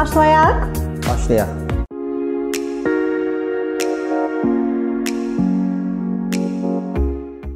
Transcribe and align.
Başlayaq. 0.00 0.54
Başlayaq. 1.08 1.48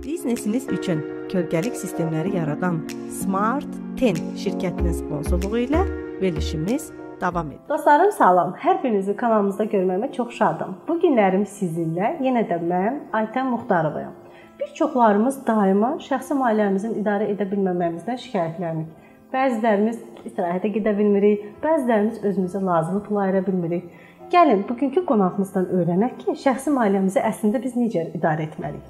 Biznesiniz 0.04 0.68
üçün 0.68 1.00
kölgəlik 1.32 1.72
sistemləri 1.76 2.36
yaradan 2.36 2.82
Smart 3.22 3.70
10 4.02 4.20
şirkətinin 4.42 4.92
sponsorluğu 4.92 5.58
ilə 5.58 5.80
verilişimiz 6.20 6.92
davam 7.20 7.46
edir. 7.46 7.60
Dostlarım 7.68 8.12
salam. 8.12 8.52
Hər 8.60 8.82
birinizi 8.82 9.16
kanalımızda 9.16 9.64
görməyimə 9.64 10.12
çox 10.12 10.36
şadam. 10.36 10.76
Bu 10.88 10.98
günlərim 11.00 11.46
sizinlə 11.48 12.18
yenə 12.20 12.44
də 12.50 12.60
mən 12.60 12.98
Aytən 13.12 13.48
Muxtarovayam. 13.54 14.12
Bir 14.60 14.74
çoxlarımız 14.74 15.46
daima 15.46 15.94
şəxsi 16.10 16.36
maliyyəmizin 16.42 17.00
idarə 17.00 17.32
edə 17.32 17.48
bilməməyimizdən 17.54 18.20
şikayətlənir. 18.26 18.92
Bəzilərimiz 19.32 20.04
istirahətə 20.28 20.70
gedə 20.74 20.92
bilmirik, 20.98 21.46
bəzilərimiz 21.62 22.22
özümüzə 22.24 22.60
lazımı 22.64 23.02
pul 23.06 23.22
ayıra 23.24 23.44
bilmirik. 23.46 23.86
Gəlin 24.32 24.64
bugünkü 24.68 25.04
qonağımızdan 25.06 25.68
öyrənək 25.78 26.14
ki, 26.22 26.36
şəxsi 26.44 26.72
maliyyəmizi 26.74 27.20
əslində 27.20 27.60
biz 27.62 27.76
necə 27.78 28.06
idarə 28.16 28.48
etməliyik. 28.48 28.86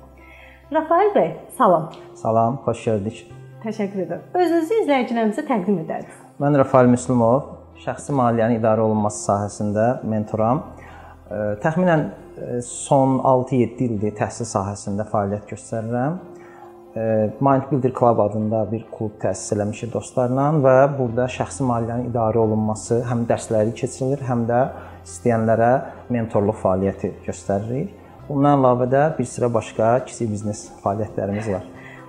Rafael 0.72 1.10
bəy, 1.16 1.32
salam. 1.58 1.90
Salam, 2.16 2.60
xoş 2.64 2.84
gördük. 2.90 3.24
Təşəkkür 3.64 4.04
edirəm. 4.04 4.22
Özünüzü 4.40 4.80
izləyicilərimizə 4.84 5.44
təqdim 5.48 5.82
edərsiniz. 5.84 6.22
Mən 6.40 6.58
Rafael 6.60 6.88
Müslümov, 6.92 7.50
şəxsi 7.84 8.14
maliyyənin 8.16 8.60
idarə 8.60 8.84
olunması 8.86 9.24
sahəsində 9.28 9.86
mentoram. 10.08 10.62
Təxminən 11.64 12.08
son 12.66 13.18
6-7 13.24 13.86
ildir 13.88 14.14
təhsil 14.18 14.48
sahəsində 14.48 15.06
fəaliyyət 15.10 15.52
göstərirəm. 15.54 16.18
Mind 16.94 17.62
Builder 17.70 17.92
Club 17.98 18.18
adında 18.18 18.72
bir 18.72 18.84
klub 18.98 19.16
təsis 19.18 19.50
eləmişik 19.56 19.90
dostlarla 19.96 20.44
və 20.62 20.74
burada 20.98 21.26
şəxsi 21.26 21.66
maliyyənin 21.66 22.12
idarə 22.12 22.38
olunması 22.38 23.00
həm 23.08 23.24
dərsləri 23.26 23.74
keçirilir, 23.74 24.22
həm 24.22 24.46
də 24.46 24.60
istəyənlərə 25.02 25.72
mentorluq 26.14 26.60
fəaliyyəti 26.62 27.10
göstəririk. 27.26 27.90
Bundan 28.28 28.60
əlavə 28.60 28.86
də 28.94 29.02
bir 29.18 29.26
sıra 29.26 29.50
başqa 29.58 29.96
kiçik 30.06 30.30
biznes 30.36 30.68
fəaliyyətlərimiz 30.84 31.50
var. 31.56 31.66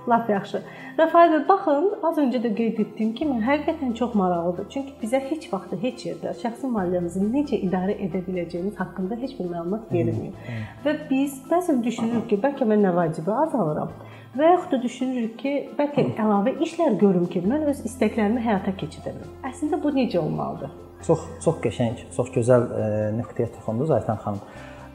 Lap 0.08 0.30
yaxşı. 0.30 0.62
Rəfail 0.98 1.32
bəy, 1.32 1.40
baxın, 1.48 1.86
az 2.06 2.18
öncə 2.22 2.38
də 2.44 2.52
qeyd 2.56 2.78
etdiyim 2.84 3.12
kimi, 3.18 3.36
həqiqətən 3.44 3.94
çox 3.98 4.14
maraqlıdır. 4.16 4.68
Çünki 4.72 4.94
bizə 5.02 5.18
heç 5.30 5.48
vaxt 5.52 5.74
heç 5.82 6.04
yerdə 6.06 6.34
şəxsi 6.42 6.70
maliyyəmizi 6.70 7.24
necə 7.24 7.58
idarə 7.66 7.96
edə 8.06 8.22
biləcəyimiz 8.26 8.78
haqqında 8.78 9.18
heç 9.22 9.34
bir 9.38 9.50
məlumat 9.50 9.90
verilmir. 9.92 10.36
Və 10.84 10.94
biz 11.10 11.40
bəzən 11.50 11.82
düşünürük 11.84 12.28
ki, 12.30 12.38
bəlkə 12.44 12.68
mən 12.70 12.86
nə 12.86 12.94
vacibi 12.94 13.34
azalıram. 13.34 13.90
Və 14.36 14.50
yaxud 14.52 14.76
da 14.76 14.82
düşünürük 14.82 15.36
ki, 15.40 15.54
bəlkə 15.78 16.06
əlavə 16.22 16.54
işlər 16.64 16.98
görüm 17.00 17.26
ki, 17.32 17.42
mən 17.44 17.66
öz 17.72 17.82
istəklərimi 17.88 18.42
həyata 18.44 18.74
keçirəm. 18.78 19.22
Əslində 19.48 19.80
bu 19.82 19.92
necə 19.96 20.20
olmalıdır? 20.20 20.74
Çox 21.06 21.24
çox 21.44 21.58
qəşəng, 21.64 21.98
çox 22.16 22.30
gözəl 22.34 22.66
e, 22.68 22.86
nöqtəyə 23.18 23.50
toxundunuz 23.56 23.92
Aytan 23.96 24.20
xanım. 24.22 24.40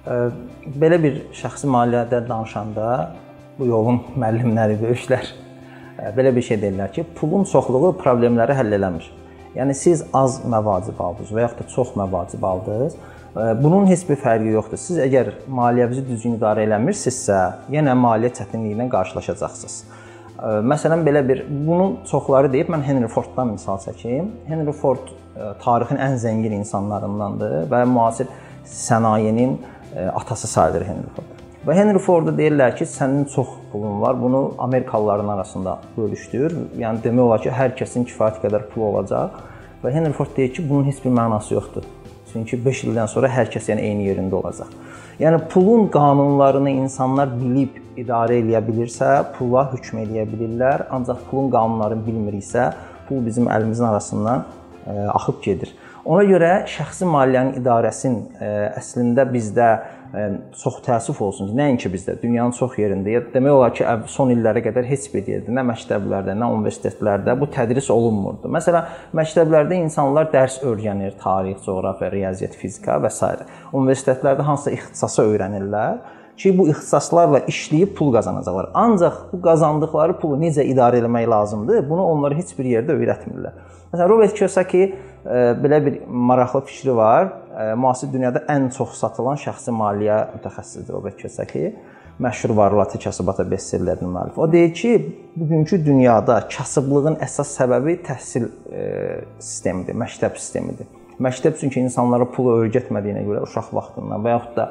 E, 0.05 0.17
belə 0.81 0.97
bir 1.03 1.19
şəxsi 1.41 1.69
maliyyədə 1.73 2.23
danışanda 2.29 2.87
bu 3.59 3.69
yolun 3.69 4.01
müəllimləri, 4.15 4.77
böyüklər 4.81 5.31
e, 5.99 6.11
belə 6.17 6.35
bir 6.35 6.47
şey 6.49 6.61
deyirlər 6.65 6.93
ki, 6.95 7.05
pulun 7.17 7.47
çoxluğu 7.51 7.95
problemləri 8.01 8.57
həll 8.57 8.77
eləmir. 8.79 9.07
Yəni 9.55 9.75
siz 9.75 10.05
az 10.15 10.39
məvacib 10.47 10.99
aldınız 11.03 11.33
və 11.35 11.47
yaxud 11.47 11.63
da 11.63 11.73
çox 11.75 11.95
məvacib 11.99 12.45
aldınız, 12.47 12.95
Bunun 13.35 13.85
heç 13.87 14.03
bir 14.09 14.17
fərqi 14.19 14.51
yoxdur. 14.51 14.79
Siz 14.79 14.97
əgər 14.99 15.29
maliyyənizi 15.47 16.01
düzgün 16.03 16.35
idarə 16.35 16.65
eləmirsinizsə, 16.65 17.37
yenə 17.71 17.93
maliyyə 17.95 18.33
çətinliyi 18.41 18.75
ilə 18.75 18.89
qarşılaşacaqsınız. 18.91 19.77
Məsələn 20.67 21.05
belə 21.07 21.21
bir 21.27 21.45
bunun 21.47 22.01
çoxları 22.11 22.51
deyib 22.51 22.71
mən 22.73 22.83
Henry 22.83 23.07
Forddan 23.07 23.53
misal 23.53 23.79
çəkim. 23.85 24.27
Henry 24.49 24.75
Ford 24.75 25.13
tarixin 25.63 26.01
ən 26.01 26.17
zəngin 26.19 26.57
insanlarındandır 26.59 27.69
və 27.71 27.85
müasir 27.87 28.27
sənayenin 28.67 29.59
atası 30.11 30.47
sayılır 30.47 30.89
Henry 30.91 31.15
Ford. 31.15 31.40
Və 31.61 31.75
Henry 31.77 31.99
Forda 32.01 32.31
deyirlər 32.33 32.71
ki, 32.73 32.87
sənin 32.89 33.27
çox 33.29 33.51
pulun 33.69 33.99
var, 34.01 34.15
bunu 34.17 34.55
Amerikalıların 34.65 35.27
arasında 35.29 35.75
bölüşdür. 35.97 36.55
Yəni 36.81 37.03
demək 37.03 37.21
olar 37.21 37.43
ki, 37.43 37.51
hər 37.53 37.75
kəsin 37.77 38.07
kifayət 38.09 38.39
qədər 38.41 38.63
pulu 38.71 38.87
olacaq. 38.87 39.35
Və 39.83 39.91
Henry 39.93 40.09
Ford 40.17 40.33
deyir 40.33 40.55
ki, 40.55 40.65
bunun 40.69 40.87
heç 40.89 41.03
bir 41.03 41.13
mənası 41.13 41.53
yoxdur. 41.53 41.85
Çünki 42.31 42.57
5 42.65 42.81
ildən 42.87 43.11
sonra 43.13 43.29
hər 43.29 43.51
kəs 43.53 43.69
yəni 43.69 43.85
eyni 43.91 44.07
yerində 44.09 44.39
olacaq. 44.39 44.73
Yəni 45.21 45.43
pulun 45.53 45.85
qanunlarını 45.93 46.73
insanlar 46.79 47.29
bilib 47.37 47.77
idarə 47.93 48.39
eləyə 48.41 48.63
bilirsə, 48.65 49.11
pula 49.37 49.67
hökm 49.75 50.01
eləyə 50.01 50.25
bilirlər. 50.33 50.87
Ancaq 50.97 51.27
pulun 51.29 51.53
qanunlarını 51.53 52.07
bilmiriksə, 52.07 52.71
pul 53.05 53.21
bizim 53.27 53.51
əlimizin 53.53 53.85
arasından 53.91 54.47
ə, 54.47 54.95
e, 54.95 54.97
axıb 55.13 55.43
gedir. 55.45 55.77
Ona 56.05 56.23
görə 56.25 56.51
şəxsi 56.69 57.05
maliyyənin 57.05 57.59
idarəsinin 57.61 58.21
e, 58.41 58.51
əslində 58.79 59.25
bizdə 59.29 59.71
çox 60.59 60.81
təəssüf 60.83 61.19
olsun 61.23 61.47
ki, 61.47 61.55
nəinki 61.55 61.89
bizdə, 61.91 62.17
dünyanın 62.19 62.51
çox 62.55 62.75
yerində, 62.81 63.21
demək 63.31 63.53
olar 63.55 63.73
ki, 63.75 63.85
son 64.11 64.31
illərə 64.33 64.63
qədər 64.65 64.87
heç 64.89 65.07
bir 65.13 65.27
yerdə, 65.29 65.53
nə 65.55 65.63
məktəblərdə, 65.69 66.35
nə 66.35 66.49
universitetlərdə 66.51 67.35
bu 67.39 67.47
tədris 67.53 67.87
olunmurdu. 67.93 68.51
Məsələn, 68.51 68.89
məktəblərdə 69.15 69.79
insanlar 69.79 70.27
dərs 70.33 70.59
öyrənir, 70.67 71.15
tarix, 71.21 71.61
coğrafiya, 71.63 72.11
riyaziyyat, 72.11 72.57
fizika 72.59 72.99
və 72.99 73.11
s. 73.11 73.29
Universitetlərdə 73.71 74.47
hansısa 74.47 74.75
ixtisası 74.75 75.23
öyrənirlər 75.29 76.01
ki, 76.35 76.51
bu 76.57 76.67
ixtisaslarla 76.73 77.45
işləyib 77.51 77.95
pul 77.95 78.11
qazanacaqlar. 78.15 78.73
Ancaq 78.75 79.29
bu 79.31 79.39
qazandıqları 79.45 80.19
pulu 80.19 80.41
necə 80.41 80.65
idarə 80.67 80.99
etmək 80.99 81.29
lazımdır, 81.31 81.85
bunu 81.87 82.03
onlara 82.17 82.35
heç 82.35 82.51
bir 82.57 82.67
yerdə 82.67 82.99
öyrətmirlər. 82.99 83.79
Məsələn, 83.91 84.09
Robert 84.09 84.33
Kiyosaki 84.33 84.83
belə 85.61 85.79
bir 85.85 85.97
maraqlı 86.07 86.61
fikri 86.65 86.95
var 86.95 87.27
müasir 87.77 88.13
dünyada 88.13 88.45
ən 88.49 88.69
çox 88.71 88.95
satılan 88.99 89.39
şəxsi 89.41 89.73
maliyyə 89.75 90.19
mütəxəssisidir 90.37 90.95
Robert 90.95 91.17
Kiyosaki. 91.19 91.75
Məşhur 92.21 92.55
Varlıatı 92.57 92.99
Kasıbata 92.99 93.51
bestsellerinin 93.51 94.11
müəllifi. 94.13 94.39
O 94.39 94.51
deyir 94.51 94.73
ki, 94.73 95.15
bugünkü 95.35 95.85
dünyada 95.85 96.35
kasıblığın 96.57 97.15
əsas 97.25 97.55
səbəbi 97.57 97.95
təhsil 98.05 98.45
e, 98.69 98.83
sistemidir, 99.39 99.97
məktəb 99.97 100.37
sistemidir. 100.37 100.85
Məktəb 101.19 101.57
çünki 101.57 101.81
insanlara 101.81 102.27
pulu 102.29 102.59
öyrətmədiyinə 102.65 103.23
görə 103.25 103.41
uşaq 103.47 103.71
vaxtından 103.73 104.21
və 104.25 104.35
yaxud 104.35 104.53
da 104.59 104.67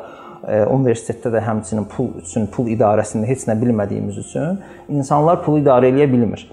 e, 0.47 0.61
universitetdə 0.77 1.33
də 1.35 1.43
həmçinin 1.49 1.89
pul 1.91 2.13
üçün, 2.23 2.47
pul 2.55 2.71
idarəsində 2.71 3.27
heç 3.27 3.49
nə 3.51 3.59
bilmədiyimiz 3.59 4.21
üçün 4.23 4.61
insanlar 4.89 5.43
pulu 5.43 5.65
idarə 5.65 5.91
edə 5.91 6.07
bilmir. 6.13 6.47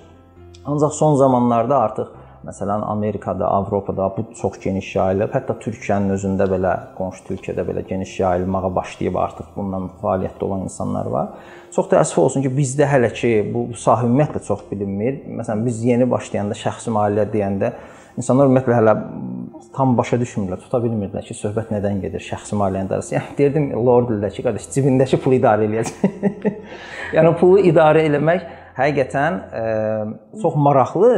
Ancaq 0.65 0.97
son 0.97 1.15
zamanlarda 1.15 1.77
artıq 1.77 2.15
Məsələn, 2.47 2.81
Amerikada, 2.87 3.47
Avropada 3.47 4.07
bu 4.17 4.23
çox 4.41 4.59
geniş 4.63 4.95
yayılıb. 4.95 5.33
Hətta 5.35 5.57
Türkiyənin 5.59 6.13
özündə 6.15 6.45
belə, 6.47 6.73
qonşu 6.95 7.25
Türkiyədə 7.27 7.63
belə 7.67 7.81
geniş 7.89 8.13
yayılmağa 8.21 8.69
başlayıb 8.75 9.15
artıq 9.19 9.49
bundan 9.55 9.89
fəaliyyətdə 9.99 10.45
olan 10.47 10.61
insanlar 10.69 11.09
var. 11.11 11.33
Çox 11.75 11.89
təəssüf 11.91 12.21
olsun 12.23 12.45
ki, 12.45 12.51
bizdə 12.55 12.87
hələ 12.87 13.09
ki 13.11 13.31
bu 13.51 13.65
sahə 13.75 14.07
ümumiyyətlə 14.07 14.39
çox 14.47 14.61
bilinmir. 14.69 15.17
Məsələn, 15.41 15.65
biz 15.65 15.81
yeni 15.83 16.07
başlayanda 16.11 16.55
şəxsi 16.55 16.93
maliyyə 16.95 17.25
deyəndə 17.33 17.71
insanlar 18.15 18.47
ümumiyyətlə 18.47 18.77
hələ 18.77 18.93
tam 19.75 19.97
başa 19.97 20.15
düşmürlər, 20.21 20.61
tuta 20.61 20.79
bilmirdilər 20.85 21.25
ki, 21.27 21.35
söhbət 21.37 21.73
nədən 21.73 21.99
gedir, 22.05 22.23
şəxsi 22.23 22.55
maliyyənin 22.61 22.87
idarəsi. 22.87 23.17
Yəni 23.17 23.35
deyirdim, 23.41 23.67
Lord 23.89 24.07
dildə 24.13 24.29
ki, 24.37 24.45
qardaş, 24.45 24.69
cibindəki 24.77 25.19
pulu 25.19 25.35
idarə 25.41 25.67
eləyəcək. 25.67 26.47
yəni 27.17 27.35
pulu 27.41 27.59
idarə 27.73 28.05
eləmək 28.07 28.47
həqiqətən 28.79 29.41
ə, 29.43 29.65
çox 30.41 30.55
maraqlı 30.63 31.11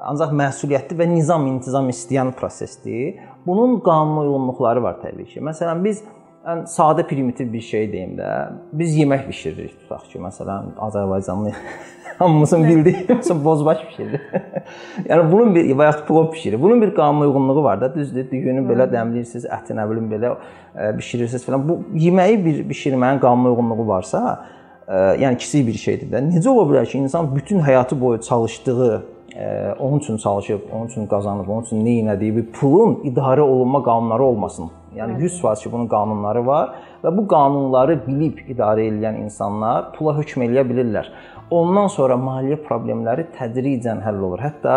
ancaq 0.00 0.32
məsuliyyətli 0.36 0.98
və 0.98 1.08
nizam-intizam 1.10 1.88
istəyən 1.92 2.32
prosesdir. 2.38 3.18
Bunun 3.46 3.80
qanuna 3.84 4.26
uyğunluqları 4.26 4.82
var 4.82 4.98
təbii 5.02 5.26
ki. 5.32 5.42
Məsələn, 5.44 5.82
biz 5.84 6.02
ən 6.48 6.64
sadə 6.70 7.04
primitiv 7.08 7.50
bir 7.52 7.64
şey 7.64 7.88
deyim 7.92 8.16
də, 8.18 8.28
biz 8.72 8.96
yemək 8.96 9.26
bişiririk 9.28 9.78
tutaq 9.82 10.06
ki, 10.12 10.20
məsələn, 10.22 10.74
Azərbaycanlı 10.86 11.52
hamımızın 12.18 12.64
bildiyi 12.68 13.06
məsələn 13.08 13.42
bozbaş 13.44 13.82
bişirir. 13.88 14.22
yəni 15.10 15.32
bunun 15.32 15.54
bir 15.54 15.64
yaxud 15.64 16.06
plov 16.06 16.32
bişirir. 16.32 16.62
Bunun 16.62 16.82
bir 16.82 16.94
qanuna 16.94 17.26
uyğunluğu 17.26 17.64
var 17.64 17.80
da, 17.80 17.94
düzdür? 17.94 18.30
Düyünü 18.30 18.64
belə 18.70 18.88
dəmləyirsiniz, 18.92 19.48
əti 19.58 19.76
nə 19.76 19.90
bilim 19.90 20.08
belə 20.12 20.34
ə, 20.36 20.94
bişirirsiniz 20.98 21.44
falan. 21.46 21.68
Bu 21.68 21.80
yeməyi 21.98 22.38
bir 22.44 22.64
bişirməyin 22.70 23.20
qanuna 23.20 23.52
uyğunluğu 23.52 23.88
varsa, 23.88 24.24
ə, 24.86 25.04
yəni 25.24 25.42
kiçik 25.42 25.66
bir 25.66 25.84
şeydir 25.86 26.12
də. 26.14 26.24
Necə 26.30 26.48
ola 26.54 26.66
bilər 26.70 26.86
ki, 26.86 26.98
insan 27.02 27.34
bütün 27.36 27.60
həyatı 27.66 28.00
boyu 28.00 28.20
çalışdığı 28.22 29.17
onun 29.78 29.98
üçün 29.98 30.16
çalışıb, 30.16 30.60
onun 30.72 30.86
üçün 30.86 31.06
qazanıb, 31.06 31.48
onun 31.48 31.62
üçün 31.62 31.84
nə 31.86 32.14
etdiyi 32.14 32.36
bir 32.36 32.46
pulun 32.52 33.00
idarə 33.04 33.40
olunma 33.40 33.82
qanunları 33.82 34.24
olmasın. 34.24 34.70
Yəni 34.96 35.18
100% 35.18 35.62
ki, 35.62 35.72
bunun 35.72 35.86
qanunları 35.86 36.46
var 36.46 36.70
və 37.04 37.12
bu 37.16 37.26
qanunları 37.28 37.98
bilib 38.06 38.38
idarə 38.50 38.88
edən 38.90 39.20
insanlar 39.22 39.92
pula 39.94 40.16
hökm 40.16 40.42
eləyə 40.48 40.64
bilirlər. 40.70 41.10
Ondan 41.50 41.86
sonra 41.92 42.16
maliyyə 42.20 42.58
problemləri 42.64 43.28
tədricən 43.38 44.02
həll 44.04 44.18
olur. 44.26 44.42
Hətta 44.42 44.74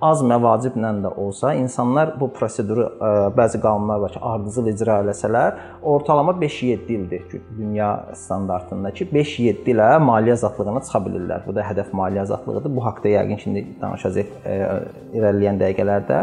az 0.00 0.22
məvaciblə 0.24 0.90
də 1.04 1.10
olsa 1.20 1.52
insanlar 1.58 2.14
bu 2.20 2.30
proseduru 2.32 2.86
ə, 2.88 3.10
bəzi 3.36 3.60
qanunlar 3.60 4.00
var 4.04 4.14
ki, 4.14 4.20
ardıcıl 4.32 4.70
icra 4.72 5.00
eləsələr, 5.04 5.58
ortalama 5.82 6.32
5-7 6.40 6.92
ildir 6.94 7.26
ki, 7.30 7.40
dünya 7.58 7.90
standartındakı 8.16 9.04
5-7 9.12 9.68
ilə 9.74 9.88
maliyyə 10.04 10.38
azadlığına 10.38 10.82
çıxa 10.86 11.02
bilirlər. 11.04 11.44
Bu 11.46 11.54
da 11.56 11.66
hədəf 11.68 11.92
maliyyə 11.96 12.24
azadlığıdır. 12.24 12.74
Bu 12.76 12.84
haqqda 12.86 13.12
yəqin 13.12 13.42
şimdi 13.44 13.64
danışacağıq 13.82 14.32
ə, 14.40 14.56
irəliləyən 15.18 15.60
dəqiqələrdə. 15.60 16.20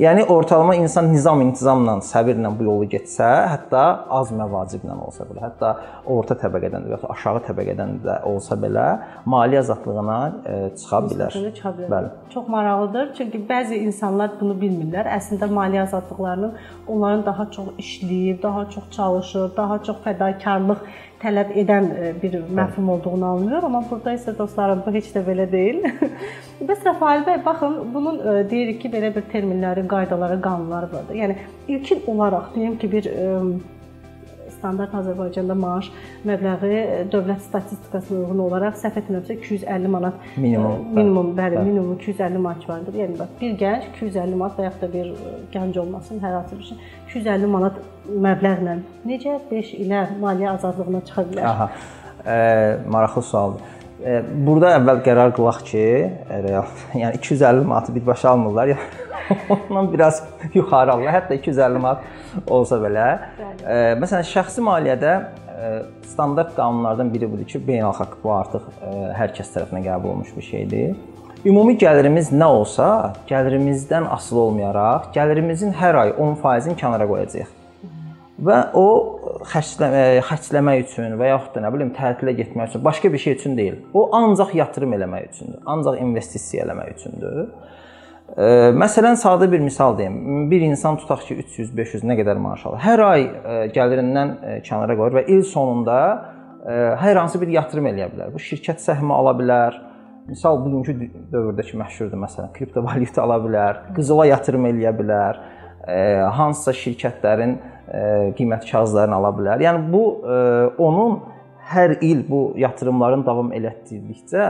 Yəni 0.00 0.24
ortalama 0.32 0.78
insan 0.80 1.12
nizam-intizamla, 1.12 1.98
səbirlə 2.08 2.54
bu 2.58 2.68
yolu 2.70 2.88
getsə, 2.96 3.28
hətta 3.52 3.84
az 4.20 4.32
məvaciblə 4.32 4.96
olsa 5.04 5.28
belə, 5.28 5.44
hətta 5.50 5.74
orta 6.08 6.38
təbəqədən 6.46 6.88
də 6.88 6.94
və 6.94 6.96
ya 6.96 7.12
aşağı 7.12 7.44
təbəqədən 7.50 7.94
də 8.06 8.18
olsa 8.28 8.56
belə 8.60 8.88
maliyyə 9.28 9.66
azadlığına 9.66 10.18
ə, 10.24 10.58
çıxa 10.80 11.04
bilər. 11.10 11.38
Çıxa 11.52 11.76
bilər. 11.76 11.92
Bəli. 11.92 12.12
Çox 12.32 12.48
maraqlıdır. 12.56 13.17
Çünki 13.18 13.38
bəzi 13.48 13.80
insanlar 13.82 14.36
bunu 14.40 14.54
bilmirlər. 14.60 15.08
Əslində 15.16 15.48
maliyyə 15.50 15.82
azadlıqlarının 15.88 16.52
onların 16.86 17.24
daha 17.26 17.48
çox 17.50 17.72
işləyib, 17.82 18.42
daha 18.42 18.64
çox 18.70 18.84
çalışır, 18.94 19.48
daha 19.56 19.78
çox 19.82 19.96
fədakarlıq 20.04 20.84
tələb 21.22 21.50
edən 21.62 21.88
e, 21.94 22.12
bir 22.22 22.36
məfhum 22.60 22.90
olduğunu 22.94 23.26
anlıyor, 23.26 23.62
amma 23.66 23.82
burada 23.90 24.14
isə 24.14 24.36
dostlarım 24.38 24.84
bu 24.86 24.94
heç 24.94 25.08
də 25.16 25.24
belə 25.26 25.48
deyil. 25.52 25.80
Bəs 26.68 26.84
Rafael 26.86 27.24
bəy, 27.26 27.40
baxın, 27.44 27.80
bunun 27.94 28.20
e, 28.22 28.36
deyirik 28.50 28.80
ki, 28.84 28.92
belə 28.92 29.10
bir 29.16 29.26
terminləri, 29.32 29.86
qaydaları, 29.90 30.38
qanunları 30.42 30.92
vardır. 30.92 31.18
Yəni 31.22 31.36
ilkin 31.68 32.06
olaraq 32.06 32.54
deyim 32.54 32.78
ki, 32.78 32.92
bir 32.92 33.10
standart 34.58 34.94
Azərbaycanda 34.98 35.56
maaş 35.58 35.90
məbləği 36.28 36.80
dövlət 37.12 37.44
statistikasına 37.46 38.24
uyğun 38.24 38.42
olaraq 38.46 38.78
səhv 38.80 39.00
etmirəmsə 39.02 39.38
250 39.38 39.92
manat 39.94 40.26
minimum 40.36 40.72
e, 40.72 40.96
minimum 40.98 41.30
bəli, 41.38 41.58
bəli 41.58 41.70
minimum 41.70 41.94
250 41.98 42.42
manat 42.46 42.68
vardır. 42.68 42.98
Yəni 43.02 43.18
bax 43.18 43.36
bir 43.40 43.56
gənc 43.62 43.88
250 43.94 44.40
manat 44.42 44.58
və 44.58 44.68
yaxud 44.68 44.84
da 44.86 44.92
bir 44.92 45.12
gənc 45.54 45.80
olmasın 45.84 46.22
hər 46.24 46.36
hansı 46.40 46.58
bir 46.58 46.68
şey 46.70 46.82
250 47.08 47.52
manat 47.54 47.80
məbləğlə 48.28 48.78
necə 49.08 49.38
5 49.50 49.74
ilə 49.84 50.04
maliyyə 50.22 50.54
azadlığına 50.56 51.04
çıxa 51.08 51.26
bilər? 51.32 51.50
Aha. 51.52 51.70
E, 52.26 52.36
maraqlı 52.90 53.22
sualdır. 53.22 53.77
Burada 53.98 54.76
əvvəl 54.76 55.00
qərar 55.02 55.32
qılaq 55.34 55.58
ki, 55.66 55.84
real, 56.44 56.68
yəni 56.94 57.18
250 57.18 57.66
manatı 57.66 57.94
birbaşa 57.94 58.30
almırlar. 58.30 58.76
Ondan 59.50 59.92
biraz 59.92 60.22
yuxarı 60.54 60.92
alırlar. 60.92 61.14
Hətta 61.16 61.34
250 61.34 61.82
manat 61.82 61.98
olsa 62.46 62.78
belə. 62.84 63.08
Bəli. 63.40 63.98
Məsələn, 63.98 64.28
şəxsi 64.30 64.62
maliyyədə 64.62 65.16
standart 66.06 66.54
qanunlardan 66.56 67.10
biri 67.14 67.30
budur 67.32 67.50
ki, 67.50 67.58
beynəlxalq 67.66 68.16
bu 68.22 68.34
artıq 68.36 68.70
hər 69.18 69.34
kəs 69.34 69.50
tərəfindən 69.56 69.88
qəbul 69.90 70.14
olunmuş 70.14 70.34
bir 70.36 70.46
şeydir. 70.52 70.96
Ümumi 71.46 71.74
gəlirimiz 71.78 72.30
nə 72.34 72.46
olsa, 72.54 72.88
gəlirimizdən 73.28 74.06
asılı 74.14 74.46
olmayaraq, 74.48 75.12
gəlirimizin 75.14 75.74
hər 75.82 76.02
ay 76.06 76.14
10%-ni 76.14 76.78
kənara 76.78 77.06
qoyacağıq 77.10 77.57
və 78.38 78.58
o 78.78 78.86
xərcləmə, 79.50 80.02
xərcləmək 80.28 80.84
üçün 80.84 81.16
və 81.18 81.32
yaxud 81.32 81.56
da 81.56 81.64
nə 81.64 81.72
bilim 81.74 81.90
tətilə 81.96 82.34
getmək 82.38 82.70
üçün, 82.70 82.84
başqa 82.86 83.10
bir 83.12 83.22
şey 83.22 83.34
üçün 83.38 83.56
deyil. 83.58 83.80
O 83.94 84.08
ancaq 84.16 84.54
yatırım 84.54 84.94
eləmək 84.94 85.26
üçündür. 85.32 85.58
Ancaq 85.66 85.98
investisiya 86.04 86.66
eləmək 86.66 86.92
üçündür. 86.94 87.40
E, 88.36 88.46
məsələn, 88.78 89.18
sadə 89.18 89.48
bir 89.50 89.62
misal 89.64 89.96
deyim. 89.98 90.46
Bir 90.50 90.62
insan 90.68 91.00
tutaq 91.00 91.24
ki, 91.26 91.40
300-500 91.48 92.06
nə 92.06 92.18
qədər 92.20 92.38
maaş 92.44 92.66
alır. 92.70 92.82
Hər 92.84 93.04
ay 93.08 93.26
e, 93.26 93.58
gəlirindən 93.74 94.34
e, 94.38 94.54
kənara 94.68 94.94
qoyur 94.98 95.18
və 95.18 95.24
il 95.34 95.42
sonunda 95.48 95.98
e, 96.62 96.76
hər 97.02 97.18
hansı 97.24 97.40
bir 97.42 97.50
yatırım 97.56 97.90
eləyə 97.90 98.10
bilər. 98.12 98.30
Bu 98.34 98.42
şirkət 98.42 98.84
səhmi 98.84 99.14
ala 99.16 99.34
bilər. 99.38 99.82
Misal 100.28 100.60
bugünkü 100.60 100.92
dövrdəki 101.32 101.78
məşhurdur 101.80 102.20
məsələn, 102.20 102.50
kriptovalyuta 102.52 103.22
ala 103.24 103.38
bilər, 103.40 103.78
qızıla 103.96 104.26
yatırım 104.28 104.66
eləyə 104.68 104.90
bilər, 104.98 105.38
e, 105.88 105.96
hansısa 106.36 106.74
şirkətlərin 106.76 107.54
qiymət 108.38 108.66
kağızlarını 108.68 109.16
ala 109.16 109.30
bilər. 109.36 109.62
Yəni 109.64 109.86
bu 109.92 110.02
onun 110.84 111.20
hər 111.68 111.98
il 112.04 112.20
bu 112.28 112.42
yatırımların 112.56 113.24
davam 113.26 113.52
elətdirdikcə 113.56 114.44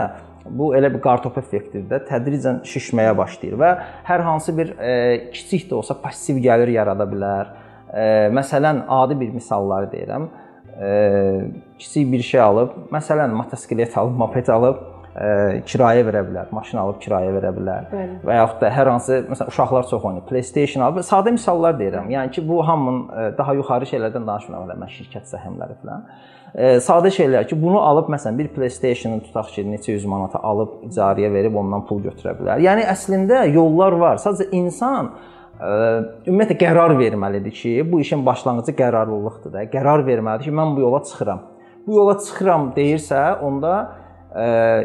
bu 0.51 0.73
elə 0.77 0.91
bir 0.95 1.03
qartop 1.05 1.39
effektidir 1.41 1.87
də 1.91 2.01
tədricən 2.09 2.61
şişməyə 2.67 3.15
başlayır 3.19 3.59
və 3.61 3.71
hər 4.09 4.25
hansı 4.27 4.55
bir 4.57 4.75
e, 4.79 4.93
kiçik 5.35 5.69
də 5.71 5.79
olsa 5.81 5.97
passiv 6.03 6.39
gəlir 6.45 6.73
yarada 6.73 7.07
bilər. 7.09 7.51
E, 7.93 8.05
məsələn, 8.35 8.85
adi 8.89 9.19
bir 9.21 9.35
misalları 9.35 9.91
deyirəm. 9.93 10.29
E, 10.79 10.91
kiçik 11.79 12.13
bir 12.13 12.25
şey 12.31 12.41
alıb, 12.41 12.77
məsələn, 12.95 13.35
motosiklet 13.37 13.99
alıb, 13.99 14.17
moped 14.23 14.49
alıb 14.55 14.85
kirayə 15.67 16.05
verə 16.07 16.23
bilər, 16.29 16.51
maşın 16.55 16.79
alıb 16.79 16.99
kirayə 17.03 17.31
verə 17.35 17.51
bilər. 17.57 17.87
Bəli. 17.91 18.19
Və 18.29 18.35
yaxud 18.39 18.61
da 18.63 18.71
hər 18.71 18.91
hansı 18.93 19.21
məsələn 19.31 19.51
uşaqlar 19.51 19.89
çox 19.91 20.05
oynayır, 20.05 20.27
PlayStation 20.29 20.85
alıb. 20.87 21.01
Sadə 21.07 21.33
misallar 21.35 21.79
deyirəm. 21.81 22.11
Yəni 22.13 22.31
ki, 22.37 22.45
bu 22.49 22.61
hamının 22.69 23.33
daha 23.39 23.55
yuxarı 23.59 23.89
şeylərdən 23.91 24.29
danışmıram, 24.29 24.69
mən 24.79 24.93
şirkət 24.95 25.27
səhmləri 25.33 25.79
filan. 25.81 26.05
Sadə 26.85 27.11
şeylər 27.13 27.49
ki, 27.49 27.59
bunu 27.61 27.81
alıb 27.83 28.13
məsələn 28.15 28.39
bir 28.39 28.53
PlayStation-ı 28.55 29.25
tutaq 29.27 29.51
ki, 29.57 29.67
neçə 29.73 29.97
100 29.97 30.07
manata 30.09 30.39
alıb 30.39 30.87
icarəyə 30.87 31.33
verib 31.35 31.59
ondan 31.59 31.83
pul 31.89 32.01
götürə 32.05 32.37
bilər. 32.39 32.63
Yəni 32.63 32.87
əslində 32.89 33.43
yollar 33.51 33.99
var. 33.99 34.23
Sadəcə 34.23 34.49
insan 34.57 35.13
ümumiyyətlə 35.59 36.57
qərar 36.61 36.95
verməlidir 36.99 37.53
ki, 37.59 37.73
bu 37.91 38.01
işin 38.01 38.23
başlanğıcı 38.27 38.77
qərarlılıqdır 38.79 39.53
da. 39.57 39.65
Qərar 39.73 40.07
verməlidir 40.07 40.53
ki, 40.53 40.55
mən 40.55 40.77
bu 40.77 40.87
yola 40.87 41.03
çıxıram. 41.05 41.41
Bu 41.87 41.97
yola 41.97 42.15
çıxıram 42.23 42.73
deyirsə, 42.77 43.41
onda 43.43 43.75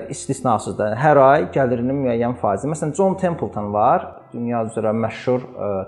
istisnasız 0.10 0.78
da 0.78 0.94
hər 0.96 1.20
ay 1.20 1.48
gəlirinin 1.54 1.98
müəyyən 2.06 2.38
faizi. 2.40 2.70
Məsələn, 2.72 2.94
John 2.96 3.18
Templeton 3.20 3.74
var, 3.74 4.06
dünya 4.34 4.64
üzrə 4.64 4.94
məşhur 4.96 5.42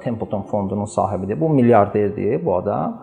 Templeton 0.04 0.44
fondunun 0.50 0.86
sahibidir. 0.86 1.40
Bu 1.40 1.50
milyarderdir 1.50 2.44
bu 2.46 2.58
adam. 2.58 2.98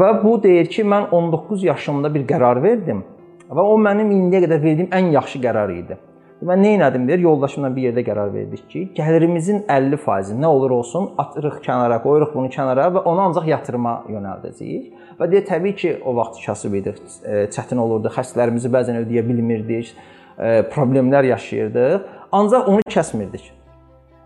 Və 0.00 0.12
bu 0.22 0.38
deyir 0.42 0.70
ki, 0.72 0.84
mən 0.88 1.10
19 1.12 1.64
yaşımda 1.64 2.14
bir 2.14 2.24
qərar 2.28 2.62
verdim 2.62 3.04
və 3.52 3.66
o 3.68 3.76
mənim 3.76 4.08
indiyə 4.14 4.46
qədər 4.46 4.62
verdiyim 4.62 4.88
ən 4.96 5.12
yaxşı 5.12 5.42
qərar 5.44 5.72
idi. 5.74 5.98
Mən 6.42 6.58
nə 6.58 6.70
etdim 6.88 7.04
deyir, 7.06 7.20
yoldaşımla 7.22 7.68
bir 7.76 7.84
yerdə 7.86 8.02
qərar 8.02 8.32
verdik 8.34 8.64
ki, 8.70 8.80
gəlirimizin 8.96 9.60
50% 9.70 10.40
nə 10.42 10.48
olur 10.50 10.72
olsun, 10.74 11.12
atırıq 11.22 11.60
kənara, 11.62 12.00
qoyuruq 12.02 12.32
bunu 12.34 12.50
kənara 12.50 12.88
və 12.96 13.04
onu 13.06 13.22
ancaq 13.28 13.46
yatırıma 13.46 13.92
yönəldəcəyik. 14.10 14.88
Və 15.20 15.28
deyə 15.30 15.44
təbii 15.46 15.76
ki, 15.78 15.92
o 16.02 16.16
vaxt 16.16 16.42
kasıb 16.42 16.74
idik, 16.80 16.98
e, 17.22 17.44
çətin 17.54 17.78
olurdu, 17.78 18.10
xərclərimizi 18.16 18.72
bəzən 18.74 18.98
ödəyə 19.04 19.22
bilmirdik, 19.28 19.92
e, 20.34 20.64
problemlər 20.74 21.30
yaşayırdıq, 21.30 22.10
ancaq 22.34 22.72
onu 22.74 22.90
kəsmirdik. 22.90 23.52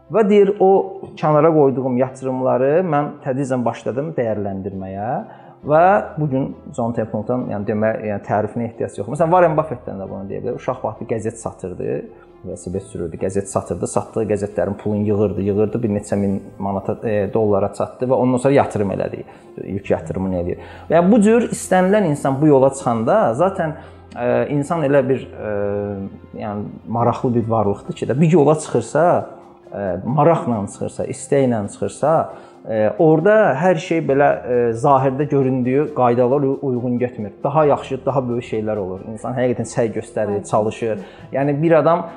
Və 0.08 0.22
deyir, 0.24 0.54
o 0.56 0.72
kənara 1.20 1.52
qoyduğum 1.52 2.00
yatırımları 2.00 2.78
mən 2.96 3.16
tədricən 3.26 3.64
başladım 3.66 4.14
dəyərləndirməyə 4.16 5.10
və 5.66 5.84
bu 6.18 6.28
gün 6.30 6.46
John 6.76 6.94
Templeton, 6.96 7.48
yəni 7.50 7.66
demə, 7.66 7.92
yəni 8.06 8.22
tərifinə 8.26 8.70
ehtiyac 8.70 8.98
yoxdur. 8.98 9.16
Məsələn, 9.16 9.34
Warren 9.34 9.58
Buffett-dən 9.58 9.98
də 10.02 10.08
bunu 10.10 10.30
deyə 10.30 10.44
bilər. 10.44 10.60
Uşaq 10.60 10.84
vaxtı 10.84 11.08
qəzet 11.10 11.42
satırdı 11.42 11.98
velosiped 12.46 12.82
sürürdü, 12.82 13.18
qəzet 13.20 13.50
satırdı, 13.50 13.88
satdığı 13.90 14.24
qəzetlərin 14.30 14.76
pulunu 14.78 15.06
yığırdı, 15.08 15.42
yığırdı, 15.48 15.80
bir 15.82 15.92
neçə 15.96 16.18
min 16.20 16.38
manata, 16.62 16.96
e, 17.08 17.28
dollara 17.34 17.72
çatdı 17.74 18.08
və 18.10 18.18
ondan 18.22 18.42
sonra 18.42 18.54
yatırım 18.54 18.92
elədi. 18.94 19.22
İlk 19.64 19.90
yatırımını 19.90 20.40
eləyir. 20.42 20.64
Yəni 20.90 21.12
bu 21.12 21.20
cür 21.24 21.48
istənilən 21.56 22.10
insan 22.10 22.40
bu 22.40 22.50
yola 22.52 22.70
çıxanda 22.74 23.34
zaten 23.34 23.76
e, 24.14 24.48
insan 24.54 24.84
elə 24.86 25.02
bir 25.08 25.26
e, 25.26 25.54
yəni 26.42 26.66
maraqlı 26.88 27.34
bir 27.34 27.48
varlıqdır 27.48 28.00
ki, 28.00 28.10
də 28.12 28.20
bir 28.20 28.32
yola 28.32 28.58
çıxırsa, 28.58 29.06
e, 29.72 29.86
maraqla 30.04 30.60
çıxırsa, 30.72 31.06
istəklə 31.06 31.64
çıxırsa, 31.72 32.12
e, 32.70 32.90
orada 32.98 33.54
hər 33.60 33.80
şey 33.82 34.04
belə 34.08 34.28
e, 34.36 34.60
zahirdə 34.72 35.28
göründüyü 35.30 35.88
qaydalara 35.94 36.46
uyğun 36.46 36.98
getmir. 36.98 37.32
Daha 37.44 37.64
yaxşı, 37.72 38.00
daha 38.06 38.28
böyük 38.28 38.44
şeylər 38.52 38.78
olur. 38.84 39.02
İnsan 39.12 39.34
həqiqətən 39.38 39.72
səy 39.72 39.92
göstərir, 39.98 40.44
çalışır. 40.50 41.02
Yəni 41.32 41.62
bir 41.62 41.72
adam 41.80 42.08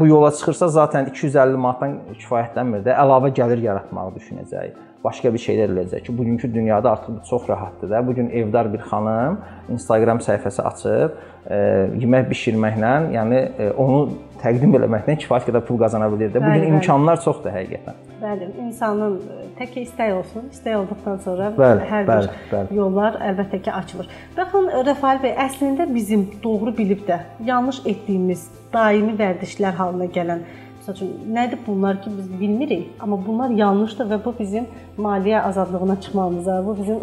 bu 0.00 0.06
yola 0.06 0.30
çıxırsa 0.30 0.68
zaten 0.68 1.06
250 1.06 1.56
manatdan 1.56 1.92
kifayətlənmir 2.18 2.80
də, 2.82 2.94
əlavə 2.98 3.30
gəlir 3.30 3.60
yaratmağı 3.62 4.16
düşünəcək. 4.16 4.72
Başqa 5.04 5.30
bir 5.32 5.40
şeylər 5.40 5.70
eləyəcək 5.72 6.02
ki, 6.04 6.14
bugünkü 6.18 6.50
dünyada 6.54 6.90
artıq 6.92 7.14
bu 7.14 7.28
çox 7.28 7.48
rahatdır 7.48 7.90
da. 7.90 8.06
Bu 8.06 8.14
gün 8.14 8.30
evdar 8.30 8.72
bir 8.72 8.82
xanım 8.90 9.38
Instagram 9.72 10.18
səhifəsi 10.20 10.62
açıb, 10.62 11.14
e, 11.46 11.60
yemək 12.02 12.28
bişirməklə, 12.28 12.90
yəni 13.14 13.38
e, 13.58 13.70
onu 13.70 14.10
təqdim 14.42 14.76
eləməklə 14.78 15.16
kifayət 15.22 15.48
qədər 15.50 15.64
pul 15.68 15.78
qazana 15.80 16.08
bilir 16.12 16.32
də. 16.34 16.42
Bu 16.44 16.52
gün 16.54 16.76
imkanlar 16.76 17.20
çoxdur 17.24 17.54
həqiqətən. 17.54 17.98
Bəli, 18.20 18.48
insanın 18.66 19.18
tək 19.58 19.76
istək 19.84 20.14
olsun, 20.18 20.48
istək 20.54 20.78
olduqdan 20.78 21.20
sonra 21.24 21.50
bəli, 21.56 21.84
hər 21.90 22.06
bir 22.06 22.12
bəli, 22.12 22.32
bəli. 22.52 22.78
yollar 22.80 23.20
əlbəttə 23.30 23.62
ki 23.66 23.74
açılır. 23.80 24.08
Baxın 24.36 24.70
Rəfail 24.88 25.22
bəy, 25.24 25.36
əslində 25.46 25.86
bizim 25.94 26.26
doğru 26.42 26.74
bilib 26.76 27.06
də 27.08 27.20
yanlış 27.44 27.82
etdiyimiz 27.86 28.48
daimi 28.72 29.16
vərdişlər 29.18 29.78
halına 29.80 30.10
gələn 30.16 30.44
Məsələn, 30.90 31.10
nədir 31.34 31.58
bunlar 31.66 32.00
ki, 32.02 32.10
biz 32.18 32.30
bilmirik, 32.40 32.88
amma 33.00 33.18
bunlar 33.26 33.50
yanlışdır 33.54 34.08
və 34.10 34.18
bu 34.24 34.34
bizim 34.38 34.66
maliyyə 34.98 35.42
azadlığına 35.48 36.00
çıxmamıza, 36.00 36.62
bu 36.66 36.76
bizim 36.78 36.98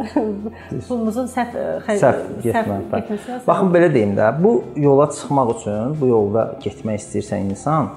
pulumuzun 0.88 1.30
səhv 1.32 1.88
səhv 1.88 2.42
getməsinə. 2.44 3.40
Baxın 3.48 3.72
belə 3.74 3.94
deyim 3.94 4.18
də, 4.18 4.34
bu 4.44 4.58
yola 4.76 5.08
çıxmaq 5.12 5.54
üçün, 5.56 5.96
bu 6.02 6.12
yolda 6.12 6.50
getmək 6.66 7.00
istəyirsə 7.02 7.40
insan, 7.46 7.90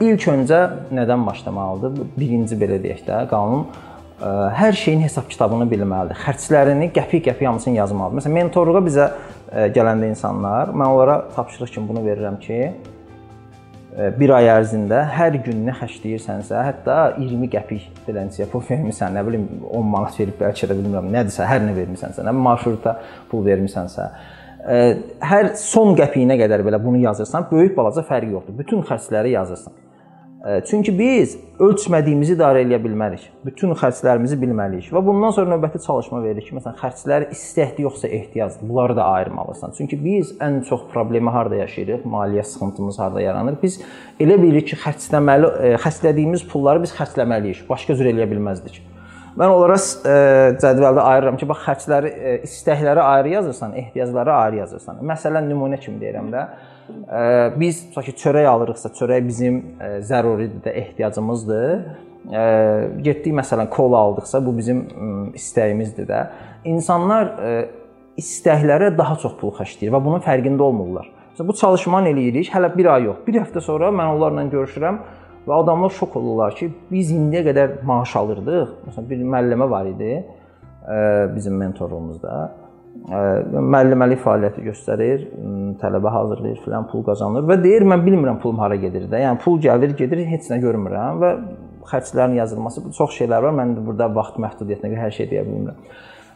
İlk 0.00 0.24
öncə 0.26 0.56
nədən 0.90 1.22
başlamalıdır? 1.22 2.08
Birinci 2.18 2.56
belə 2.58 2.80
deyək 2.82 3.04
də, 3.06 3.20
qanun 3.30 3.68
hər 4.58 4.74
şeyin 4.74 5.04
hesab 5.04 5.28
kitabını 5.30 5.68
bilməlidir. 5.70 6.18
Xərclərini 6.24 6.88
qəpik-qəpik 6.96 7.46
hamısını 7.46 7.76
yazmalıdır. 7.78 8.18
Məsələn, 8.18 8.34
mentorluğa 8.40 8.82
bizə 8.82 9.06
gələndə 9.76 10.10
insanlar, 10.10 10.74
mən 10.74 10.90
onlara 10.90 11.20
tapşırıq 11.36 11.70
kimi 11.76 11.86
bunu 11.88 12.02
verirəm 12.02 12.40
ki, 12.42 12.58
bir 14.18 14.30
ay 14.36 14.46
ərzində 14.52 15.00
hər 15.16 15.38
gün 15.44 15.64
nə 15.66 15.74
xərcləyirsənsə, 15.80 16.60
hətta 16.62 16.98
20 17.16 17.50
qəpik 17.50 18.04
beləncə 18.06 18.46
pul 18.52 18.62
vermisən, 18.68 19.16
nə 19.16 19.24
bilim 19.26 19.48
10 19.66 19.88
manat 19.90 20.18
verib 20.20 20.36
bəlkə 20.38 20.68
də 20.70 20.76
bilmirəm, 20.78 21.10
nədirsə, 21.10 21.48
hər 21.50 21.64
nə 21.64 21.74
vermisənsə, 21.74 22.22
nə 22.26 22.34
marşruta 22.36 22.94
pul 23.32 23.42
vermisənsə, 23.48 24.06
hər 25.32 25.52
son 25.58 25.94
qəpiyinə 25.98 26.36
qədər 26.40 26.62
belə 26.66 26.80
bunu 26.82 27.02
yazırsan, 27.02 27.48
böyük 27.50 27.74
balaca 27.76 28.04
fərqi 28.06 28.34
yoxdur. 28.34 28.58
Bütün 28.60 28.84
xərcləri 28.86 29.34
yazırsan. 29.34 29.74
Çünki 30.40 30.94
biz 30.96 31.34
ölçmədiyimizi 31.60 32.32
idarə 32.32 32.62
edə 32.64 32.78
bilmərik. 32.80 33.26
Bütün 33.44 33.74
xərclərimizi 33.76 34.38
bilməliyik 34.40 34.86
və 34.88 35.02
bundan 35.04 35.34
sonra 35.36 35.52
növbəti 35.52 35.82
çalışma 35.84 36.22
veririk 36.24 36.46
ki, 36.48 36.54
məsələn, 36.56 36.78
xərclər 36.80 37.26
istəkdir 37.34 37.84
yoxsa 37.84 38.08
ehtiyacdır. 38.08 38.64
Bunları 38.68 38.96
da 38.96 39.04
ayırmalısan. 39.18 39.74
Çünki 39.76 39.98
biz 40.00 40.32
ən 40.40 40.62
çox 40.64 40.86
problemi 40.94 41.28
harda 41.28 41.60
yaşayırıq? 41.60 42.08
Maliyyə 42.08 42.46
sıxıntımız 42.54 42.98
harda 42.98 43.20
yaranır? 43.20 43.60
Biz 43.62 43.82
elə 44.16 44.40
bilirik 44.40 44.70
ki, 44.72 44.80
xərcləməli 44.80 45.76
xərclədiyimiz 45.84 46.48
pulları 46.48 46.86
biz 46.86 46.96
xərcləməliyik. 46.96 47.66
Başqa 47.68 48.00
cür 48.00 48.08
eləyə 48.14 48.30
bilməzdik. 48.32 48.80
Mən 49.36 49.52
onlara 49.52 49.76
cədvəldə 50.64 51.04
ayırıram 51.04 51.36
ki, 51.36 51.52
bax 51.52 51.68
xərcləri, 51.68 52.16
istəkləri 52.48 53.04
ayrı 53.04 53.36
yazırsan, 53.36 53.76
ehtiyacları 53.84 54.32
ayrı 54.40 54.64
yazırsan. 54.64 55.04
Məsələn, 55.04 55.52
nümunə 55.52 55.78
kimi 55.84 56.00
deyirəm 56.00 56.32
də, 56.32 56.48
biz 57.60 57.82
tutaq 57.88 58.04
ki, 58.10 58.14
çörək 58.22 58.46
alırıqsa, 58.50 58.92
çörək 58.98 59.26
bizim 59.26 59.60
zəruridir 60.06 60.62
də, 60.64 60.72
ehtiyacımızdır. 60.82 61.84
Getdik 63.02 63.34
məsələn 63.34 63.70
kola 63.72 63.98
aldıqsa, 64.06 64.40
bu 64.46 64.56
bizim 64.56 64.82
istəyimizdir 65.38 66.06
də. 66.10 66.20
İnsanlar 66.68 67.32
istəklərə 68.20 68.90
daha 68.98 69.16
çox 69.22 69.38
pul 69.40 69.54
xərcləyir 69.56 69.94
və 69.94 70.02
bunun 70.04 70.20
fərqində 70.24 70.62
olmurlar. 70.66 71.08
Məsələn, 71.32 71.48
bu 71.48 71.56
çalışmanı 71.56 72.12
eləyirik, 72.12 72.50
hələ 72.52 72.68
1 72.76 72.92
ay 72.94 73.08
yox. 73.08 73.22
1 73.26 73.40
həftə 73.44 73.60
sonra 73.64 73.88
mən 73.94 74.16
onlarla 74.16 74.44
görüşürəm 74.52 75.00
və 75.46 75.56
adamlar 75.62 75.90
şok 75.96 76.18
olurlar 76.20 76.52
ki, 76.58 76.68
biz 76.90 77.14
indiyə 77.16 77.46
qədər 77.48 77.80
maaş 77.88 78.12
alırdıq. 78.20 78.74
Məsələn, 78.88 79.06
bir 79.08 79.24
müəllimə 79.24 79.70
var 79.70 79.88
idi 79.88 80.12
bizim 81.34 81.54
mentorluğumuzda 81.60 82.52
müəlliməlik 83.08 84.20
fəaliyyəti 84.22 84.62
göstərir, 84.66 85.24
tələbə 85.80 86.12
hazırlayır, 86.14 86.60
filan 86.64 86.86
pul 86.90 87.02
qazanır 87.06 87.46
və 87.48 87.56
deyir 87.62 87.86
mən 87.88 88.04
bilmirəm 88.04 88.38
pulum 88.42 88.60
hara 88.62 88.76
gedir 88.78 89.08
də. 89.10 89.22
Yəni 89.24 89.40
pul 89.42 89.58
gəlir, 89.62 89.96
gedir, 89.98 90.22
heç 90.28 90.50
nə 90.52 90.60
görmürəm 90.62 91.18
və 91.22 91.32
xərclərin 91.90 92.36
yazılması 92.38 92.84
bu 92.84 92.94
çox 92.94 93.16
şeylər 93.16 93.48
var. 93.48 93.56
Mən 93.56 93.74
də 93.78 93.84
burada 93.86 94.10
vaxt 94.14 94.38
məhdudiyyətinə 94.44 94.92
görə 94.92 95.04
hər 95.08 95.16
şey 95.16 95.30
deyə 95.32 95.44
bilmirəm. 95.48 95.90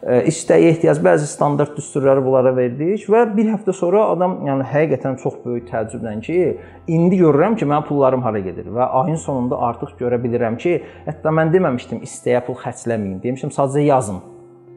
İstəyə 0.04 0.72
ehtiyac 0.74 0.98
bəzi 1.04 1.30
standart 1.30 1.78
düsturları 1.78 2.20
bunlara 2.24 2.50
verdik 2.56 3.06
və 3.08 3.22
bir 3.36 3.46
həftə 3.54 3.72
sonra 3.72 4.02
adam 4.12 4.34
yəni 4.44 4.66
həqiqətən 4.68 5.16
çox 5.22 5.38
böyük 5.46 5.70
təəccüblə 5.70 6.18
ki, 6.26 6.42
indi 6.92 7.22
görürəm 7.22 7.56
ki, 7.56 7.64
mənim 7.64 7.86
pullarım 7.88 8.26
hara 8.26 8.42
gedir 8.44 8.68
və 8.68 8.90
ayın 9.00 9.16
sonunda 9.22 9.62
artıq 9.70 9.96
görə 10.02 10.20
bilirəm 10.20 10.60
ki, 10.60 10.76
hətta 11.06 11.32
mən 11.32 11.54
deməmişdim 11.56 12.04
istəyə 12.04 12.44
pul 12.44 12.58
xərcləməyin, 12.60 13.22
demişdim 13.24 13.54
sadəcə 13.56 13.86
yazın 13.86 14.20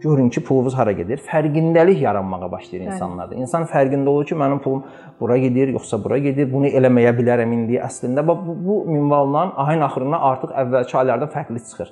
Görün 0.01 0.29
ki, 0.29 0.43
pulunuz 0.43 0.75
hara 0.77 0.91
gedir. 0.91 1.21
Fərqindəlik 1.25 2.01
yaranmağa 2.03 2.51
başlayır 2.51 2.85
insanlarda. 2.85 3.35
İnsan 3.35 3.63
fərqində 3.71 4.09
olur 4.09 4.25
ki, 4.29 4.35
mənim 4.37 4.59
pulum 4.61 4.83
bura 5.19 5.37
gedir, 5.41 5.71
yoxsa 5.73 5.97
bura 6.03 6.19
gedir. 6.21 6.51
Bunu 6.51 6.69
eləməyə 6.69 7.15
bilərəm 7.17 7.53
indi. 7.55 7.79
Əslində 7.81 8.21
bu, 8.27 8.35
bu 8.67 8.75
minvalla 8.91 9.47
ayın 9.65 9.81
axırına 9.87 10.19
artıq 10.31 10.53
əvvəlki 10.63 10.97
aylardan 11.01 11.31
fərqli 11.33 11.63
çıxır. 11.69 11.89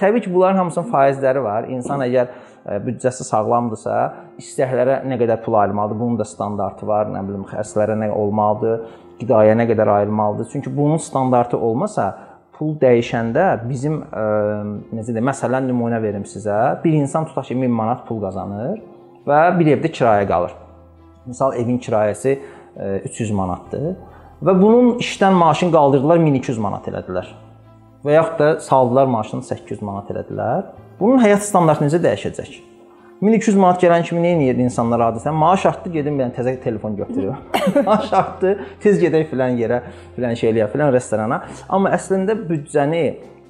Təbii 0.00 0.22
ki, 0.24 0.32
bunların 0.34 0.56
hamısının 0.62 0.88
faizləri 0.92 1.42
var. 1.44 1.68
İnsan 1.68 2.00
əgər 2.06 2.30
e, 2.30 2.78
büdcəsi 2.86 3.26
sağlamdırsa, 3.26 3.98
istəklərə 4.40 5.02
nə 5.10 5.18
qədər 5.20 5.42
pul 5.44 5.58
ayırmalıdır, 5.60 6.00
bunun 6.00 6.18
da 6.20 6.24
standartı 6.24 6.88
var. 6.88 7.10
Nə 7.12 7.26
bilim, 7.28 7.44
xərclərə 7.50 7.98
nə 8.06 8.08
olmalıdır, 8.14 8.86
qidaya 9.20 9.58
nə 9.58 9.66
qədər 9.68 9.92
ayırmalıdır. 9.98 10.48
Çünki 10.52 10.76
bunun 10.76 10.96
standartı 11.02 11.58
olmasa, 11.58 12.08
pul 12.58 12.74
dəyişəndə 12.82 13.44
bizim 13.68 14.00
ə, 14.02 14.22
necə 14.98 15.14
deyim, 15.14 15.28
məsələn 15.30 15.68
nümunə 15.70 16.00
verim 16.02 16.24
sizə. 16.26 16.56
Bir 16.82 16.96
insan 16.98 17.28
tutaq 17.28 17.46
ki, 17.48 17.56
1000 17.62 17.74
manat 17.80 18.04
pul 18.08 18.20
qazanır 18.24 18.80
və 19.28 19.40
bir 19.58 19.72
evdə 19.76 19.92
kirayə 19.94 20.26
qalır. 20.28 20.54
Məsəl 21.30 21.58
evin 21.62 21.78
kirayəsi 21.84 22.34
ə, 22.34 22.94
300 23.06 23.34
manatdır 23.38 23.92
və 24.44 24.54
bunun 24.58 24.98
işdən 25.02 25.38
maaşını 25.38 25.74
qaldırdılar 25.74 26.24
1200 26.26 26.58
manat 26.62 26.88
elədilər. 26.90 27.30
Və 28.06 28.14
yaxud 28.14 28.38
da 28.38 28.50
saldılar 28.62 29.10
maaşını 29.10 29.42
800 29.42 29.82
manat 29.82 30.10
elədilər. 30.14 30.72
Bunun 31.00 31.22
həyat 31.22 31.46
standartı 31.46 31.86
necə 31.86 32.02
dəyişəcək? 32.02 32.67
1200 33.20 33.56
manat 33.58 33.80
gələn 33.82 34.04
kimi 34.06 34.20
nə 34.22 34.34
edir 34.46 34.62
insanlar 34.62 35.02
adətən? 35.08 35.34
Maaş 35.34 35.64
artdı, 35.72 35.90
gedim 35.96 36.20
mən 36.20 36.30
təzə 36.36 36.52
telefon 36.62 36.94
götürürəm. 37.00 37.40
Maaş 37.88 38.12
artdı, 38.14 38.52
tez 38.82 39.00
gedək 39.02 39.26
filan 39.32 39.56
yerə, 39.58 39.80
filan 40.14 40.38
şeyliyə, 40.38 40.68
filan 40.70 40.92
restorana. 40.94 41.40
Amma 41.66 41.90
əslində 41.96 42.36
büdcəni 42.38 43.02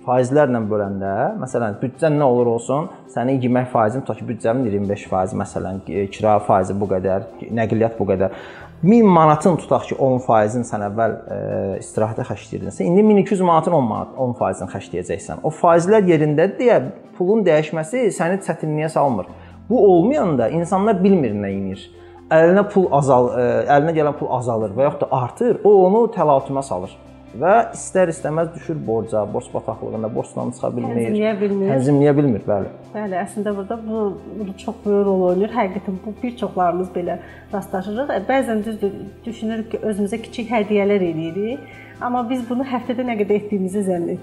faizlərlə 0.07 0.63
böləndə, 0.71 1.11
məsələn, 1.43 1.77
büdcən 1.83 2.17
nə 2.17 2.29
olur 2.33 2.55
olsun, 2.55 2.89
sənin 3.13 3.43
yemək 3.45 3.69
faizin 3.75 4.07
tutaq 4.07 4.23
ki, 4.23 4.29
büdcənin 4.31 4.71
25%, 4.73 5.37
məsələn, 5.37 5.83
kira 6.15 6.39
faizi 6.47 6.77
bu 6.79 6.89
qədər, 6.95 7.29
nəqliyyat 7.61 8.01
bu 8.01 8.09
qədər. 8.09 8.39
1000 8.81 9.11
manatın 9.11 9.59
tutaq 9.59 9.89
ki, 9.91 9.99
10%-in 9.99 10.65
sən 10.65 10.85
əvvəl 10.87 11.15
e, 11.19 11.39
istirahətə 11.83 12.25
xərcləyirdinsə, 12.29 12.87
indi 12.87 13.03
1200 13.05 13.43
manatın 13.45 13.75
10 13.75 13.89
manat 13.91 14.17
10%-ini 14.17 14.73
xərcləyəcəksən. 14.73 15.43
O 15.43 15.53
faizlər 15.53 16.07
yerindədir 16.09 16.57
deyə 16.63 16.79
pulun 17.19 17.43
dəyişməsi 17.45 18.07
səni 18.15 18.39
çətinliyə 18.47 18.89
salmır. 18.95 19.27
Bu 19.71 19.81
olmayanda 19.93 20.49
insanlar 20.49 21.03
bilmir 21.05 21.35
nə 21.37 21.51
edir. 21.53 21.85
Əlinə 22.33 22.65
pul 22.73 22.89
azal, 22.93 23.31
e, 23.41 23.45
əlinə 23.73 23.93
gələn 23.97 24.17
pul 24.19 24.33
azalır 24.37 24.75
və 24.77 24.89
yaxud 24.89 25.05
da 25.05 25.09
artır, 25.23 25.61
o 25.65 25.73
onu 25.87 26.07
təlatümə 26.13 26.63
salır 26.65 26.93
və 27.37 27.55
istər-istəməz 27.77 28.53
düşür 28.55 28.77
borca, 28.87 29.23
borc 29.33 29.49
bataqlığında, 29.53 30.09
borcdan 30.15 30.53
çıxa 30.57 30.71
bilmir. 30.77 30.97
Tənzimləyə 30.97 31.33
bilmir. 31.41 31.71
Tənzimləyə 31.73 32.15
bilmir, 32.17 32.45
bəli. 32.49 32.73
Bəli, 32.95 33.17
əslində 33.21 33.55
burada 33.57 33.79
bu, 33.85 34.05
bu 34.39 34.47
çox 34.63 34.79
böyük 34.85 35.05
rol 35.07 35.25
oynayır. 35.31 35.53
Həqiqətən 35.57 35.99
bu 36.05 36.15
bir 36.23 36.37
çoxlarımız 36.41 36.93
belə 36.95 37.19
rastlaşırıq. 37.53 38.13
E, 38.17 38.21
bəzən 38.29 38.65
düzdür, 38.65 38.95
düşünürük 39.27 39.71
ki, 39.73 39.83
özümüzə 39.91 40.23
kiçik 40.25 40.53
hədiyyələr 40.55 41.05
eləyirik, 41.11 41.67
amma 42.01 42.25
biz 42.31 42.45
bunu 42.49 42.65
həftədə 42.69 43.05
nə 43.09 43.19
qədər 43.21 43.43
etdiyimizi 43.43 43.85
zənn 43.91 44.17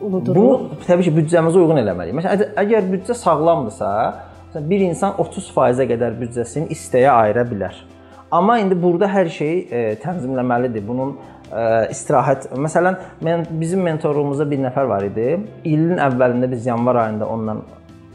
unuduruq. 0.00 0.70
Bu 0.72 0.88
təbii 0.88 1.10
ki, 1.10 1.14
büdcəmizə 1.20 1.60
uyğun 1.60 1.82
eləməliyik. 1.84 2.20
Məsələn, 2.20 2.56
əgər 2.64 2.88
büdcə 2.94 3.16
sağlamdırsa, 3.20 3.92
bir 4.64 4.82
insan 4.86 5.16
30%-ə 5.20 5.86
qədər 5.92 6.16
büdcəsini 6.20 6.70
istəyə 6.74 7.10
ayıra 7.12 7.44
bilər. 7.48 7.78
Amma 8.30 8.58
indi 8.58 8.76
burada 8.82 9.06
hər 9.10 9.30
şey 9.30 9.56
e, 9.70 9.80
tənzimləməlidir. 10.02 10.82
Bunun 10.86 11.14
e, 11.14 11.64
istirahət, 11.94 12.48
məsələn, 12.58 12.98
mən 13.22 13.46
bizim 13.60 13.84
mentorluğumuzda 13.86 14.48
bir 14.50 14.62
nəfər 14.64 14.88
var 14.90 15.06
idi. 15.06 15.36
İlin 15.64 16.00
əvvəlində 16.08 16.50
biz 16.50 16.66
yanvar 16.66 17.04
ayında 17.04 17.28
onunla 17.30 17.56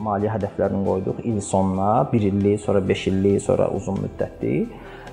maliyyə 0.04 0.36
hədəflərini 0.36 0.84
qoyduq. 0.88 1.22
İl 1.32 1.40
sonuna 1.46 1.92
1 2.12 2.28
illik, 2.32 2.60
sonra 2.62 2.82
5 2.88 3.08
illik, 3.14 3.42
sonra 3.42 3.70
uzun 3.72 4.02
müddətli. 4.04 4.56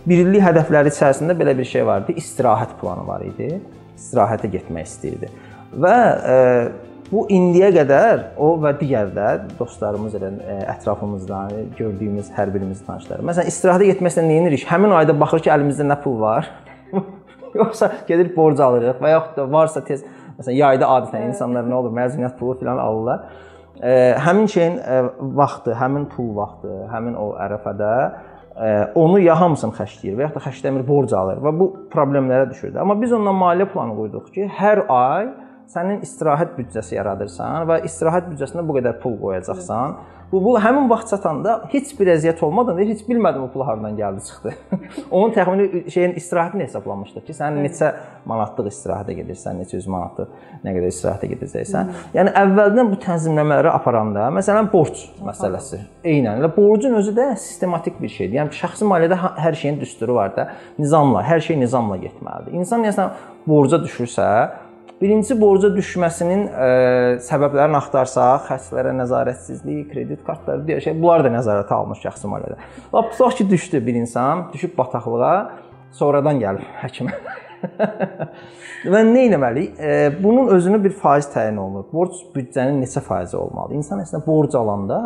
1 0.08 0.24
illik 0.24 0.42
hədəfləri 0.42 0.90
içərisində 0.94 1.36
belə 1.38 1.54
bir 1.58 1.68
şey 1.68 1.86
var 1.86 2.02
idi. 2.04 2.18
İstirahət 2.22 2.74
planı 2.80 3.06
var 3.06 3.22
idi. 3.26 3.52
İstirahətə 3.98 4.50
getmək 4.50 4.90
istəyirdi. 4.90 5.30
Və 5.78 5.96
e, 6.34 6.36
Bu 7.08 7.22
indiyə 7.32 7.70
qədər 7.72 8.22
o 8.36 8.50
və 8.60 8.74
digər 8.76 9.08
də 9.16 9.28
dostlarımız 9.56 10.16
elə 10.18 10.28
e, 10.44 10.56
ətrafımızdan 10.74 11.54
gördüyümüz 11.78 12.28
hər 12.36 12.52
birimiz 12.52 12.82
tanışlar. 12.84 13.22
Məsələn, 13.24 13.48
istirahətə 13.48 13.88
getməklə 13.94 14.24
nə 14.26 14.36
edirik? 14.42 14.66
Həmin 14.68 14.92
ayda 14.92 15.14
baxır 15.16 15.46
ki, 15.46 15.52
əlimizdə 15.54 15.86
nə 15.88 15.96
pul 16.02 16.18
var. 16.20 16.50
Yoxsa 17.56 17.88
gedir 18.10 18.28
borc 18.36 18.60
alırıq 18.60 19.00
və 19.00 19.14
yaxud 19.14 19.40
da 19.40 19.48
varsa 19.54 19.80
tez 19.88 20.04
məsələn 20.36 20.58
yayda 20.58 20.92
adətən 20.98 21.30
insanlar 21.30 21.64
nə 21.64 21.78
olur, 21.80 21.96
məzuniyyət 21.96 22.36
pulu 22.36 22.58
filan 22.60 22.82
alırlar. 22.82 23.24
E, 23.80 23.96
həmin 24.28 24.52
şeyin 24.52 24.78
e, 24.78 25.00
vaxtı, 25.40 25.72
həmin 25.80 26.10
pul 26.12 26.34
vaxtı, 26.36 26.76
həmin 26.92 27.16
o 27.16 27.30
ərəfədə 27.40 27.92
e, 28.04 28.70
onu 29.00 29.24
ya 29.24 29.40
hamısını 29.40 29.80
xərcləyir 29.80 30.20
və 30.20 30.28
yaxud 30.28 30.42
da 30.42 30.46
xərcləmir, 30.50 30.84
borc 30.92 31.16
alır 31.16 31.40
və 31.40 31.56
bu 31.56 31.72
problemlərə 31.88 32.52
düşür. 32.52 32.76
Amma 32.76 33.00
biz 33.00 33.16
ondan 33.16 33.40
maliyyə 33.40 33.72
planı 33.72 33.96
qoyduq 33.96 34.32
ki, 34.36 34.52
hər 34.60 34.84
ay 34.92 35.30
sənin 35.68 36.04
istirahət 36.04 36.54
büdcəsi 36.56 36.96
yaradırsan 36.96 37.66
və 37.68 37.82
istirahət 37.88 38.30
büdcəsinə 38.32 38.64
bu 38.64 38.78
qədər 38.78 39.02
pul 39.02 39.18
qoyacaqsan. 39.20 39.98
Bu, 40.28 40.42
bu 40.44 40.58
həmin 40.60 40.90
vaxt 40.90 41.08
çatanda 41.14 41.54
heç 41.72 41.94
bir 41.96 42.10
əziyyət 42.12 42.42
olmadan 42.44 42.76
da 42.76 42.84
heç 42.84 43.00
bilmədim 43.06 43.46
o 43.46 43.48
pul 43.48 43.62
hardan 43.64 43.94
gəldi 43.96 44.20
çıxdı. 44.26 44.52
Onun 45.16 45.32
təxmini 45.32 45.88
şeyin 45.94 46.18
istirahətini 46.20 46.66
hesablamışdı 46.66 47.22
ki, 47.24 47.36
sən 47.38 47.56
neçə 47.64 47.94
manatlıq 48.28 48.68
istirahətə 48.68 49.16
gedirsən, 49.22 49.56
neçə 49.62 49.78
100 49.80 49.88
manatlıq 49.94 50.34
nə 50.66 50.76
qədər 50.76 50.92
istirahətə 50.92 51.32
gedəcəksən. 51.32 51.88
Hmm. 51.88 52.12
Yəni 52.18 52.36
əvvəldən 52.42 52.92
bu 52.92 53.00
tənzimləmələri 53.06 53.72
aparanda, 53.72 54.28
məsələn, 54.36 54.68
borc 54.72 55.00
məsələsi. 55.24 55.80
Eynən 56.04 56.42
elə 56.42 56.52
borcun 56.52 57.00
özü 57.00 57.16
də 57.16 57.30
sistematik 57.40 57.96
bir 57.96 58.12
şeydir. 58.12 58.42
Yəni 58.42 58.60
şəxsi 58.60 58.92
maliyyədə 58.92 59.22
hər 59.40 59.60
şeyin 59.64 59.80
düsturu 59.80 60.20
var 60.20 60.36
da, 60.36 60.50
nizamla, 60.76 61.24
hər 61.24 61.40
şey 61.48 61.56
nizamla 61.64 61.96
getməlidir. 62.04 62.60
İnsan 62.60 62.84
nəsə 62.84 63.08
borca 63.48 63.80
düşürsə, 63.80 64.28
Birinci 64.98 65.34
borca 65.38 65.68
düşməsinin 65.70 66.40
ə, 66.48 66.68
e, 66.68 67.10
səbəblərini 67.22 67.78
axtarsaq, 67.78 68.48
xərclərə 68.48 68.90
nəzarətsizlik, 68.98 69.84
kredit 69.92 70.24
kartları 70.26 70.64
deyə 70.66 70.80
şey, 70.82 70.96
bunlar 70.98 71.22
da 71.22 71.30
nəzarətə 71.36 71.76
alınmış 71.76 72.00
şəxsi 72.02 72.30
maliyyədə. 72.32 72.56
Lap 72.96 73.12
tutaq 73.12 73.36
ki, 73.38 73.46
düşdü 73.52 73.80
bir 73.86 74.00
insan, 74.00 74.48
düşüb 74.50 74.74
bataqlığa, 74.78 75.36
sonradan 75.94 76.42
gəlib 76.42 76.66
həkimə. 76.80 77.14
Və 78.92 79.04
nə 79.06 79.22
etməli? 79.28 79.64
E, 79.78 79.92
bunun 80.18 80.50
özünü 80.56 80.82
bir 80.82 80.96
faiz 80.98 81.30
təyin 81.30 81.62
olunur. 81.62 81.86
Borc 81.92 82.18
büdcənin 82.34 82.82
neçə 82.82 83.02
faizi 83.02 83.38
olmalıdır? 83.38 83.78
İnsan 83.78 84.02
əslində 84.02 84.24
borc 84.26 84.58
alanda 84.58 84.98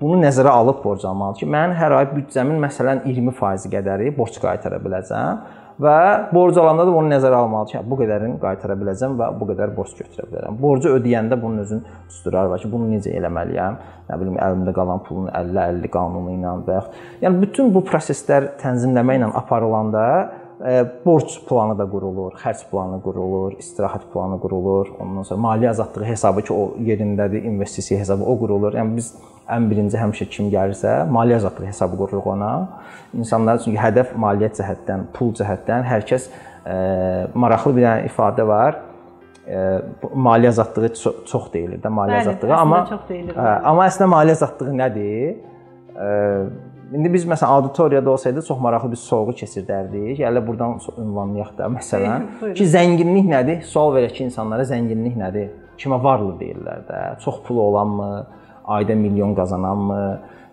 bunu 0.00 0.20
nəzərə 0.20 0.52
alıb 0.52 0.84
borc 0.84 1.08
almalıdır 1.08 1.46
ki, 1.46 1.50
mən 1.56 1.72
hər 1.80 1.96
ay 1.96 2.10
büdcəmin 2.12 2.60
məsələn 2.60 3.02
20% 3.08 3.72
qədəri 3.72 4.12
borc 4.16 4.36
qaytara 4.44 4.80
biləcəm 4.84 5.42
və 5.80 5.96
borc 6.32 6.58
alanda 6.60 6.84
da 6.88 6.92
bunu 6.94 7.08
nəzərə 7.12 7.38
almalıdır 7.44 7.78
ki, 7.78 7.82
bu 7.90 7.98
qədərini 8.00 8.40
qaytara 8.42 8.76
biləcəm 8.80 9.16
və 9.20 9.30
bu 9.38 9.48
qədər 9.50 9.72
borc 9.76 9.94
götürə 10.00 10.26
bilərəm. 10.28 10.58
Borcu 10.60 10.92
ödəyəndə 10.98 11.38
bunun 11.40 11.64
özünün 11.64 11.86
düsturları 12.08 12.52
var 12.52 12.60
ki, 12.62 12.70
bunu 12.72 12.90
necə 12.90 13.14
eləməliyəm? 13.16 13.78
Nə 14.10 14.20
bilim, 14.20 14.36
əlimdə 14.44 14.74
qalan 14.76 15.00
pulun 15.06 15.30
50-50 15.32 15.92
qanunu 15.94 16.36
ilə 16.36 16.54
və 16.66 16.76
yaxud 16.76 17.24
yəni 17.24 17.42
bütün 17.46 17.72
bu 17.74 17.84
proseslər 17.88 18.50
tənzimləməklə 18.60 19.32
aparılanda 19.40 20.04
e, 20.60 20.84
borc 21.04 21.38
planı 21.48 21.78
da 21.78 21.86
qurulur, 21.88 22.36
xərc 22.42 22.66
planı 22.72 23.00
qurulur, 23.04 23.56
istirahət 23.62 24.10
planı 24.12 24.40
qurulur, 24.42 24.94
ondan 25.00 25.28
sonra 25.28 25.40
maliyyə 25.48 25.72
azadlığı 25.74 26.08
hesabı 26.12 26.44
ki, 26.48 26.52
o 26.52 26.86
yerindədir, 26.90 27.46
investisiya 27.52 28.00
hesabı 28.02 28.26
o 28.26 28.36
qurulur. 28.40 28.76
Yəni 28.76 28.96
biz 28.98 29.14
ən 29.54 29.66
birinci 29.70 29.98
həmişə 29.98 30.26
kim 30.32 30.50
gəlirsə, 30.52 30.92
maliyyə 31.12 31.40
azadlığı 31.40 31.66
hesabı 31.70 31.98
qururuq 32.00 32.28
ona. 32.34 32.52
İnsanlar 33.16 33.58
çünki 33.64 33.78
hədəf 33.80 34.14
maliyyə 34.20 34.52
cəhətdən, 34.58 35.08
pul 35.16 35.34
cəhətdən 35.38 35.86
hər 35.88 36.06
kəs 36.08 36.30
e, 36.30 36.76
maraqlı 37.34 37.74
bir 37.76 37.86
dənə 37.86 38.08
ifadə 38.10 38.46
var. 38.46 38.80
E, 39.46 39.60
maliyyə 40.14 40.54
azadlığı 40.54 40.92
çox, 41.02 41.22
çox 41.30 41.52
deyilir 41.54 41.82
də 41.82 41.92
maliyyə 41.92 42.24
azadlığı, 42.24 42.56
amma 42.56 42.82
deyilir. 43.08 43.36
Ə, 43.36 43.54
amma 43.72 43.86
əslində 43.90 44.10
maliyyə 44.14 44.38
azadlığı 44.38 44.74
nədir? 44.82 45.38
E, 45.90 46.10
indi 46.94 47.12
biz 47.12 47.26
məsələn 47.30 47.56
auditoriyada 47.56 48.10
olsaydı 48.10 48.42
çox 48.46 48.60
maraqlı 48.66 48.92
bir 48.94 49.02
sorğu 49.02 49.34
keçirdərdik. 49.42 50.12
Gələ 50.22 50.44
burdan 50.46 50.78
ünvanlayaq 50.98 51.56
da 51.58 51.70
məsələn 51.78 52.28
ki, 52.58 52.66
zənginlik 52.76 53.30
nədir? 53.30 53.64
Sual 53.66 53.96
verək 53.98 54.18
ki, 54.18 54.28
insanlara 54.30 54.66
zənginlik 54.68 55.18
nədir? 55.18 55.50
Kimə 55.80 55.96
varlı 56.02 56.36
deyirlər 56.38 56.84
də? 56.86 57.00
Çox 57.24 57.42
pulu 57.46 57.62
olanmı? 57.70 58.10
Ayda 58.64 58.96
milyon 58.98 59.34
qazananmı, 59.38 60.02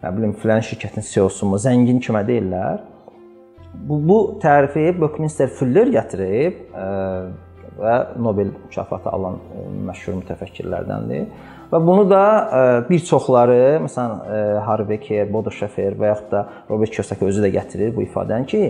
nə 0.04 0.14
bilim 0.18 0.36
filan 0.42 0.64
şirkətin 0.66 1.06
CEO-sumu, 1.08 1.60
zəngin 1.62 2.00
kimə 2.04 2.24
deyirlər. 2.28 2.86
Bu 3.88 4.00
bu 4.10 4.18
tərifi 4.42 4.90
Buckminster 5.00 5.52
Fuller 5.54 5.90
gətirib 5.94 6.64
ə, 6.74 6.88
və 7.78 7.98
Nobel 8.22 8.54
mükafatı 8.56 9.12
alan 9.14 9.38
ə, 9.38 9.68
məşhur 9.90 10.18
mütəfəkkirlərdəndir. 10.22 11.28
Və 11.72 11.82
bunu 11.84 12.08
da 12.10 12.24
ə, 12.24 12.64
bir 12.88 13.04
çoxları, 13.06 13.60
məsələn, 13.84 14.64
Harvey 14.66 15.02
Kerr, 15.04 15.30
Bodo 15.34 15.54
Schaffer 15.54 15.98
və 16.00 16.14
yaxud 16.14 16.32
da 16.34 16.48
Robert 16.70 16.96
Kiyosaki 16.96 17.28
özü 17.28 17.44
də 17.46 17.54
gətirir 17.60 17.94
bu 17.96 18.06
ifadəni 18.08 18.50
ki, 18.50 18.64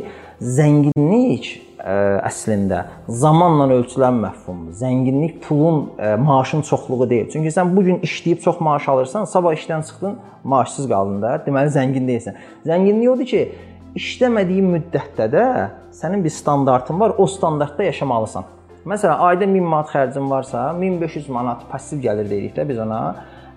zənginlik 0.57 1.53
əslində 1.77 2.83
zamanla 3.07 3.67
ölçülən 3.75 4.17
məfhumdur. 4.23 4.73
Zənginlik 4.79 5.39
pulun, 5.45 5.91
maaşın 6.23 6.61
çoxluğu 6.65 7.09
deyil. 7.09 7.29
Çünki 7.33 7.53
sən 7.53 7.75
bu 7.75 7.83
gün 7.85 7.99
işləyib 8.05 8.41
çox 8.41 8.59
maaş 8.59 8.89
alırsan, 8.89 9.25
sabah 9.25 9.53
işdən 9.53 9.85
çıxdın, 9.85 10.17
maaşsız 10.43 10.89
qaldın 10.89 11.21
da, 11.21 11.35
deməli 11.45 11.73
zəngin 11.75 12.09
deyilsən. 12.09 12.37
Zənginlik 12.65 13.11
odur 13.13 13.29
ki, 13.29 13.43
işləmədiyin 13.97 14.69
müddətdə 14.73 15.29
də 15.33 15.45
sənin 15.93 16.23
bir 16.25 16.33
standartın 16.33 16.99
var, 16.99 17.13
o 17.17 17.27
standartda 17.27 17.83
yaşamalısan. 17.83 18.45
Məsələn, 18.87 19.19
ayda 19.29 19.47
1000 19.53 19.63
manat 19.63 19.89
xərcin 19.91 20.29
varsa, 20.29 20.69
1500 20.81 21.29
manat 21.29 21.65
passiv 21.69 21.99
gəlir 22.01 22.29
deyirik 22.29 22.55
də 22.55 22.67
biz 22.69 22.79
ona 22.79 23.01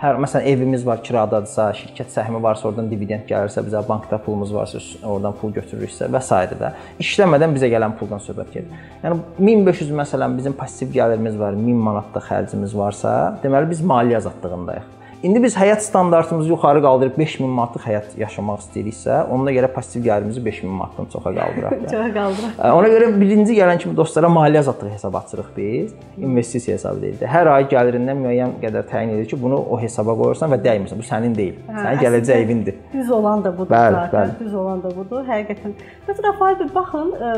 hər 0.00 0.16
məsələn 0.20 0.46
evimiz 0.48 0.84
var 0.86 1.02
kiradadırsa, 1.04 1.66
şirkət 1.76 2.12
səhmi 2.14 2.40
varsa, 2.40 2.68
oradan 2.70 2.88
dividend 2.88 3.26
gəlirsə, 3.28 3.60
bizə 3.66 3.82
bankda 3.84 4.16
pulumuz 4.24 4.52
varsa, 4.54 4.80
oradan 5.04 5.34
pul 5.36 5.52
götürürüksə 5.56 6.08
və 6.12 6.22
s. 6.24 6.38
də 6.60 6.70
işləmədən 7.04 7.52
bizə 7.56 7.68
gələn 7.72 7.96
puldan 7.98 8.22
söhbət 8.24 8.54
gedir. 8.54 8.86
Yəni 9.04 9.20
1500 9.36 9.92
məsələn 10.00 10.38
bizim 10.38 10.56
passiv 10.56 10.94
gəlirimiz 10.94 11.36
var, 11.40 11.58
1000 11.58 11.84
manatlıq 11.90 12.30
xərcimiz 12.30 12.76
varsa, 12.76 13.12
deməli 13.44 13.68
biz 13.74 13.84
maliyyə 13.92 14.22
azadlığındayıq. 14.22 14.88
İndi 15.22 15.42
biz 15.42 15.56
həyat 15.56 15.80
standartımızı 15.80 16.48
yuxarı 16.48 16.80
qaldırıb 16.82 17.18
5000 17.18 17.48
manatlıq 17.48 17.82
həyat 17.84 18.12
yaşamaq 18.16 18.62
istəyiriksə, 18.62 19.18
ona 19.28 19.52
görə 19.52 19.68
passiv 19.68 20.00
gəlirimizi 20.06 20.40
5000 20.44 20.70
manatdan 20.70 21.08
çoxa 21.12 21.32
qaldıraq. 21.36 21.74
çoxa 21.90 22.06
qaldıraq. 22.14 22.54
Ona 22.78 22.88
görə 22.88 23.08
birinci 23.20 23.56
gələn 23.58 23.78
kimi 23.82 23.92
dostlara 23.96 24.30
maliyyə 24.32 24.62
azadlığı 24.64 24.88
hesab 24.94 25.18
açırıq 25.20 25.50
biz. 25.56 25.92
İnvestisiya 26.18 26.76
hesabı 26.78 27.02
deyil. 27.02 27.26
Hər 27.34 27.50
ay 27.52 27.66
gəlirindən 27.74 28.22
müəyyən 28.22 28.54
qədər 28.62 28.86
təyin 28.88 29.12
edir 29.16 29.28
ki, 29.28 29.36
bunu 29.42 29.58
o 29.60 29.80
hesaba 29.80 30.14
qoyursan 30.22 30.54
və 30.54 30.58
dəymirsən. 30.64 31.02
Bu 31.02 31.08
sənin 31.10 31.36
deyil. 31.36 31.58
Hə, 31.68 31.82
sənin 31.82 32.00
gələcəyinindir. 32.04 32.78
Düz 32.94 33.10
olan 33.18 33.44
da 33.44 33.52
budur 33.58 33.74
bəli, 33.74 33.98
zaten. 33.98 34.32
Bəli. 34.32 34.46
Düz 34.46 34.54
olan 34.62 34.80
da 34.82 34.94
budur. 34.96 35.26
Həqiqətən. 35.28 35.74
Məsələn, 36.08 36.38
Faiz 36.40 36.64
baxın, 36.74 37.12
e, 37.12 37.34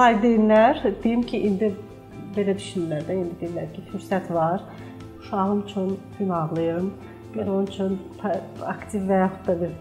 valideynlər 0.00 0.82
deyim 1.04 1.22
ki, 1.22 1.44
indi 1.46 1.70
belə 2.34 2.58
düşünürlər 2.58 3.06
də, 3.06 3.20
indi 3.22 3.38
deyirlər 3.44 3.70
ki, 3.76 3.86
fürsət 3.92 4.34
var. 4.34 4.66
Uşağım 5.20 5.62
üçün 5.68 5.98
gün 6.18 6.28
ağlayıram 6.28 6.90
Bir 7.34 7.46
onun 7.46 7.66
üçün 7.66 7.98
aktiv 8.66 9.06
və 9.06 9.22
yaxud 9.24 9.46
da 9.46 9.60
bir 9.60 9.78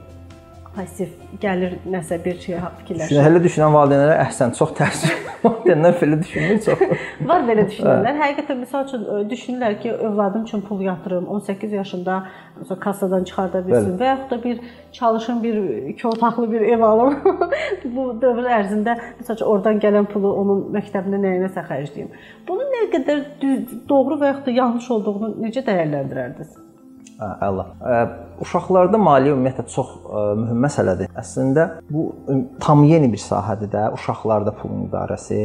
passiv 0.76 1.14
gəlir 1.42 1.80
nəsə 1.90 2.20
bir 2.24 2.38
şey 2.44 2.60
fikirləşir. 2.82 3.20
Hələ 3.26 3.42
düşünən 3.44 3.74
valideynlərə 3.74 4.18
əhsən, 4.26 4.54
çox 4.58 4.76
təəssüf. 4.78 5.16
Valideynlər 5.44 5.96
belə 6.02 6.20
düşünmür 6.20 6.60
çox. 6.66 6.84
Var 7.30 7.46
belə 7.48 7.64
düşünənlər. 7.70 8.20
Həqiqətən 8.20 8.62
məsəl 8.66 8.86
üçün 8.86 9.06
düşünürlər 9.32 9.78
ki, 9.82 9.94
övladım 10.10 10.44
üçün 10.46 10.62
pul 10.68 10.84
yatırım, 10.84 11.28
18 11.40 11.74
yaşında 11.80 12.20
məsələn 12.60 12.80
kassadan 12.86 13.28
çıxarda 13.30 13.64
bilsin 13.68 13.94
Bəli. 13.94 14.00
və 14.02 14.12
yaxud 14.12 14.32
da 14.36 14.44
bir 14.44 14.62
çalışım 15.00 15.44
bir 15.44 15.60
iki 15.94 16.08
otaqlı 16.08 16.52
bir 16.52 16.62
ev 16.62 16.86
alım. 16.92 17.20
Bu 17.96 18.10
dövr 18.22 18.52
ərzində 18.60 18.98
məsəl 19.22 19.40
üçün 19.40 19.52
oradan 19.56 19.84
gələn 19.84 20.10
pulu 20.12 20.34
onun 20.44 20.66
məktəbində 20.76 21.24
nəyinəsə 21.26 21.66
xərcləyim. 21.72 22.16
Bunun 22.48 22.74
nə 22.76 22.88
qədər 22.98 23.28
düz, 23.42 23.78
doğru 23.90 24.20
və 24.22 24.34
yaxud 24.34 24.50
da 24.52 24.58
yanlış 24.64 24.92
olduğunu 24.98 25.38
necə 25.40 25.64
dəyərləndirərdiniz? 25.66 26.58
Hə, 27.20 27.30
əla. 27.50 27.66
Uşaqlarda 28.40 29.00
maliyyə 29.02 29.36
ümumiyyətlə 29.36 29.66
çox 29.74 29.90
mühüm 30.40 30.62
məsələdir. 30.64 31.10
Əslində 31.20 31.66
bu 31.92 32.06
tam 32.64 32.86
yeni 32.88 33.10
bir 33.12 33.20
sahədir 33.20 33.68
də, 33.74 33.90
uşaqlarda 33.98 34.54
pulun 34.62 34.88
idarəsi. 34.88 35.42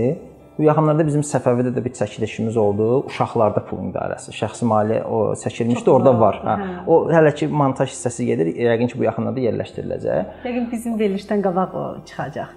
Bu 0.54 0.62
yaxınlarda 0.62 1.02
bizim 1.02 1.24
Səfəvidə 1.26 1.72
də 1.74 1.82
bir 1.82 1.90
çəkilişimiz 1.98 2.54
oldu. 2.62 2.86
Uşaqlarda 3.10 3.64
pulun 3.66 3.90
idarəsi. 3.90 4.30
Şəxsi 4.38 4.68
maliyyə 4.70 5.02
o 5.10 5.22
çəkilmişdi, 5.40 5.90
orada 5.90 6.12
var. 6.20 6.38
Hə. 6.46 6.54
O 6.86 7.00
hələ 7.10 7.34
ki 7.34 7.48
montaj 7.50 7.90
hissəsi 7.90 8.28
gedir. 8.28 8.52
Yəqin 8.68 8.92
ki 8.92 9.00
bu 9.00 9.08
yaxınlarda 9.08 9.42
yerləşdiriləcək. 9.48 10.36
Yəqin 10.46 10.70
bizim 10.70 10.94
verilişdən 11.00 11.42
qabaq 11.42 11.74
o 11.74 11.84
çıxacaq. 12.06 12.54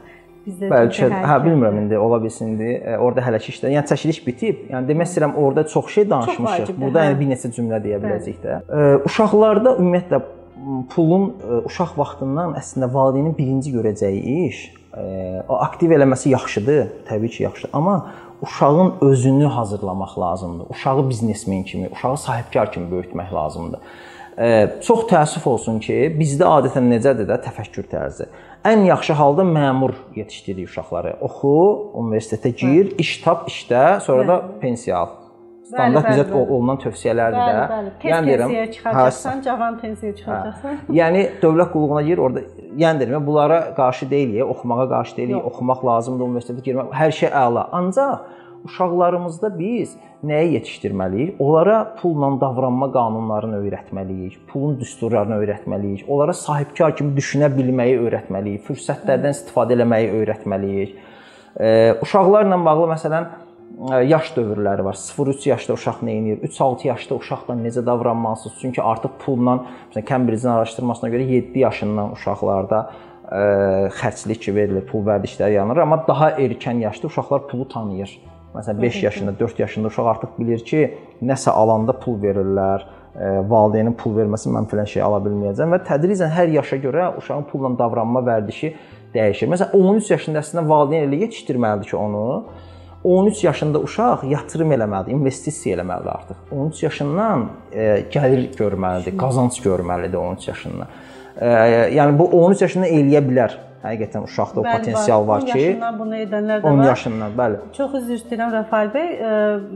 Bizdə 0.47 0.69
Bəlkə 0.71 1.09
hə 1.11 1.37
bilmirəm 1.43 1.81
indi 1.81 1.97
ola 1.99 2.21
bilsin 2.23 2.53
indi 2.53 2.69
e, 2.77 2.95
orada 2.95 3.23
hələ 3.25 3.41
ki 3.43 3.51
işlər. 3.51 3.73
Yəni 3.75 3.89
çəkiliş 3.89 4.19
bitib. 4.23 4.61
Yəni 4.71 4.87
demək 4.87 5.09
istəyirəm 5.09 5.35
orada 5.41 5.65
çox 5.67 5.89
şey 5.91 6.07
danışmışıq. 6.13 6.69
Çox 6.69 6.79
Burada 6.79 7.03
hə. 7.03 7.09
yəni 7.09 7.19
bir 7.19 7.29
neçə 7.33 7.51
cümlə 7.57 7.81
deyə 7.83 7.99
biləcəyik 8.03 8.39
də. 8.45 8.59
E, 8.63 8.85
uşaqlarda 9.09 9.75
ümumiyyətlə 9.81 10.21
pulun 10.93 11.27
e, 11.33 11.59
uşaq 11.67 11.97
vaxtından 11.99 12.55
əslində 12.61 12.89
valideynin 12.93 13.35
birinci 13.37 13.75
görəcəyi 13.75 14.39
iş 14.47 14.65
o 14.97 15.53
aktiv 15.61 15.91
eləməsi 15.93 16.31
yaxşıdır, 16.31 16.87
təbii 17.05 17.29
ki, 17.29 17.43
yaxşıdır. 17.43 17.69
Amma 17.77 17.97
uşağın 18.41 18.93
özünü 19.01 19.45
hazırlamaq 19.45 20.19
lazımdır. 20.19 20.69
Uşağı 20.69 21.09
biznesmen 21.09 21.63
kimi, 21.63 21.89
uşağı 21.91 22.17
sahibkar 22.17 22.71
kimi 22.71 22.89
böyütmək 22.91 23.33
lazımdır. 23.33 23.79
Çox 24.85 25.07
təəssüf 25.09 25.47
olsun 25.49 25.79
ki, 25.81 25.95
bizdə 26.13 26.45
adətən 26.45 26.85
necədir 26.91 27.25
də 27.25 27.39
təfəkkür 27.47 27.87
tərzi 27.89 28.27
ən 28.67 28.83
yaxşı 28.85 29.13
halda 29.13 29.41
məmur 29.41 29.93
yetişdiririk 30.15 30.69
uşaqları. 30.69 31.13
Oxu, 31.21 31.53
universitetə 32.01 32.51
gir, 32.61 32.91
iş 32.99 33.17
tap, 33.23 33.47
işdə, 33.51 33.99
sonra 34.05 34.27
da 34.27 34.37
pensiya 34.61 34.97
al. 34.97 35.15
Standart 35.67 36.07
bizə 36.07 36.25
olunan 36.31 36.79
tövsiyələrdir 36.79 37.41
də. 37.41 37.63
Bəli, 37.71 37.89
bəli. 38.01 38.11
Yəni 38.11 38.29
deyirəm, 38.31 38.53
çıxacaqsan, 38.75 39.41
cavan 39.43 39.79
pensiyaya 39.81 40.15
çıxacaqsan. 40.15 40.77
Hə. 40.87 40.95
Yəni 40.99 41.23
dövlət 41.41 41.73
qulluğuna 41.73 42.03
gir, 42.07 42.21
orada 42.23 42.43
yəni 42.83 43.03
deyirəm, 43.03 43.25
bunlara 43.27 43.59
qarşı 43.75 44.07
deyilik, 44.13 44.45
oxumağa 44.55 44.87
qarşı 44.93 45.17
deyilik, 45.17 45.49
oxumaq 45.51 45.83
lazımdır, 45.89 46.29
universitetə 46.31 46.63
girmək, 46.69 46.93
hər 47.01 47.15
şey 47.19 47.33
əla. 47.43 47.67
Ancaq 47.81 48.23
uşaqlarımızda 48.67 49.49
biz 49.59 49.95
nəyi 50.23 50.53
yetişdirməliyik? 50.57 51.39
Onlara 51.39 51.77
pulla 52.01 52.29
davranma 52.41 52.91
qanunlarını 52.91 53.63
öyrətməliyik, 53.63 54.37
pulun 54.51 54.77
düsturlarını 54.79 55.39
öyrətməliyik, 55.41 56.05
onlara 56.07 56.33
sahibkar 56.33 56.95
kimi 56.99 57.15
düşünə 57.17 57.49
bilməyi 57.55 57.97
öyrətməliyik, 58.03 58.63
fürsətlərdən 58.69 59.35
istifadə 59.37 59.79
etməyi 59.79 60.13
öyrətməliyik. 60.21 60.95
Uşaqlarla 62.05 62.57
bağlı 62.65 62.89
məsələn 62.93 63.27
yaş 64.07 64.31
dövrləri 64.35 64.83
var. 64.85 64.97
0-3 64.97 65.49
yaşda 65.49 65.73
uşaq 65.73 65.99
nə 66.05 66.15
edir? 66.19 66.49
3-6 66.49 66.87
yaşda 66.87 67.15
uşaqla 67.15 67.55
necə 67.59 67.85
davranmalısınız? 67.85 68.55
Çünki 68.61 68.81
artıq 68.81 69.19
pulla, 69.25 69.59
məsələn, 69.91 70.07
Cambridge-in 70.09 70.49
araşdırmasına 70.49 71.09
görə 71.13 71.27
7 71.33 71.59
yaşından 71.59 72.15
uşaqlarda 72.17 72.79
ə, 73.29 73.43
xərclik 73.99 74.49
verilir, 74.55 74.85
pul 74.89 75.05
vərdişləri 75.05 75.59
yanır, 75.59 75.83
amma 75.85 75.99
daha 76.07 76.31
erkən 76.41 76.81
yaşda 76.87 77.07
uşaqlar 77.07 77.47
pulu 77.47 77.67
tanıyır. 77.69 78.17
Məsələn 78.55 78.81
5 78.81 79.03
yaşında, 79.03 79.39
4 79.39 79.59
yaşında 79.59 79.87
uşaq 79.87 80.07
artıq 80.07 80.37
bilir 80.39 80.63
ki, 80.65 80.83
nəsə 81.21 81.51
alanda 81.51 81.93
pul 81.99 82.15
verirlər, 82.21 82.85
valideynin 83.49 83.95
pul 83.97 84.13
verməsi 84.17 84.51
mən 84.53 84.69
filan 84.69 84.87
şey 84.89 85.01
ala 85.01 85.19
bilməyəcəm 85.25 85.73
və 85.73 85.81
tədricən 85.87 86.31
hər 86.33 86.51
yaşa 86.53 86.77
görə 86.83 87.09
uşağın 87.17 87.47
pulla 87.51 87.71
davranma 87.79 88.21
vərdişi 88.25 88.73
dəyişir. 89.13 89.49
Məsələn 89.51 89.77
13 89.77 90.11
yaşında 90.13 90.43
əslində 90.43 90.63
valideyn 90.69 91.07
elə 91.07 91.21
yetişdirməlidir 91.25 91.89
ki, 91.89 91.97
onu 91.97 92.45
13 93.03 93.43
yaşında 93.43 93.79
uşaq 93.79 94.25
yatırım 94.29 94.73
eləməlidir, 94.77 95.17
investisiya 95.17 95.77
eləməlidir 95.77 96.11
artıq. 96.13 96.37
13 96.51 96.83
yaşından 96.83 97.45
e, 97.71 97.85
gəlir 98.13 98.49
görməlidir, 98.57 99.17
qazanc 99.17 99.59
görməlidir 99.63 100.17
13 100.17 100.47
yaşından. 100.47 100.87
E, 101.39 101.47
yəni 101.97 102.17
bu 102.19 102.29
13 102.43 102.61
yaşında 102.65 102.89
eləyə 102.89 103.23
bilər. 103.29 103.57
Həqiqətən 103.87 104.27
uşaqda 104.27 104.61
o 104.61 104.63
bəli, 104.65 104.77
potensial 104.79 105.27
var, 105.27 105.45
ki, 105.45 105.51
10 105.51 105.57
yaşından 105.59 105.99
bunu 105.99 106.19
edənlər 106.23 106.61
də 106.61 106.71
10 106.71 106.77
var. 106.77 106.83
10 106.83 106.89
yaşından, 106.91 107.35
bəli. 107.41 107.59
Çox 107.77 107.97
üzr 108.01 108.13
istəyirəm 108.17 108.53
Rəfail 108.57 108.93
bəy. 108.95 109.09
E, 109.29 109.31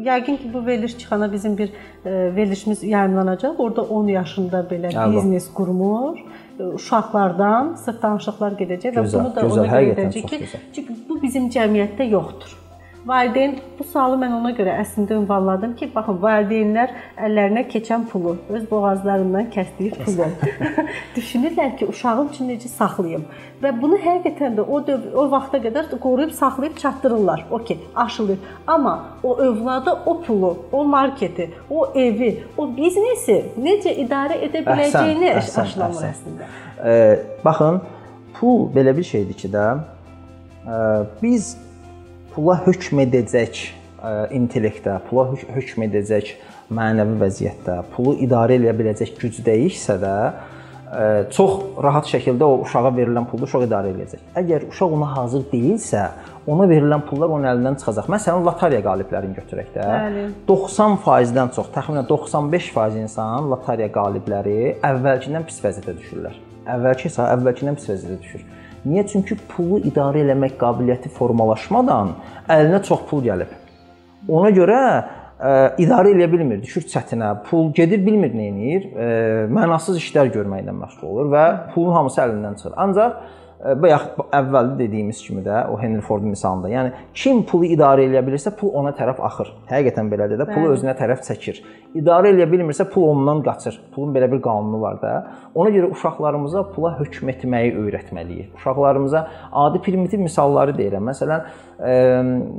yəqin 0.09 0.39
ki, 0.43 0.53
bu 0.53 0.65
veriliş 0.65 0.97
çıxana 1.01 1.31
bizim 1.31 1.57
bir 1.57 1.69
e, 2.05 2.35
verilişimiz 2.35 2.83
yayımlanacaq. 2.83 3.55
Orada 3.57 3.81
10 3.81 4.07
yaşında 4.07 4.65
belə 4.71 4.93
Əlbə. 4.93 5.15
biznes 5.17 5.51
qurmur 5.53 6.17
e, 6.59 6.63
uşaqlardan 6.63 7.75
sırt 7.85 8.01
danışıqlar 8.03 8.57
gedəcək 8.63 8.97
və 8.97 9.05
bunu 9.13 9.35
da 9.35 9.45
gözəl, 9.47 9.59
ona 9.59 9.67
görə 9.67 9.93
edəcək 9.95 10.27
ki, 10.33 10.63
çünki 10.75 10.97
bu 11.09 11.21
bizim 11.21 11.49
cəmiyyətdə 11.49 12.09
yoxdur. 12.15 12.60
Valideyn 13.05 13.55
bu 13.79 13.83
sualı 13.83 14.17
mən 14.21 14.33
ona 14.37 14.51
görə 14.53 14.75
əslində 14.77 15.15
ünvanladım 15.17 15.71
ki, 15.77 15.87
baxın, 15.95 16.19
valideynlər 16.21 16.91
əllərinə 17.25 17.63
keçən 17.71 18.03
pulu, 18.11 18.35
öz 18.53 18.67
boğazlarından 18.69 19.47
kəsdiyi 19.55 19.95
pulu 20.03 20.27
düşünürlər 21.15 21.73
ki, 21.79 21.87
uşağım 21.89 22.29
üçün 22.29 22.51
necə 22.53 22.69
saxlayım. 22.69 23.23
Və 23.63 23.71
bunu 23.81 23.97
həqiqətən 24.03 24.59
də 24.59 24.65
o 24.65 24.81
döv 24.85 25.07
o 25.17 25.23
vaxta 25.31 25.57
qədər 25.63 25.89
qoruyub 26.03 26.35
saxlayıb 26.37 26.77
çatdırırlar. 26.77 27.47
Okay, 27.49 27.79
aşılır. 27.95 28.37
Amma 28.67 28.93
o 29.23 29.37
övlada 29.37 29.97
o 30.05 30.21
pulu, 30.21 30.53
o 30.71 30.83
marketi, 30.83 31.49
o 31.69 31.87
evi, 31.95 32.43
o 32.57 32.69
biznesi 32.77 33.39
necə 33.57 33.95
idarə 34.05 34.37
edə 34.45 34.61
biləcəyini 34.67 35.33
aşılamır 35.41 36.05
əslində. 36.11 36.53
E, 36.85 36.93
baxın, 37.45 37.81
pul 38.37 38.69
belə 38.77 38.93
bir 38.97 39.09
şeydir 39.09 39.41
ki 39.41 39.53
də, 39.57 39.67
e, 40.69 40.79
biz 41.23 41.55
pula 42.35 42.57
hökm 42.65 43.03
edəcək 43.05 43.61
e, 43.67 44.13
intellektdə, 44.37 44.97
pula 45.09 45.29
hökm 45.33 45.85
edəcək 45.87 46.33
mənəvi 46.71 47.19
vəziyyətdə, 47.21 47.77
pulu 47.95 48.15
idarə 48.23 48.57
edə 48.59 48.73
biləcək 48.77 49.13
gücdəyiksə 49.19 49.97
də 50.01 50.15
e, 50.27 51.07
çox 51.35 51.81
rahat 51.83 52.07
şəkildə 52.11 52.47
o 52.47 52.61
uşağa 52.65 52.91
verilən 52.97 53.27
pulu 53.31 53.47
uşaq 53.49 53.65
idarə 53.67 53.91
edəcək. 53.95 54.23
Əgər 54.41 54.69
uşaq 54.71 54.95
ona 54.97 55.09
hazır 55.17 55.43
deyilsə, 55.51 56.05
ona 56.49 56.67
verilən 56.71 57.03
pullar 57.07 57.33
onun 57.35 57.49
əlindən 57.51 57.77
çıxacaq. 57.81 58.07
Məsələn, 58.15 58.45
loteriya 58.47 58.81
qaliblərini 58.85 59.37
götürək 59.37 59.75
də. 59.75 59.89
Bəli. 59.91 60.23
90%-dən 60.47 61.51
çox, 61.57 61.69
təxminən 61.75 62.07
95% 62.09 63.03
insan 63.03 63.51
loteriya 63.51 63.91
qalibləri 63.93 64.57
əvvəlkindən 64.87 65.45
pis 65.49 65.59
vəziyyətə 65.65 65.99
düşürlər. 65.99 66.39
Əvvəlki 66.71 67.11
isə 67.11 67.27
əvvəlkindən 67.35 67.77
pis 67.77 67.91
vəziyyətə 67.91 68.23
düşür. 68.23 68.49
Niyə? 68.85 69.05
Çünki 69.11 69.37
pulu 69.51 69.79
idarə 69.85 70.23
eləmək 70.23 70.55
qabiliyyəti 70.61 71.11
formalaşmadan 71.13 72.15
əlinə 72.49 72.81
çox 72.87 73.03
pul 73.09 73.21
gəlib. 73.25 73.51
Ona 74.29 74.49
görə 74.55 74.79
ə, 74.81 75.01
e, 75.41 75.51
idarə 75.85 76.13
eləyə 76.15 76.29
bilmir, 76.31 76.61
düşür 76.63 76.87
çətinə. 76.89 77.33
Pul 77.49 77.69
gedir, 77.77 78.01
bilmir 78.05 78.33
nə 78.37 78.47
edir. 78.49 78.87
E, 78.93 79.11
mənasız 79.53 79.99
işlər 80.01 80.31
görməklə 80.33 80.73
məşğul 80.77 81.13
olur 81.13 81.31
və 81.33 81.45
pulun 81.75 81.97
hamısı 81.99 82.23
əlindən 82.25 82.57
çıxır. 82.61 82.77
Ancaq 82.85 83.21
bayaq 83.61 84.15
əvvəldə 84.33 84.77
dediyimiz 84.79 85.19
kimi 85.21 85.43
də 85.45 85.65
o 85.69 85.77
Henry 85.77 86.01
Ford 86.01 86.25
misalında, 86.25 86.69
yəni 86.71 86.93
kim 87.13 87.43
pulu 87.45 87.67
idarə 87.75 88.07
edə 88.07 88.23
bilirsə, 88.25 88.55
pul 88.57 88.73
ona 88.79 88.93
tərəf 88.97 89.21
axır. 89.27 89.51
Həqiqətən 89.69 90.09
belədir 90.09 90.41
də, 90.41 90.47
pulu 90.49 90.71
özünə 90.73 90.95
tərəf 90.97 91.21
çəkir. 91.27 91.61
İdarə 92.01 92.31
edə 92.33 92.47
bilmirsə, 92.49 92.87
pul 92.89 93.09
ondan 93.11 93.43
qaçır. 93.45 93.77
Pulun 93.93 94.15
belə 94.15 94.31
bir 94.31 94.41
qanunu 94.41 94.79
var 94.81 94.97
da. 95.01 95.11
Ona 95.53 95.69
görə 95.75 95.91
uşaqlarımıza 95.91 96.63
pula 96.73 96.95
hökm 96.97 97.29
etməyi 97.33 97.75
öyrətməliyik. 97.83 98.55
Uşaqlarımıza 98.57 99.25
adi 99.65 99.81
primitiv 99.85 100.23
misalları 100.23 100.73
deyirəm. 100.77 101.11
Məsələn, 101.11 101.45
ə, 101.77 101.95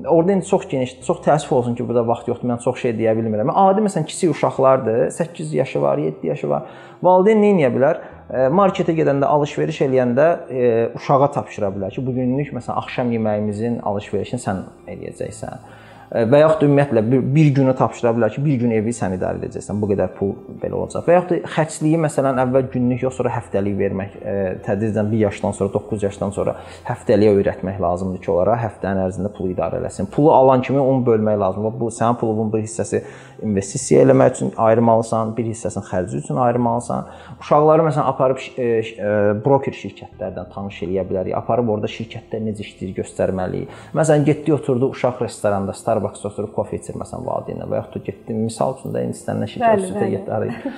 orada 0.06 0.36
indi 0.36 0.46
çox 0.46 0.68
geniş, 0.70 0.98
çox 1.06 1.24
təəssüf 1.26 1.54
olsun 1.56 1.74
ki, 1.78 1.88
burada 1.88 2.06
vaxt 2.06 2.28
yoxdur. 2.28 2.52
Mən 2.52 2.62
çox 2.62 2.84
şey 2.84 2.94
deyə 3.00 3.16
bilmirəm. 3.18 3.50
Adi 3.64 3.86
məsələn 3.88 4.06
kiçik 4.06 4.36
uşaqlardır, 4.36 5.08
8 5.10 5.54
yaşı 5.62 5.82
var, 5.82 5.98
7 5.98 6.26
yaşı 6.34 6.52
var. 6.52 6.68
Valideyn 7.02 7.40
nə 7.42 7.54
edə 7.56 7.72
bilər? 7.74 8.02
Marketə 8.32 8.94
gedəndə 8.96 9.28
alış-veriş 9.28 9.82
eləyəndə 9.86 10.26
e, 10.48 10.68
uşağa 10.96 11.28
tapşıra 11.34 11.68
bilər 11.74 11.92
ki, 11.92 12.04
bu 12.06 12.14
günlük 12.16 12.52
məsələn 12.56 12.78
axşam 12.80 13.12
yeməyimizin 13.12 13.80
alış-verişini 13.88 14.40
sən 14.40 14.62
eləyəcəksən 14.88 15.66
və 16.12 16.42
yaxud 16.42 16.61
da 16.61 16.66
ümumiyyətlə 16.68 17.03
bir, 17.09 17.22
bir 17.35 17.46
günü 17.57 17.72
tapşıra 17.77 18.12
bilər 18.16 18.35
ki, 18.35 18.42
bir 18.44 18.59
gün 18.61 18.75
evi 18.77 18.92
sən 18.92 19.14
idarə 19.16 19.40
edəcəksən, 19.40 19.79
bu 19.81 19.88
qədər 19.92 20.11
pul 20.18 20.35
belə 20.61 20.77
olacaq. 20.77 21.07
Və 21.07 21.16
yaxud 21.16 21.33
da 21.33 21.53
xərcliyi 21.55 22.01
məsələn 22.03 22.40
əvvəl 22.42 22.68
günlük 22.75 23.07
yox, 23.07 23.16
sonra 23.16 23.33
həftəlik 23.33 23.79
vermək, 23.79 24.18
e, 24.20 24.35
tədricən 24.66 25.09
1 25.09 25.22
yaşdan 25.25 25.57
sonra, 25.57 25.72
9 25.72 26.05
yaşdan 26.05 26.35
sonra 26.37 26.57
həftəliyə 26.88 27.33
öyrətmək 27.38 27.81
lazımdır 27.81 28.25
ki, 28.25 28.31
onlara 28.35 28.59
həftənin 28.61 29.07
ərzində 29.07 29.33
pulu 29.33 29.55
idarə 29.55 29.81
eləsin. 29.81 30.11
Pulu 30.12 30.35
alan 30.37 30.64
kimi 30.66 30.81
onu 30.81 31.05
bölmək 31.07 31.38
lazımdır. 31.40 31.79
Bu 31.81 31.88
sənin 31.96 32.20
pulunun 32.20 32.53
bir 32.53 32.66
hissəsi 32.66 33.01
investisiya 33.42 34.05
eləmək 34.05 34.37
üçün 34.37 34.53
ayırmalısan, 34.61 35.33
bir 35.37 35.48
hissəsini 35.48 35.88
xərci 35.88 36.20
üçün 36.20 36.37
ayırmalısan. 36.44 37.09
Uşaqları 37.40 37.88
məsələn 37.88 38.11
aparıb 38.12 38.44
e, 38.53 38.68
e, 38.68 39.16
broker 39.44 39.75
şirkətlərdən 39.81 40.53
tanış 40.53 40.83
eləyə 40.87 41.07
bilərik. 41.09 41.37
Aparıb 41.40 41.72
orada 41.72 41.90
şirkətlər 41.90 42.44
necə 42.51 42.66
işləyir 42.66 42.94
göstərməliyik. 43.01 43.81
Məsələn, 43.96 44.29
getdi 44.29 44.55
oturdu 44.55 44.92
uşaq 44.92 45.25
restoranda, 45.25 45.72
Star 45.72 46.01
Starbucks-da 46.02 46.28
oturub 46.28 46.52
kofe 46.54 46.76
içir 46.76 46.96
məsələn 46.98 47.24
valideynlə 47.26 47.68
və 47.70 47.78
yaxud 47.78 47.94
da 47.94 48.04
getdi 48.06 48.34
misal 48.36 48.74
üçün 48.76 48.94
də 48.94 49.04
indi 49.06 49.18
istənilən 49.18 49.50
şirkət 49.52 49.84
sütə 49.86 50.08
getdi. 50.10 50.74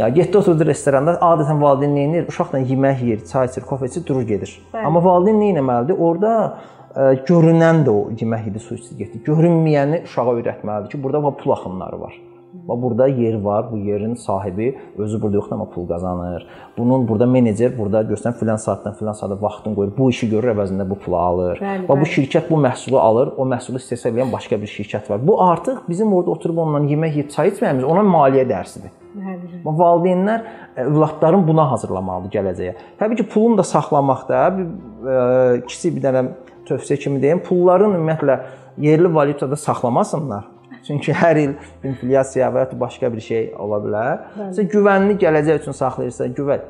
Ya 0.00 0.08
getdi 0.08 0.38
oturdu 0.38 0.66
restoranda, 0.66 1.18
adətən 1.20 1.60
valideyn 1.60 1.94
nə 1.96 2.06
edir? 2.08 2.28
Uşaqla 2.32 2.62
yemək 2.70 3.04
yeyir, 3.04 3.24
çay 3.28 3.50
içir, 3.50 3.66
kofe 3.68 3.90
içir, 3.90 4.06
durur 4.08 4.26
gedir. 4.28 4.54
Bəli. 4.72 4.86
Amma 4.88 5.04
valideyn 5.04 5.40
nə 5.42 5.52
etməlidir? 5.60 6.00
Orda 6.08 6.34
ə, 6.40 6.50
e, 6.94 7.08
görünən 7.28 7.84
də 7.86 7.92
o 7.92 8.10
yemək 8.16 8.48
yedi, 8.48 8.64
su 8.64 8.78
içdi, 8.80 8.98
getdi. 9.04 9.22
Görünməyəni 9.28 10.04
uşağa 10.08 10.28
öyrətməlidir 10.38 10.94
ki, 10.94 11.02
burada 11.04 11.36
pul 11.42 11.56
axınları 11.58 12.00
var. 12.00 12.20
Və 12.52 12.74
burada 12.82 13.06
yer 13.08 13.38
var, 13.40 13.70
bu 13.72 13.78
yerin 13.78 14.14
sahibi 14.14 14.78
özü 14.98 15.22
burada 15.22 15.36
yoxdur 15.36 15.54
amma 15.54 15.70
pul 15.70 15.86
qazanır. 15.88 16.46
Bunun 16.78 17.08
burada 17.08 17.26
menecer 17.26 17.78
burada 17.78 18.02
görsən 18.02 18.36
filan 18.36 18.56
saatdan 18.56 18.92
filan 18.94 19.12
saata 19.12 19.38
vaxtını 19.42 19.74
qoyur. 19.74 19.92
Bu 19.98 20.10
işi 20.10 20.28
görür 20.30 20.52
əvəzində 20.52 20.84
bu 20.90 20.98
pulu 21.00 21.16
alır. 21.16 21.62
Bəli, 21.64 21.86
və 21.88 21.96
bu 22.00 22.08
şirkət 22.16 22.50
bu 22.50 22.60
məhsulu 22.60 23.00
alır, 23.00 23.32
o 23.36 23.48
məhsulu 23.48 23.80
istehsal 23.80 24.12
edən 24.12 24.32
başqa 24.32 24.60
bir 24.60 24.68
şirkət 24.74 25.10
var. 25.10 25.26
Bu 25.26 25.40
artıq 25.44 25.80
bizim 25.88 26.12
orada 26.12 26.30
oturub 26.36 26.60
onunla 26.66 26.92
yemək 26.92 27.16
yeyib 27.16 27.32
çay 27.32 27.54
içməyimiz 27.54 27.88
ona 27.88 28.04
maliyyə 28.12 28.44
dərsidir. 28.52 28.92
Bəli. 29.16 29.64
Valideynlər 29.64 30.44
e, 30.76 30.84
övladların 30.84 31.48
buna 31.48 31.70
hazırlamalıdır 31.72 32.36
gələcəyə. 32.36 32.78
Təbii 33.00 33.22
ki, 33.22 33.30
pulunu 33.32 33.58
da 33.58 33.64
saxlamaqda 33.64 34.46
e, 34.52 35.18
kiçik 35.66 35.96
bir 35.96 36.08
dənə 36.10 36.26
tövsiyə 36.68 37.00
kimi 37.00 37.20
deyim, 37.24 37.40
pulların 37.48 37.96
ümumiyyətlə 37.96 38.42
yerli 38.80 39.14
valyutada 39.14 39.56
saxlamasınlar 39.56 40.51
Çünki 40.86 41.14
hər 41.14 41.38
il 41.38 41.52
inflyasiya 41.86 42.48
və 42.54 42.64
ya 42.64 42.78
başqa 42.80 43.12
bir 43.12 43.22
şey 43.22 43.50
ola 43.58 43.78
bilər. 43.84 44.22
Məsələn, 44.38 44.70
güvənli 44.72 45.18
gələcək 45.22 45.62
üçün 45.62 45.76
saxlayırsa, 45.78 46.26
güvən 46.38 46.64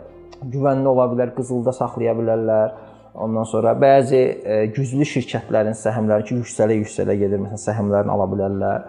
güvənli 0.53 0.88
ola 0.88 1.07
bilər, 1.12 1.33
qızılda 1.37 1.75
saxlaya 1.77 2.14
bilərlər. 2.18 2.75
Ondan 3.12 3.44
sonra 3.44 3.75
bəzi 3.77 4.20
e, 4.20 4.59
güclü 4.72 5.05
şirkətlərin 5.09 5.77
səhmləri 5.77 6.27
ki, 6.29 6.38
yüksələ-yüksələ 6.40 7.16
gedir. 7.20 7.42
Məsələn, 7.42 7.64
səhmlərini 7.66 8.12
ala 8.14 8.29
bilərlər. 8.31 8.87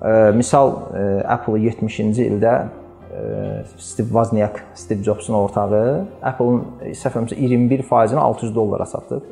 E, 0.00 0.12
misal 0.36 0.72
e, 0.96 1.02
Apple 1.28 1.60
70-ci 1.66 2.24
ildə 2.24 2.54
e, 3.12 3.24
Steve 3.76 4.08
Wozniak, 4.08 4.62
Steve 4.74 5.04
Jobsun 5.04 5.36
ortağı 5.36 5.82
Apple-ın 6.32 6.94
səhv 6.96 7.20
etmirəmsə 7.20 7.36
21%-ni 7.36 8.22
600 8.24 8.54
dollara 8.56 8.88
satıb. 8.88 9.28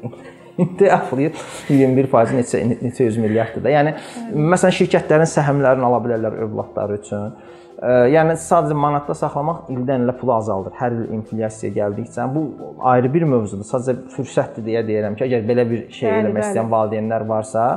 Defli 0.58 1.28
21% 1.70 2.34
neçə 2.34 2.64
neçə 2.66 3.06
100 3.06 3.20
milyarddır 3.22 3.62
da. 3.62 3.74
Yəni 3.76 3.94
məsələn 4.34 4.74
şirkətlərin 4.80 5.30
səhmlərini 5.30 5.86
ala 5.86 6.00
bilərlər 6.02 6.42
övladları 6.48 6.98
üçün. 6.98 7.36
Yəni 8.10 8.34
sadəcə 8.42 8.74
manatda 8.74 9.14
saxlamaq 9.14 9.68
ildən 9.70 10.02
ilə 10.02 10.16
pulu 10.18 10.34
azaldır. 10.34 10.74
Hər 10.80 10.96
il 10.96 11.12
inflyasiya 11.20 11.70
gəldikcə 11.76 12.26
bu 12.34 12.42
ayrı 12.90 13.12
bir 13.14 13.28
mövzudur. 13.30 13.68
Sadəcə 13.68 14.10
fürsətdir 14.16 14.66
deyə 14.66 14.82
deyirəm 14.88 15.14
ki, 15.14 15.28
əgər 15.28 15.46
belə 15.46 15.68
bir 15.70 15.86
şey 15.94 16.10
bəli, 16.10 16.24
eləmək 16.24 16.40
bəli. 16.40 16.48
istəyən 16.48 16.74
valideynlər 16.74 17.28
varsa, 17.30 17.70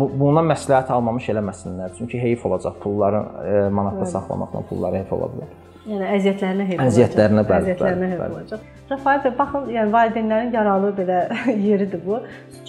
bu 0.00 0.08
bundan 0.16 0.48
məsləhət 0.48 0.96
almamış 0.96 1.28
eləməsinlər. 1.34 1.92
Çünki 2.00 2.24
heyf 2.24 2.46
olacaq 2.48 2.80
pulları 2.80 3.24
manatda 3.68 4.06
bəli. 4.06 4.12
saxlamaqla 4.16 4.64
pulları 4.70 5.02
heyf 5.02 5.12
ola 5.12 5.28
bilər. 5.34 5.56
Yəni 5.88 6.08
əziyyətlərinə 6.18 6.64
heyf 6.68 6.80
olacaq. 6.82 6.92
Əziyyətlərinə 6.92 7.42
bəli. 7.48 7.64
Əziyyətlərinə 7.64 8.08
heyf 8.10 8.22
olacaq. 8.26 8.64
Rəfaət 8.88 9.24
bəy, 9.24 9.32
baxın, 9.38 9.68
yəni 9.72 9.92
valideynlərin 9.92 10.50
yaralı 10.52 10.90
belə 10.96 11.18
yeridir 11.68 12.00
bu. 12.04 12.18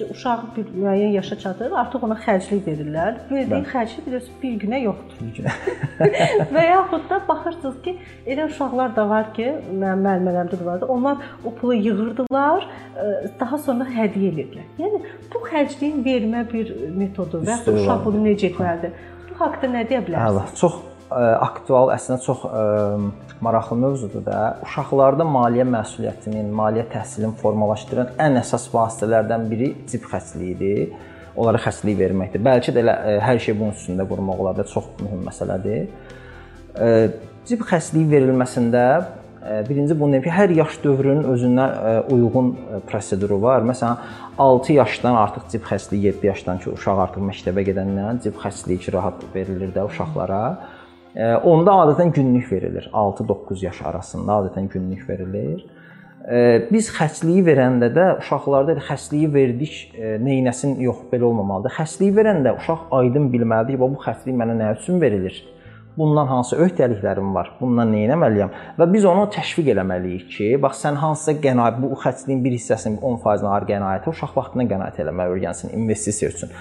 Uşaq 0.05 0.45
bir 0.55 0.69
müəyyən 0.71 1.12
yaşa 1.17 1.38
çatır, 1.43 1.73
artıq 1.82 2.05
ona 2.08 2.15
xərclik 2.23 2.62
verirlər. 2.67 3.17
Verdiyin 3.32 3.65
xərclik 3.67 4.05
bilirsiniz 4.08 4.38
bir 4.43 4.53
günə 4.62 4.79
yoxdur. 4.86 5.19
Bir 5.25 5.34
günə. 5.39 5.55
Və 6.55 6.63
yaxud 6.63 7.08
da 7.10 7.19
baxırsınız 7.27 7.82
ki, 7.88 7.95
elə 8.27 8.47
uşaqlar 8.47 8.95
da 8.95 9.08
var 9.10 9.34
ki, 9.36 9.49
mənim 9.71 10.05
müəllimələrimdə 10.08 10.60
də 10.62 10.67
vardı. 10.69 10.88
Onlar 10.95 11.25
o 11.43 11.53
pulu 11.55 11.75
yığırdılar, 11.75 12.69
e, 12.95 13.10
daha 13.39 13.60
sonra 13.65 13.88
hədiyyə 13.97 14.32
edirdilər. 14.36 14.69
Yəni 14.79 15.03
bu 15.34 15.43
xərcliyin 15.49 16.05
vermə 16.08 16.45
bir 16.53 16.71
metodu 16.95 17.43
və 17.43 17.60
uşaq 17.73 18.08
bunu 18.08 18.23
necə 18.29 18.53
etməlidir? 18.53 18.95
Bu 19.27 19.41
haqqda 19.43 19.71
nə 19.75 19.84
deyə 19.91 20.05
bilərsiniz? 20.08 20.32
Əla, 20.32 20.47
çox 20.60 20.79
aktual, 21.10 21.89
əslində 21.93 22.22
çox 22.24 22.43
maraqlı 23.41 23.78
mövzudur 23.82 24.24
da. 24.26 24.39
Uşaqlarda 24.65 25.26
maliyyə 25.26 25.65
məsuliyyətinin, 25.69 26.50
maliyyə 26.54 26.86
təhsilini 26.91 27.38
formalaşdıran 27.39 28.15
ən 28.19 28.41
əsas 28.41 28.67
vasitələrdən 28.74 29.48
biri 29.52 29.72
cib 29.89 30.06
xərcliyidir. 30.12 30.91
Onlara 31.39 31.62
xərclik 31.63 31.95
verməkdir. 32.00 32.41
Bəlkə 32.43 32.74
də 32.76 32.82
elə 32.84 32.95
hər 33.24 33.38
şey 33.39 33.56
bunun 33.56 33.78
üstündə 33.78 34.04
qurmaq 34.10 34.41
olar 34.43 34.58
da 34.58 34.65
çox 34.67 34.89
mühüm 35.00 35.22
məsələdir. 35.30 35.88
Cib 37.48 37.63
xərcliyi 37.69 38.10
verilməsində 38.12 38.84
birinci 39.69 39.95
bunu 39.95 40.17
deyim 40.17 40.26
ki, 40.26 40.32
hər 40.36 40.52
yaş 40.52 40.76
dövrünün 40.84 41.24
özünə 41.32 41.67
uyğun 42.12 42.50
proseduru 42.89 43.39
var. 43.41 43.63
Məsələn, 43.65 44.02
6 44.38 44.74
yaşdan 44.76 45.15
artıq 45.15 45.48
cib 45.54 45.63
xərcliyi 45.69 46.12
7 46.12 46.28
yaşdan 46.28 46.60
ki, 46.60 46.74
uşaq 46.76 47.00
artıq 47.06 47.24
məktəbə 47.30 47.63
gedəndən 47.69 48.19
cib 48.26 48.36
xərcliyi 48.41 48.84
ki, 48.84 48.91
rahat 48.98 49.24
verilir 49.34 49.72
də 49.76 49.88
uşaqlara. 49.88 50.43
Onda 51.17 51.74
adətən 51.84 52.12
günlük 52.13 52.52
verilir. 52.52 52.89
6-9 52.93 53.65
yaş 53.65 53.82
arasında 53.82 54.32
adətən 54.43 54.67
günlük 54.69 55.10
verilir. 55.10 55.65
Biz 56.69 56.89
xəstliyi 56.93 57.41
verəndə 57.48 57.88
də 57.95 58.06
uşaqlarda 58.19 58.76
da 58.78 58.84
xəstliyi 58.86 59.32
verdik, 59.34 59.78
neynəsin 60.22 60.76
yox, 60.84 61.08
belə 61.12 61.26
olmamalıdır. 61.32 61.74
Xəstliyi 61.80 62.13
verəndə 62.13 62.54
uşaq 62.60 62.91
aydın 63.00 63.32
bilməlidir 63.34 63.80
ki, 63.80 63.82
bu 63.82 63.98
xəstlik 64.04 64.38
mənə 64.38 64.58
nə 64.60 64.74
üçün 64.76 65.00
verilir? 65.02 65.39
Bundan 65.98 66.28
hansı 66.30 66.60
öhdəliklərim 66.62 67.34
var? 67.34 67.56
Bundan 67.60 67.89
nə 67.91 68.04
etməliyəm? 68.06 68.52
Və 68.78 68.86
biz 68.93 69.08
onu 69.10 69.26
təşviq 69.34 69.72
eləməliyik 69.74 70.30
ki, 70.36 70.52
bax 70.62 70.84
sən 70.86 71.00
hansısa 71.02 71.39
qənaət 71.41 71.82
bu 71.82 71.95
xəstliyin 72.04 72.43
bir 72.45 72.54
hissəsinin 72.60 73.00
10% 73.02 73.50
ağır 73.50 73.65
qənaəti 73.72 74.13
uşaq 74.13 74.38
vaxtında 74.38 74.67
qənaət 74.69 75.02
eləməli 75.04 75.39
öyrənsin 75.39 75.74
investisiya 75.76 76.30
üçün. 76.36 76.54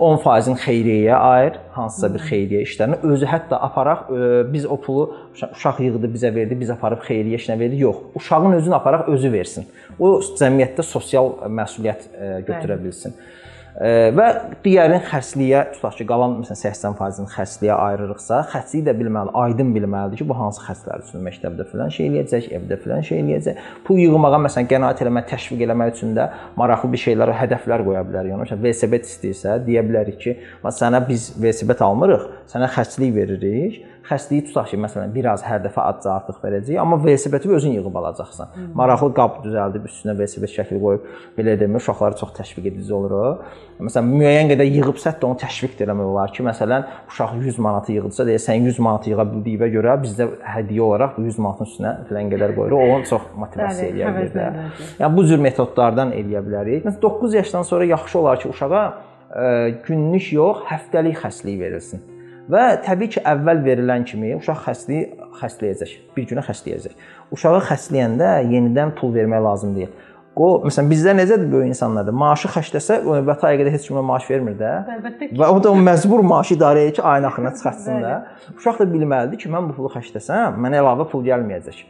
10%-in 0.00 0.56
xeyriyyəyə 0.56 1.16
ayır, 1.16 1.58
hansısa 1.74 2.08
bir 2.14 2.22
xeyriyyə 2.24 2.62
işlərinə 2.64 2.98
özü 3.12 3.26
hətta 3.28 3.58
aparaq 3.66 4.08
biz 4.52 4.64
o 4.64 4.78
pulu 4.80 5.04
uşaq 5.34 5.82
yığdı, 5.84 6.08
bizə 6.14 6.32
verdi, 6.34 6.56
biz 6.60 6.72
aparıb 6.72 7.04
xeyriyyə 7.04 7.36
işinə 7.42 7.58
verdik. 7.60 7.80
Yox, 7.84 7.96
uşağın 8.16 8.56
özünü 8.62 8.74
aparaq 8.80 9.12
özü 9.12 9.32
versin. 9.32 9.68
O 9.98 10.16
cəmiyyətdə 10.40 10.82
sosial 10.88 11.34
məsuliyyət 11.60 12.08
götürə 12.48 12.80
bilsin. 12.80 13.12
Bəli 13.12 13.49
və 13.80 14.26
digərin 14.60 15.00
xərcliyə 15.08 15.62
tutaq 15.72 15.94
ki, 15.96 16.04
qalan 16.08 16.34
məsələn 16.42 16.58
80%-ni 16.60 17.30
xərcliyə 17.32 17.76
ayırırıqsa, 17.80 18.40
xərcliyi 18.52 18.84
də 18.84 18.92
bilməli, 18.98 19.32
aydın 19.40 19.70
bilməlidir 19.72 20.20
ki, 20.20 20.26
bu 20.28 20.36
hansı 20.36 20.60
xərclər 20.66 21.06
üçün 21.06 21.24
məktəbdə 21.24 21.64
filan 21.70 21.94
şey 21.94 22.10
eləyəcək, 22.10 22.50
evdə 22.58 22.76
filan 22.82 23.06
şey 23.08 23.22
eləyəcək. 23.22 23.62
Pul 23.86 24.02
yığmağa 24.02 24.40
məsələn 24.44 24.68
qənaət 24.68 25.00
eləmək, 25.06 25.30
təşviq 25.32 25.64
eləmək 25.64 25.94
üçün 25.94 26.12
də 26.18 26.28
maraqlı 26.60 26.92
bir 26.92 27.04
şeylər, 27.06 27.32
hədəflər 27.40 27.86
qoya 27.86 28.04
bilərik. 28.04 28.34
Yəni 28.34 28.44
məsələn 28.44 28.66
velosiped 28.66 29.08
istəyirsə, 29.08 29.56
deyə 29.64 29.86
bilərik 29.88 30.20
ki, 30.26 30.36
sənə 30.80 31.00
biz 31.08 31.30
velosiped 31.40 31.80
almırıq, 31.88 32.28
sənə 32.52 32.68
xərclik 32.76 33.16
veririk 33.16 33.80
xəstəliyi 34.10 34.44
tutaq 34.48 34.68
ki, 34.72 34.78
məsələn, 34.82 35.12
bir 35.14 35.28
az 35.30 35.44
hər 35.46 35.62
dəfə 35.64 35.82
adca 35.86 36.12
artıq 36.16 36.40
verəcək, 36.42 36.76
amma 36.82 36.98
velosipedi 37.04 37.50
özün 37.56 37.76
yığıb 37.78 37.96
alacaqsan. 38.00 38.50
Hı. 38.54 38.66
Maraqlı 38.80 39.10
qab 39.16 39.38
düzəldib 39.44 39.86
üstünə 39.88 40.16
velosiped 40.18 40.50
şəkli 40.50 40.78
qoyub 40.82 41.06
belə 41.36 41.56
demir, 41.60 41.82
uşaqlara 41.82 42.18
çox 42.18 42.32
təşviq 42.38 42.68
edici 42.72 42.94
olur 42.94 43.14
o. 43.16 43.24
Məsələn, 43.80 44.10
müəyyən 44.20 44.50
qədər 44.52 44.70
yığıbsa 44.76 45.14
da 45.20 45.28
onu 45.30 45.38
təşviq 45.40 45.76
də 45.78 45.86
eləmək 45.86 46.10
olar 46.12 46.34
ki, 46.34 46.44
məsələn, 46.48 46.86
uşaq 47.12 47.36
100 47.40 47.60
manatı 47.66 47.94
yığdısa, 47.96 48.26
deyə 48.28 48.40
sən 48.42 48.66
100 48.68 48.80
manatı 48.86 49.14
yığa 49.14 49.26
bildiyinə 49.30 49.70
görə 49.76 49.96
bizdə 50.04 50.28
hədiyyə 50.56 50.86
olaraq 50.88 51.16
bu 51.16 51.26
100 51.28 51.40
manatın 51.46 51.70
üstünə 51.70 51.94
filan 52.08 52.32
qədər 52.34 52.54
qoyuruq. 52.58 52.80
O 52.80 52.96
onu 52.96 53.08
çox 53.08 53.28
motivasiya 53.40 53.92
eləyə 53.94 54.14
bilər 54.18 54.34
də. 54.36 54.68
Yəni 55.00 55.16
bu 55.16 55.26
cür 55.30 55.44
metodlardan 55.46 56.14
eləyə 56.18 56.44
bilərik. 56.46 56.84
Məsələn, 56.88 57.02
9 57.02 57.38
yaşdan 57.40 57.68
sonra 57.70 57.88
yaxşı 57.94 58.18
olar 58.20 58.40
ki, 58.42 58.52
uşağa 58.52 58.84
ə, 58.84 59.50
günlük 59.86 60.32
yox, 60.36 60.64
həftəlik 60.68 61.20
xəstəlik 61.22 61.60
verilsin. 61.64 62.04
Və 62.50 62.62
təbii 62.82 63.12
ki, 63.14 63.20
əvvəl 63.30 63.60
verilən 63.62 64.04
kimi 64.08 64.32
uşaq 64.38 64.64
xəstəliyi 64.64 65.02
xəstələyəcək. 65.38 65.90
Bir 66.16 66.24
günə 66.30 66.42
xəstələyəcək. 66.46 66.94
Uşağı 67.36 67.60
xəstələyəndə 67.68 68.30
yenidən 68.50 68.94
pul 68.98 69.12
vermək 69.14 69.44
lazım 69.44 69.76
deyil. 69.76 69.92
O, 70.40 70.48
məsələn, 70.64 70.88
bizdə 70.90 71.14
necədir 71.18 71.48
böyük 71.52 71.72
insanlarda? 71.72 72.14
Maaşı 72.16 72.48
xərcləsə, 72.54 73.00
o 73.04 73.16
növbəti 73.18 73.46
aya 73.48 73.60
qədər 73.60 73.74
heç 73.74 73.88
kimə 73.90 74.02
maaş 74.06 74.28
vermir 74.30 74.56
də. 74.58 74.72
Əlbəttə 74.96 75.28
ki. 75.28 75.38
Və 75.40 75.48
o 75.52 75.62
da 75.62 75.72
o 75.74 75.78
məcbur 75.90 76.22
maaşı 76.24 76.56
idarə 76.56 76.86
edir 76.86 76.98
ki, 76.98 77.06
ayın 77.12 77.28
axırına 77.28 77.54
çıxartsın 77.58 78.04
da. 78.06 78.16
Uşaq 78.56 78.82
da 78.82 78.90
bilməlidir 78.94 79.42
ki, 79.42 79.50
mən 79.52 79.70
bu 79.70 79.78
pulu 79.78 79.90
xərcləsəm, 79.98 80.58
mənə 80.62 80.80
əlavə 80.80 81.10
pul 81.10 81.26
gəlməyəcək. 81.26 81.82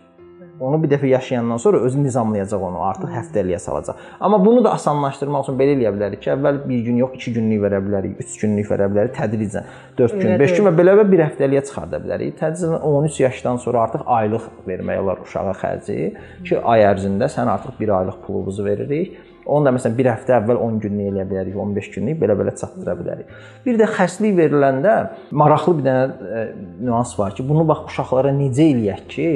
Onu 0.61 0.77
bir 0.83 0.91
dəfə 0.93 1.09
yaşayandan 1.09 1.57
sonra 1.57 1.79
özü 1.89 2.03
nizamlayacaq 2.05 2.65
onu, 2.67 2.83
artıq 2.85 3.09
həftəliyə 3.15 3.59
salacaq. 3.59 3.97
Amma 4.21 4.39
bunu 4.45 4.65
da 4.65 4.75
asanlaşdırmaq 4.77 5.47
üçün 5.47 5.57
belə 5.57 5.73
eləyə 5.77 5.93
bilərik 5.95 6.21
ki, 6.21 6.35
əvvəl 6.35 6.59
1 6.67 6.83
gün 6.85 6.99
yox, 7.01 7.15
2 7.17 7.33
günlük 7.39 7.63
verə 7.63 7.81
bilərik, 7.87 8.19
3 8.21 8.35
günlük 8.43 8.69
verə 8.69 8.91
bilərik, 8.93 9.15
tədricən 9.17 9.71
4 9.97 10.19
gün, 10.21 10.35
5 10.43 10.53
gün 10.59 10.69
və 10.69 10.75
belə-belə 10.83 11.07
bir 11.15 11.25
həftəliyə 11.25 11.65
çıxarda 11.65 12.03
bilərik. 12.05 12.37
Tədricən 12.43 12.77
13 12.91 13.21
yaşdan 13.23 13.63
sonra 13.65 13.87
artıq 13.87 14.05
aylıq 14.19 14.51
vermək 14.69 15.01
olar 15.01 15.25
uşağa 15.25 15.57
xərci 15.63 15.97
ki, 16.45 16.61
ay 16.61 16.85
ərzində 16.91 17.31
sən 17.33 17.49
artıq 17.49 17.81
1 17.81 17.95
aylıq 18.03 18.21
pulumuzu 18.27 18.69
veririk. 18.69 19.17
Onu 19.47 19.65
da 19.65 19.73
məsələn 19.73 19.97
1 19.97 20.11
həftə 20.13 20.37
əvvəl 20.37 20.61
10 20.61 20.77
günlük 20.85 21.09
eləyə 21.15 21.25
bilərik, 21.33 21.57
15 21.57 21.91
günlük 21.97 22.21
belə-belə 22.21 22.53
çatdıra 22.61 22.93
bilərik. 23.01 23.33
Bir 23.65 23.81
də 23.81 23.89
xəstəlik 23.97 24.37
veriləndə 24.37 24.95
maraqlı 25.33 25.79
bir 25.79 25.89
dənə 25.89 26.45
nüans 26.85 27.17
var 27.19 27.33
ki, 27.35 27.49
bunu 27.49 27.65
bax 27.67 27.89
uşaqlara 27.89 28.35
necə 28.37 28.69
eləyək 28.69 29.07
ki, 29.11 29.31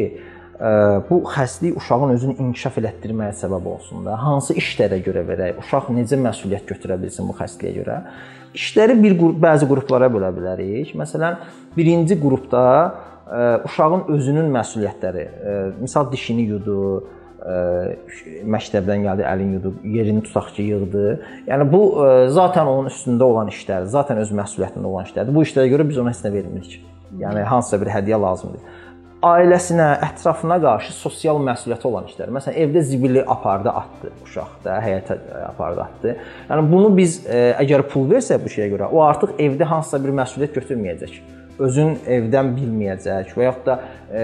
bu 1.11 1.19
xəstəlik 1.27 1.79
uşağın 1.81 2.15
özünü 2.15 2.35
inkişaf 2.39 2.79
elətdirməyə 2.79 3.35
səbəb 3.41 3.65
olsun 3.67 4.05
da. 4.07 4.15
Hansı 4.23 4.55
işlərə 4.61 5.01
görə 5.03 5.25
verək? 5.27 5.59
Uşaq 5.65 5.91
necə 5.97 6.19
məsuliyyət 6.21 6.69
götürə 6.71 6.99
bilsin 7.01 7.27
bu 7.29 7.35
xəstəliyə 7.41 7.81
görə? 7.81 7.97
İşləri 8.55 8.95
bir 9.03 9.17
qrup, 9.19 9.41
bəzi 9.43 9.67
qruplara 9.67 10.07
bölə 10.15 10.31
bilərik. 10.37 10.95
Məsələn, 11.01 11.41
birinci 11.75 12.19
qrupda 12.21 12.63
uşağın 13.67 14.07
özünün 14.15 14.53
məsuliyyətləri, 14.55 15.27
misal 15.81 16.07
dişini 16.13 16.47
yudu, 16.53 16.79
məktəbdən 18.55 19.03
gəldi, 19.09 19.27
əlini 19.27 19.59
yudu, 19.59 19.75
yerini 19.97 20.23
tutaq 20.25 20.53
ki, 20.55 20.69
yığdı. 20.71 21.05
Yəni 21.51 21.67
bu 21.73 21.83
zaten 22.33 22.71
onun 22.71 22.93
üstündə 22.93 23.27
olan 23.27 23.51
işlərdir, 23.51 23.91
zaten 23.91 24.23
öz 24.23 24.31
məsuliyyətində 24.39 24.87
olan 24.87 25.11
işlərdir. 25.11 25.35
Bu 25.35 25.43
işlərə 25.45 25.67
görə 25.75 25.89
biz 25.89 25.99
ona 25.99 26.15
heç 26.15 26.23
nə 26.25 26.33
vermirik. 26.33 26.79
Yəni 27.19 27.43
hansısa 27.47 27.79
bir 27.83 27.91
hədiyyə 27.95 28.23
lazımdır 28.23 28.63
ailəsinə, 29.25 29.87
ətrafına 30.09 30.59
qarşı 30.63 30.93
sosial 30.97 31.39
məsuliyyəti 31.45 31.89
olan 31.89 32.09
işlər. 32.11 32.33
Məsələn, 32.35 32.59
evdə 32.65 32.83
zibili 32.89 33.23
apardı, 33.37 33.73
atdı 33.73 34.13
uşaq 34.25 34.59
da, 34.65 34.79
həyətə 34.85 35.19
apardı, 35.49 35.85
atdı. 35.87 36.17
Yəni 36.51 36.67
bunu 36.73 36.91
biz 36.97 37.21
ə, 37.25 37.39
e, 37.39 37.55
əgər 37.65 37.87
pul 37.93 38.09
versək 38.11 38.43
bu 38.45 38.53
şeyə 38.53 38.69
görə, 38.75 38.91
o 38.93 39.05
artıq 39.07 39.37
evdə 39.41 39.69
hansısa 39.71 40.03
bir 40.05 40.15
məsuliyyət 40.21 40.61
götürməyəcək. 40.61 41.19
Özün 41.63 41.99
evdən 42.11 42.51
bilməyəcək 42.57 43.35
və 43.39 43.45
yaxud 43.47 43.67
da 43.69 43.75
e, 44.11 44.23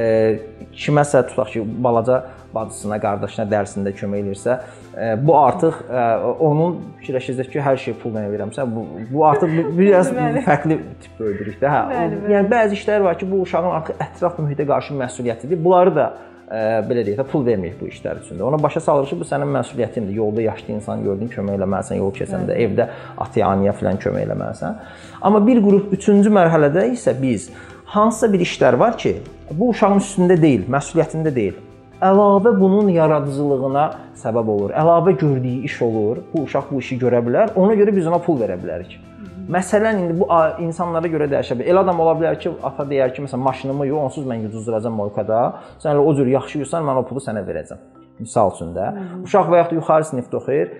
kiməsə 0.75 1.23
tutaq 1.29 1.53
ki, 1.53 1.63
balaca 1.85 2.25
bacısına, 2.55 2.99
qardaşına 3.03 3.45
dərsində 3.51 3.93
kömək 3.95 4.25
edirsə, 4.25 4.57
e, 4.97 5.13
bu 5.23 5.37
artıq 5.39 5.79
e, 5.87 6.07
onun 6.49 6.81
fikirləşəcək 6.99 7.53
ki, 7.53 7.61
hər 7.63 7.79
şey 7.85 7.95
pulla 8.03 8.25
verirəmsə, 8.27 8.65
bu 8.75 8.87
bu 9.13 9.23
artıq 9.29 9.55
biraz 9.79 10.11
fərqli 10.49 10.81
tip 11.05 11.21
böyüdürük 11.21 11.61
də. 11.63 11.71
Hə, 11.71 12.09
yəni 12.35 12.51
bəzi 12.51 12.81
işlər 12.81 13.07
var 13.07 13.21
ki, 13.21 13.31
bu 13.31 13.45
uşağın 13.47 13.79
artıq 13.79 14.03
ətraf 14.09 14.43
mühitə 14.43 14.67
qarşı 14.73 14.99
məsuliyyətidir. 14.99 15.63
Bunları 15.65 15.95
da 15.97 16.11
belə 16.51 17.05
deyək 17.07 17.19
də 17.21 17.25
pul 17.31 17.45
verməyib 17.47 17.79
bu 17.81 17.87
işlər 17.87 18.21
üçün 18.25 18.39
də. 18.39 18.43
Ona 18.43 18.63
başa 18.63 18.81
salırıq 18.81 19.13
ki, 19.13 19.19
bu 19.21 19.25
sənin 19.25 19.53
məsuliyyətindir. 19.55 20.15
Yolda 20.19 20.43
yaşlı 20.43 20.75
insan 20.75 21.05
gördün, 21.05 21.29
kömək 21.31 21.59
eləməlisən, 21.61 21.97
yol 22.03 22.13
keçəndə, 22.13 22.57
Hı. 22.57 22.67
evdə 22.67 22.89
ataya, 23.19 23.47
anaya 23.47 23.73
filan 23.73 23.97
kömək 24.03 24.27
eləməlisən. 24.27 24.75
Amma 25.23 25.47
bir 25.47 25.63
qrup 25.63 25.93
3-cü 25.95 26.33
mərhələdə 26.35 26.89
isə 26.93 27.15
biz 27.23 27.51
hansısa 27.85 28.33
bir 28.33 28.41
işlər 28.41 28.79
var 28.79 28.99
ki, 28.99 29.17
bu 29.51 29.69
uşağın 29.71 30.03
üstündə 30.03 30.41
deyil, 30.43 30.67
məsuliyyətində 30.69 31.35
deyil. 31.35 31.55
əlavə 32.01 32.55
bunun 32.61 32.89
yaradıcılığına 32.89 33.85
səbəb 34.17 34.49
olur. 34.49 34.71
Əlavə 34.73 35.13
gördüyü 35.21 35.65
iş 35.69 35.83
olur. 35.83 36.23
Bu 36.33 36.43
uşaq 36.47 36.71
bu 36.71 36.79
işi 36.81 36.97
görə 36.99 37.21
bilər. 37.27 37.53
Ona 37.61 37.75
görə 37.77 37.93
biz 37.97 38.07
ona 38.07 38.19
pul 38.19 38.41
verə 38.41 38.57
bilərik. 38.57 39.10
Məsələn 39.51 40.05
indi 40.05 40.15
bu 40.21 40.27
insanlara 40.63 41.09
görə 41.11 41.27
dəyişə 41.33 41.57
bilər. 41.59 41.71
Elə 41.73 41.83
adam 41.83 42.03
ola 42.05 42.13
bilər 42.19 42.37
ki, 42.39 42.53
ata 42.69 42.85
deyər 42.87 43.11
ki, 43.15 43.25
məsələn, 43.25 43.43
maşınımı 43.49 43.89
yu, 43.89 43.97
onsuz 43.99 44.29
mən 44.31 44.45
yuduzduracam 44.47 44.95
moykada. 44.95 45.41
Sən 45.83 45.97
elə 45.97 46.05
o 46.07 46.13
cür 46.15 46.31
yaxşı 46.31 46.61
yuysan, 46.63 46.87
mən 46.87 47.01
o 47.01 47.07
pulu 47.09 47.23
sənə 47.25 47.43
verəcəm. 47.49 47.81
Misal 48.21 48.53
üçün 48.55 48.75
də. 48.77 48.87
Uşaq 49.25 49.49
və 49.51 49.63
yaxud 49.63 49.79
yuxarı 49.81 50.07
sinifdə 50.11 50.39
oxuyur 50.39 50.73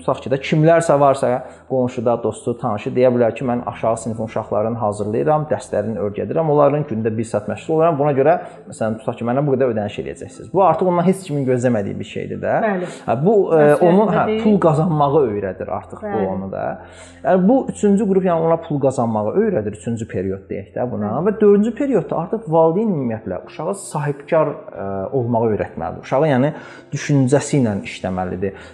tutaq 0.00 0.22
ki 0.24 0.30
də 0.32 0.38
kimlərsə 0.40 0.94
varsa 1.00 1.30
qonşuda, 1.68 2.16
dostu, 2.22 2.54
tanışı 2.56 2.92
deyə 2.96 3.10
bilər 3.12 3.34
ki, 3.36 3.44
mən 3.44 3.64
aşağı 3.68 3.96
sinifin 4.04 4.24
uşaqlarını 4.24 4.78
hazırlayıram, 4.80 5.46
dərslərini 5.50 6.00
öyrədirəm, 6.00 6.50
onların 6.52 6.86
gündə 6.88 7.12
1 7.16 7.28
saat 7.28 7.50
məşğul 7.50 7.74
oluram. 7.76 7.98
Buna 7.98 8.14
görə 8.16 8.38
məsələn 8.70 8.98
tutaq 9.02 9.18
ki, 9.20 9.26
mənə 9.28 9.44
bu 9.46 9.56
qədər 9.56 9.74
ödəniş 9.74 9.98
eləyəcəksiniz. 10.02 10.48
Bu 10.52 10.64
artıq 10.64 10.88
ondan 10.92 11.06
heç 11.08 11.26
kimin 11.26 11.44
gözləmədiyi 11.48 11.98
bir 11.98 12.10
şeydir 12.12 12.40
də. 12.40 12.54
Bəli. 12.64 12.90
Bu 13.26 13.34
ə, 13.52 13.60
onun 13.84 14.12
hə, 14.14 14.24
pul 14.44 14.56
qazanmağı 14.64 15.22
öyrədir 15.32 15.72
artıq 15.76 16.00
Bəli. 16.04 16.14
bu 16.14 16.32
onu 16.32 16.50
da. 16.52 16.64
Yəni 17.26 17.48
bu 17.48 17.58
3-cü 17.74 18.08
qrup 18.08 18.28
yəni 18.30 18.48
ona 18.48 18.56
pul 18.64 18.80
qazanmağı 18.80 19.34
öyrədir 19.42 19.76
3-cü 19.76 20.08
period 20.08 20.48
deyək 20.50 20.72
də 20.76 20.88
buna. 20.90 21.12
Bəli. 21.18 21.28
Və 21.28 21.36
4-cü 21.42 21.74
periodda 21.82 22.22
artıq 22.24 22.48
valideyn 22.52 22.92
ümumiyyətlə 22.94 23.42
uşağa 23.50 23.76
sahibkar 23.82 24.52
ə, 24.54 24.88
olmağı 25.16 25.52
öyrətməlidir. 25.52 26.06
Uşağı 26.06 26.32
yəni 26.32 26.52
düşüncəsi 26.94 27.60
ilə 27.60 27.76
işləməlidir. 27.82 28.05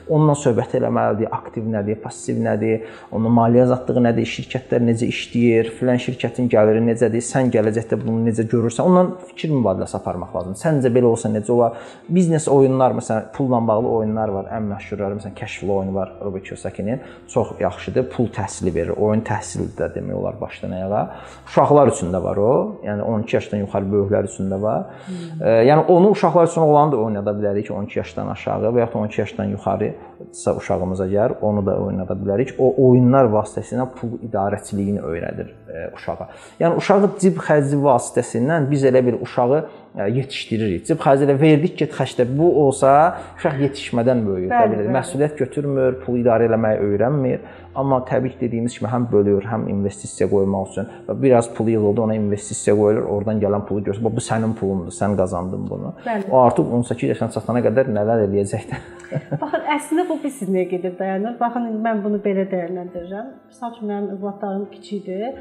Onunla 0.09 0.37
söhbət 0.39 0.77
eləməlidir. 0.81 1.31
Aktiv 1.33 1.67
nədir, 1.73 1.99
passiv 2.03 2.41
nədir, 2.43 2.87
onun 3.13 3.33
maliyyə 3.37 3.67
azadlığı 3.69 4.05
nədir, 4.09 4.29
şirkətlər 4.29 4.85
necə 4.87 5.09
işləyir, 5.09 5.73
filan 5.79 6.01
şirkətin 6.03 6.51
gəliri 6.53 6.83
necədir, 6.87 7.25
sən 7.25 7.51
gələcəkdə 7.55 7.99
bunu 8.03 8.27
necə 8.29 8.47
görürsən, 8.51 8.89
ondan 8.89 9.13
fikir 9.31 9.53
mübadiləsi 9.55 9.97
aparmaq 9.99 10.35
lazımdır. 10.37 10.61
Səncə 10.63 10.93
belə 10.95 11.11
olsa 11.13 11.31
necə 11.33 11.53
olar? 11.55 11.79
Biznes 12.13 12.49
oyunlar 12.53 12.97
məsələn, 12.99 13.31
pulla 13.37 13.61
bağlı 13.69 13.89
oyunlar 13.99 14.33
var. 14.35 14.51
Ən 14.57 14.69
məşhurları 14.73 15.19
məsələn 15.19 15.37
Kəşfli 15.39 15.71
oyunu 15.71 15.95
var 15.95 16.13
Robert 16.25 16.45
Kiyosakinin. 16.45 17.01
Çox 17.29 17.49
yaxşıdır. 17.61 18.09
Pul 18.11 18.29
təhsili 18.35 18.75
verir. 18.75 18.95
Oyun 18.97 19.23
təhsili 19.27 19.69
də 19.79 19.89
demək 19.95 20.15
olar 20.15 20.41
başdan 20.41 20.71
ayağa. 20.77 21.03
Uşaqlar 21.47 21.93
üçün 21.93 22.13
də 22.13 22.23
var 22.23 22.37
o. 22.37 22.53
Yəni 22.85 23.03
12 23.03 23.37
yaşdan 23.37 23.65
yuxarı 23.65 23.91
böyüklər 23.95 24.29
üçün 24.29 24.51
də 24.51 24.61
var. 24.63 24.87
Hmm. 25.07 25.47
E, 25.47 25.55
yəni 25.69 25.87
onu 25.87 26.11
uşaqlar 26.11 26.47
üçün 26.47 26.61
olanı 26.61 26.93
da 26.93 26.97
oynada 26.97 27.31
bilərik 27.39 27.73
12 27.73 27.99
yaşdan 27.99 28.29
aşağı 28.35 28.73
və 28.73 28.85
yaxud 28.85 29.01
12 29.01 29.21
yaşdan 29.23 29.53
yuxarısa 29.55 30.55
uşağımıza 30.57 31.07
gəlir, 31.11 31.37
onu 31.41 31.65
da 31.67 31.77
oynada 31.83 32.17
bilərik. 32.19 32.55
O 32.59 32.73
oyunlar 32.89 33.31
vasitəsilə 33.33 33.87
pul 33.97 34.19
idarəçiliyini 34.29 35.03
öyrədir 35.03 35.49
e, 35.69 35.87
uşağa. 35.97 36.29
Yəni 36.61 36.81
uşağı 36.83 37.11
cib 37.23 37.41
xərci 37.47 37.81
vasitəsilə 37.87 38.61
biz 38.71 38.85
elə 38.91 39.05
bir 39.07 39.19
uşağı 39.25 39.59
e, 39.63 40.11
yetişdiririk. 40.19 40.87
Cib 40.91 41.03
xərci 41.03 41.29
ilə 41.29 41.39
verdik 41.41 41.79
ki, 41.81 41.91
xərcdə 41.97 42.29
bu 42.39 42.53
olsa 42.67 42.93
uşaq 43.39 43.59
yetişmədən 43.67 44.25
böyüyür. 44.29 44.53
Bəli, 44.53 44.81
bəli. 44.83 44.95
Məsuliyyət 44.99 45.39
götürmür, 45.43 46.01
pul 46.05 46.21
idarə 46.23 46.51
etməyi 46.51 46.83
öyrənmir. 46.91 47.43
Amma 47.75 48.03
təbii 48.05 48.35
ki, 48.35 48.41
dediyimiz 48.41 48.77
kimi 48.79 48.91
həm 48.93 49.07
bölür, 49.13 49.45
həm 49.49 49.65
investisiya 49.73 50.29
qoymaq 50.29 50.73
üçün 50.73 50.91
və 51.07 51.17
biraz 51.23 51.49
pul 51.57 51.71
yığıldı, 51.73 52.03
ona 52.05 52.17
investisiya 52.19 52.75
qoyulur, 52.77 53.07
oradan 53.15 53.41
gələn 53.41 53.65
pulu 53.69 53.85
görsə, 53.87 54.05
bu 54.05 54.25
sənin 54.27 54.53
pulundur, 54.59 54.93
sən 54.93 55.17
qazandın 55.17 55.65
bunu. 55.71 55.95
Bəli. 56.05 56.29
O 56.31 56.43
artıq 56.43 56.75
18 56.81 57.09
yaşına 57.15 57.31
çatana 57.37 57.65
qədər 57.65 57.89
nələr 57.97 58.27
eləyəcəkdir. 58.27 58.85
Baxın, 59.43 59.67
əslində 59.77 60.07
bu 60.11 60.19
biz 60.23 60.43
nəyə 60.49 60.69
gedib 60.75 60.99
dayanır. 61.01 61.39
Baxın, 61.41 61.69
mən 61.87 62.05
bunu 62.05 62.21
belə 62.27 62.45
dəyərləndirirəm. 62.53 63.35
Məsəl 63.53 63.77
üçün 63.77 63.93
mənim 63.93 64.15
övladlarım 64.19 64.69
kiçikdir 64.77 65.41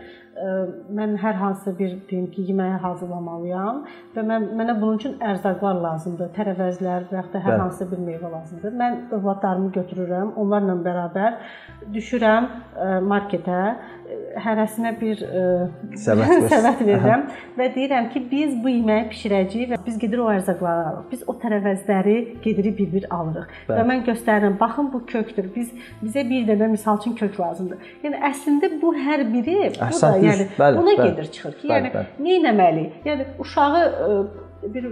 mən 0.96 1.18
hər 1.20 1.36
hansı 1.36 1.74
bir 1.78 1.98
deyim 2.10 2.30
ki, 2.32 2.46
yeməyi 2.50 2.78
hazırlamalıyam 2.82 3.82
və 4.16 4.24
mən 4.26 4.46
mənə 4.58 4.78
bunun 4.80 5.00
üçün 5.00 5.18
ərzaqlar 5.20 5.82
lazımdır, 5.84 6.32
tərəvəzlər 6.38 7.10
və 7.10 7.18
ya 7.20 7.24
da 7.34 7.42
hər 7.44 7.52
Bəli. 7.52 7.62
hansı 7.62 7.88
bir 7.92 8.00
meyvə 8.08 8.32
lazımdır. 8.32 8.78
Mən 8.82 8.98
övladlarımı 9.18 9.72
götürürəm, 9.76 10.34
onlarla 10.40 10.78
bərabər 10.88 11.38
düşürəm 12.22 12.48
marketə, 13.08 13.62
hərəsinə 14.42 14.92
bir 15.00 15.22
səbət, 16.00 16.46
səbət 16.54 16.84
verirəm 16.88 17.24
və 17.58 17.68
deyirəm 17.76 18.10
ki, 18.14 18.22
biz 18.32 18.54
bu 18.64 18.72
yeməyi 18.72 19.08
bişirəcəyik 19.12 19.72
və 19.74 19.80
biz 19.86 19.98
gedirik 20.00 20.24
o 20.24 20.30
ərzaqları 20.32 20.86
alırıq. 20.90 21.08
Biz 21.12 21.24
o 21.28 21.36
tərəvəzləri 21.42 22.16
gedirik 22.44 22.78
bir-bir 22.80 23.08
alırıq. 23.12 23.50
Bəli. 23.70 23.78
Və 23.78 23.86
mən 23.90 24.04
göstərirəm, 24.08 24.58
baxın 24.60 24.92
bu 24.94 25.04
kökdür. 25.10 25.50
Biz 25.56 25.74
bizə 26.04 26.26
bir 26.30 26.48
dənə 26.50 26.72
misal 26.72 27.00
üçün 27.02 27.16
kök 27.20 27.40
lazımdır. 27.40 27.92
Yəni 28.06 28.22
əslində 28.32 28.72
bu 28.82 28.94
hər 29.00 29.26
biri 29.32 29.58
bu 29.76 29.88
Əhsən, 29.90 30.06
da 30.06 30.30
yəni 30.30 30.48
bəli, 30.60 30.80
buna 30.80 30.96
bəli, 30.96 31.10
gedir 31.10 31.32
çıxır 31.38 31.58
ki, 31.60 31.72
bəli, 31.72 31.94
yəni 31.96 32.40
nə 32.46 32.56
etməliyik? 32.56 33.02
Yəni 33.08 33.28
uşağı 33.46 33.84
bir 34.64 34.84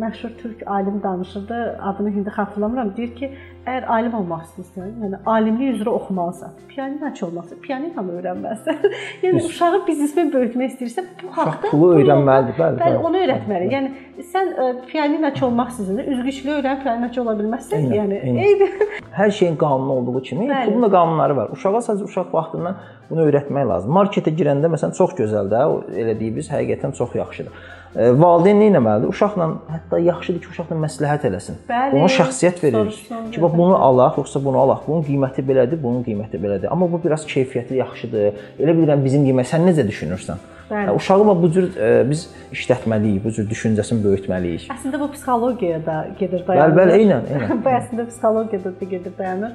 məşhur 0.00 0.28
türk 0.42 0.66
alim 0.66 1.02
danışırdı, 1.02 1.78
adını 1.82 2.10
indi 2.10 2.30
xatırlamıram. 2.30 2.96
Deyir 2.96 3.14
ki, 3.16 3.30
əgər 3.66 3.84
alim 3.86 4.14
olmaq 4.14 4.44
istəyirsən, 4.46 4.92
yəni 5.04 5.18
alimlik 5.26 5.74
üzrə 5.74 5.88
oxumalısan. 5.88 6.54
Pianinoçu 6.68 7.26
olmaqsa, 7.26 7.56
pianinonu 7.62 8.14
öyrənməlisən. 8.18 8.78
yəni 9.22 9.38
Düz. 9.38 9.48
uşağı 9.50 9.80
biznesmen 9.86 10.32
böyütmək 10.32 10.72
istəyirsən, 10.72 11.10
bu 11.22 11.32
haqqda 11.36 11.70
pulu 11.70 11.90
öyrənməlidir, 11.98 12.56
bəli. 12.58 12.80
Bəli, 12.82 13.00
onu 13.08 13.22
öyrətməli. 13.24 13.70
Yəni 13.74 14.24
sən 14.32 14.52
pianinoçu 14.92 15.46
olmaq 15.46 15.74
istəyirsən, 15.74 16.12
üzgüçülük 16.14 16.54
öyrən 16.58 16.82
pianinoçu 16.84 17.22
ola 17.22 17.36
bilməzsən. 17.40 17.88
Yəni 17.98 18.22
eyni. 18.24 18.70
Hər 19.18 19.34
şeyin 19.40 19.56
qanunu 19.60 19.98
olduğu 20.00 20.22
kimi, 20.22 20.48
bəli. 20.48 20.70
pulun 20.70 20.86
da 20.86 20.90
qanunları 20.94 21.36
var. 21.36 21.52
Uşağa 21.52 21.82
sadəcə 21.90 22.08
uşaq 22.08 22.32
vaxtından 22.32 22.80
bunu 23.10 23.26
öyrətmək 23.28 23.68
lazımdır. 23.72 23.96
Marketə 23.98 24.32
girəndə 24.40 24.70
məsələn 24.72 24.96
çox 24.96 25.16
gözəldir, 25.18 25.74
o 25.74 25.82
elədiyimiz 26.04 26.50
həqiqətən 26.54 26.96
çox 26.96 27.16
yaxşıdır. 27.18 27.68
Valideyn 27.96 28.60
nə 28.60 28.68
etməlidir? 28.68 29.08
Uşaqla 29.14 29.46
hətta 29.72 30.00
yaxşıdır 30.04 30.42
ki, 30.44 30.50
uşaqla 30.52 30.76
məsləhət 30.82 31.24
eləsin. 31.30 31.56
Bəli, 31.70 31.96
Ona 31.96 32.10
şəxsiyyət 32.12 32.60
verir 32.66 32.90
ki, 32.92 33.40
bax 33.40 33.56
bunu 33.56 33.78
alaq, 33.88 34.18
yoxsa 34.20 34.42
bunu 34.44 34.60
alaq. 34.60 34.84
Bunun 34.86 35.06
qiyməti 35.06 35.44
belədir, 35.48 35.80
bunun 35.82 36.04
qiyməti 36.04 36.40
belədir. 36.42 36.68
Amma 36.72 36.90
bu 36.92 37.00
biraz 37.04 37.24
keyfiyyəti 37.28 37.80
yaxşıdır. 37.80 38.44
Elə 38.60 38.76
bilirəm 38.76 39.04
bizim 39.04 39.24
yemək 39.30 39.50
sən 39.54 39.64
necə 39.70 39.86
düşünürsən? 39.88 40.44
Bəli. 40.68 40.94
Uşağı 41.00 41.42
bu 41.42 41.50
cür 41.50 41.68
e, 41.80 41.90
biz 42.10 42.26
işlətməliyik, 42.52 43.22
bu 43.24 43.32
cür 43.32 43.46
düşüncəsini 43.48 44.04
böyütməliyik. 44.04 44.68
Əslində 44.74 45.00
bu 45.00 45.08
psixologiyaya 45.14 45.80
da 45.86 45.94
gedir 46.18 46.44
dayanır. 46.44 46.74
Bəli, 46.76 46.80
bəli, 46.82 46.98
eynən, 47.02 47.28
eynən. 47.32 47.62
bu 47.64 47.72
əslində 47.72 48.04
psixologiyada 48.10 48.74
da 48.76 48.90
gedir 48.90 49.14
dayanır 49.16 49.54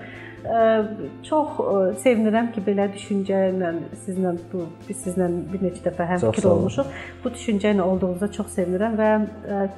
çox 1.23 1.60
sevinirəm 2.03 2.49
ki, 2.51 2.62
belə 2.65 2.89
düşüncə 2.91 3.39
ilə 3.53 3.71
sizlə 4.03 4.34
bu 4.51 4.65
biz 4.88 4.99
sizlə 5.06 5.29
bir 5.51 5.63
neçə 5.63 5.84
dəfə 5.86 6.08
həm 6.10 6.21
fikir 6.25 6.49
olmuşuq. 6.51 6.91
Bu 7.23 7.32
düşüncə 7.36 7.71
ilə 7.75 7.86
olduğunuza 7.88 8.29
çox 8.38 8.51
sevinirəm 8.58 8.97
və 8.99 9.10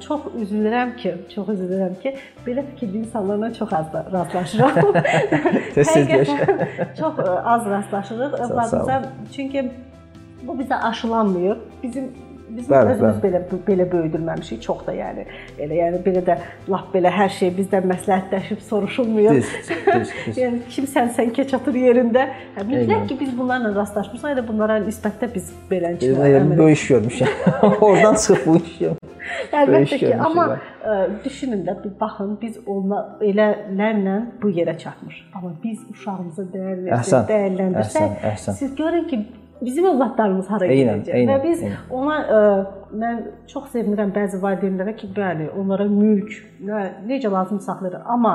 çox 0.02 0.28
üzülürəm 0.42 0.96
ki, 1.00 1.14
çox 1.34 1.54
üzülürəm 1.54 1.96
ki, 2.02 2.16
belə 2.46 2.66
fikirli 2.72 3.04
insanlarla 3.04 3.52
çox 3.54 3.72
az 3.78 3.94
rastlaşıram. 4.12 4.92
Təşəkkür. 5.78 6.26
çox 7.00 7.24
az 7.54 7.66
rastlaşırıq 7.66 8.38
övladımıza. 8.44 9.02
Çünki 9.36 9.70
bu 10.42 10.58
bizə 10.62 10.74
aşılanmır. 10.74 11.58
Bizim 11.82 12.10
Biz 12.56 12.68
bəli, 12.70 12.94
özümüz 12.94 13.18
bəli. 13.22 13.40
belə 13.46 13.60
belə 13.66 13.86
böyüdülməmişik 13.92 14.62
çox 14.64 14.84
da 14.86 14.94
yəni. 14.96 15.26
Elə 15.60 15.80
yəni 15.80 16.02
belə 16.06 16.22
də 16.26 16.38
lap 16.72 16.92
belə 16.94 17.12
hər 17.12 17.32
şey 17.38 17.52
bizdən 17.58 17.88
məsləhətləşib 17.92 18.62
soruşulmuyor. 18.68 19.40
Düz, 19.40 19.50
düz, 19.68 20.12
düz. 20.26 20.38
yəni 20.42 20.62
kimsənsən 20.72 21.32
keç 21.36 21.56
otur 21.58 21.76
yerində. 21.80 22.28
Hə, 22.56 22.66
mütləq 22.70 23.08
ki 23.10 23.18
biz 23.20 23.34
bunlarla 23.38 23.74
rastlaşmışıq. 23.76 24.30
Elə 24.36 24.46
bunlara 24.46 24.78
nisbətdə 24.84 25.30
biz 25.34 25.52
beləncə. 25.70 26.14
Yəni 26.36 26.56
böyük 26.58 26.78
iş 26.78 26.86
görmüşəm. 26.94 27.36
Oradan 27.86 28.14
çıxıb 28.14 28.46
bu 28.46 28.56
iş 28.62 28.80
Əlbəttə 29.56 29.98
ki, 30.00 30.10
amma 30.22 30.44
ə, 30.54 30.96
düşünün 31.24 31.64
də 31.66 31.74
bir 31.82 31.94
baxın, 32.00 32.36
biz 32.40 32.58
onla 32.70 33.00
elələrlə 33.24 34.16
bu 34.42 34.50
yerə 34.54 34.76
çatmışıq. 34.78 35.32
Amma 35.36 35.52
biz 35.62 35.82
uşağımıza 35.92 36.46
dəyər 36.52 36.84
versək, 36.86 37.26
dəyərləndirsək, 37.30 38.38
siz 38.60 38.74
görün 38.78 39.08
ki, 39.10 39.20
bizim 39.60 39.88
övladlarımız 39.90 40.50
hara 40.50 40.68
gedəcək 40.68 41.26
və 41.30 41.36
biz 41.42 41.62
eynən. 41.64 41.76
ona 41.90 42.16
ə, 42.16 42.38
e, 42.38 42.94
mən 43.02 43.20
çox 43.50 43.70
sevinirəm 43.74 44.12
bəzi 44.14 44.40
valideynlərə 44.42 44.96
ki, 45.00 45.10
bəli, 45.16 45.48
onlara 45.58 45.88
mülk 45.90 46.32
nə, 46.64 46.82
necə 47.08 47.32
lazım 47.32 47.60
saxlayır, 47.64 48.00
amma 48.04 48.34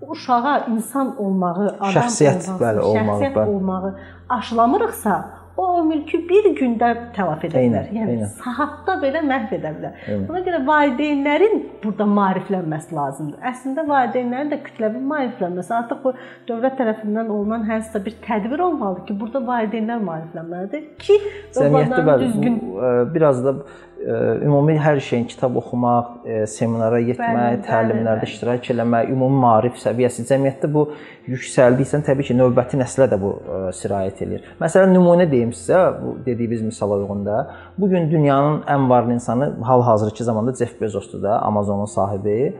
uşağa 0.00 0.66
insan 0.72 1.14
olmağı, 1.18 1.68
adam 1.80 1.94
şəxsiyyət, 1.96 2.48
olması, 2.48 2.62
bəli, 2.62 2.80
olmağı, 2.80 3.04
şəxsiyyət 3.04 3.38
bəli. 3.38 3.54
olmağı 3.54 3.94
aşılamırıqsa, 4.38 5.14
o 5.58 5.84
mülkü 5.84 6.20
bir 6.28 6.46
gündə 6.58 6.88
tələf 7.16 7.42
edə 7.48 7.62
bilər. 7.64 7.88
Yəni 7.94 8.14
eynən. 8.14 8.30
saatda 8.38 8.94
belə 9.02 9.22
məhv 9.26 9.54
edə 9.56 9.72
bilər. 9.74 9.96
Eynən. 10.04 10.26
Buna 10.28 10.42
görə 10.46 10.60
valideynlərin 10.68 11.64
burada 11.82 12.06
maariflənməsi 12.18 12.94
lazımdır. 12.94 13.40
Əslində 13.50 13.84
valideynlərin 13.88 14.52
də 14.52 14.60
kütləvi 14.68 15.02
maariflənməsi 15.12 15.74
artıq 15.80 16.04
bu 16.04 16.14
dövlət 16.50 16.78
tərəfindən 16.78 17.32
olunan 17.34 17.66
hansısa 17.68 18.04
bir 18.04 18.14
tədbir 18.26 18.62
olmalıdır 18.68 19.08
ki, 19.10 19.18
burada 19.20 19.42
valideynlər 19.50 20.04
maariflənməlidir 20.06 20.86
ki, 21.02 21.18
bəli 21.58 22.18
düzgün 22.22 22.58
e, 22.62 22.94
biraz 23.14 23.44
da 23.44 23.56
ümumi 23.98 24.76
hər 24.78 25.00
şeyin 25.02 25.24
kitab 25.26 25.56
oxumaq, 25.58 26.10
seminara 26.46 27.00
getmək, 27.02 27.64
təlimlərdə 27.66 28.22
bəli. 28.22 28.30
iştirak 28.30 28.70
etmək, 28.70 29.10
ümumi 29.10 29.40
maarif 29.42 29.80
səviyyəsi 29.82 30.24
cəmiyyətdə 30.28 30.70
bu 30.72 30.84
yüksəldiksə, 31.28 32.00
təbii 32.06 32.28
ki, 32.28 32.36
növbəti 32.38 32.78
nəslə 32.78 33.08
də 33.10 33.18
bu 33.20 33.32
sirayət 33.74 34.22
eləyir. 34.22 34.46
Məsələn, 34.62 34.94
nümunə 34.94 35.26
deyim 35.30 35.50
sizə, 35.50 35.80
bu 35.98 36.14
dediyimiz 36.26 36.62
misala 36.62 37.00
uyğun 37.02 37.26
da. 37.26 37.38
Bu 37.78 37.88
gün 37.88 38.10
dünyanın 38.10 38.60
ən 38.70 38.88
varlı 38.90 39.18
insanı 39.18 39.52
hal-hazırki 39.62 40.24
zamanda 40.24 40.54
Jeff 40.54 40.80
Bezosdur 40.80 41.22
da, 41.22 41.40
Amazonun 41.42 41.90
sahibi. 41.90 42.56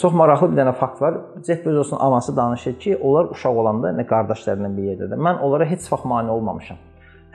Çox 0.00 0.12
maraqlı 0.12 0.50
bir 0.52 0.60
dənə 0.60 0.74
fakt 0.76 1.00
var. 1.02 1.14
Jeff 1.46 1.64
Bezosun 1.66 1.96
anası 1.96 2.36
danışır 2.36 2.78
ki, 2.78 2.96
onlar 2.96 3.30
uşaq 3.32 3.56
olanda 3.56 3.94
nə 3.96 4.04
qardaşlarla 4.06 4.68
bir 4.76 4.90
yerdədir. 4.92 5.16
Mən 5.16 5.40
onlara 5.40 5.64
heç 5.64 5.88
vaxt 5.92 6.04
mane 6.04 6.30
olmamışam. 6.30 6.76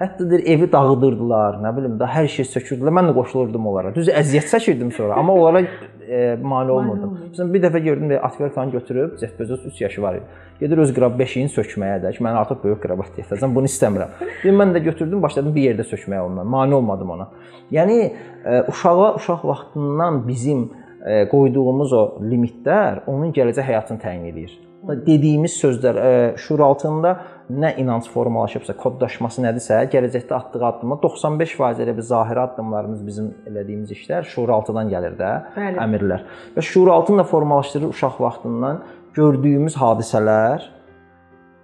Hətta 0.02 0.26
deyir 0.30 0.48
evi 0.50 0.66
dağıdırdılar, 0.72 1.60
nə 1.62 1.72
bilim 1.78 1.98
da 2.00 2.08
hər 2.10 2.26
şey 2.34 2.48
sökürdülər. 2.50 2.94
Mən 2.98 3.12
də 3.12 3.14
qoşulurdum 3.14 3.68
onlara. 3.70 3.92
Düz 3.94 4.08
əziyyət 4.10 4.48
çəkirdim 4.50 4.90
sonra, 4.96 5.20
amma 5.22 5.36
onlara 5.38 5.62
e, 5.62 6.22
mane 6.42 6.74
olmurdum. 6.74 7.12
Məsələn 7.28 7.52
bir 7.54 7.62
dəfə 7.68 7.82
gördüm 7.86 8.10
də 8.10 8.18
atverkanı 8.26 8.74
götürüb, 8.80 9.20
Jeff 9.22 9.40
Bezos 9.40 9.66
3 9.66 9.82
yaşı 9.82 10.02
var 10.02 10.18
idi. 10.18 10.40
Gedir 10.60 10.82
öz 10.82 10.94
qrab 10.96 11.20
beşiyini 11.20 11.54
sökməyə 11.54 12.00
də 12.02 12.16
ki, 12.16 12.24
mən 12.26 12.40
artıq 12.40 12.64
böyük 12.64 12.82
qrabat 12.82 13.20
ehtiyacam, 13.22 13.54
bunu 13.56 13.70
istəmirəm. 13.70 14.18
Deyim 14.44 14.58
mən 14.64 14.74
də 14.74 14.82
götürdüm, 14.90 15.22
başladım 15.22 15.54
bir 15.56 15.70
yerdə 15.70 15.86
sökməyə 15.94 16.26
ondan. 16.26 16.50
Mane 16.50 16.76
olmadım 16.76 17.14
ona. 17.18 17.30
Yəni 17.78 18.00
e, 18.02 18.64
uşağa 18.74 19.14
uşaq 19.22 19.46
vaxtından 19.52 20.28
bizim 20.28 20.72
e, 21.06 21.28
qoyduğumuz 21.30 21.94
o 21.94 22.04
limitlər 22.26 23.06
onun 23.06 23.38
gələcək 23.38 23.70
həyatını 23.70 24.02
təyin 24.02 24.26
edir. 24.34 24.58
Dediyimiz 25.06 25.54
sözlər 25.62 26.02
e, 26.02 26.38
şuur 26.42 26.60
altında 26.66 27.20
nə 27.52 27.74
inanc 27.82 28.08
formalaşıbsa, 28.14 28.76
koddaşması 28.80 29.44
nədirsə, 29.46 29.80
gələcəkdə 29.92 30.36
atdığı 30.38 30.66
addımı 30.68 30.98
95% 31.04 31.82
elə 31.86 31.96
bir 31.98 32.08
zahiri 32.08 32.44
addımlarımız 32.46 33.02
bizim 33.08 33.32
elədiyimiz 33.50 33.92
işlər 33.96 34.28
şuuraltıdan 34.34 34.92
gəlir 34.94 35.18
də, 35.20 35.32
Bəli. 35.58 35.80
əmrlər. 35.86 36.28
Və 36.56 36.66
şuuraltını 36.72 37.24
da 37.24 37.28
formalaşdırır 37.34 37.92
uşaq 37.96 38.22
vaxtından 38.24 38.84
gördüyümüz 39.18 39.76
hadisələr, 39.82 40.70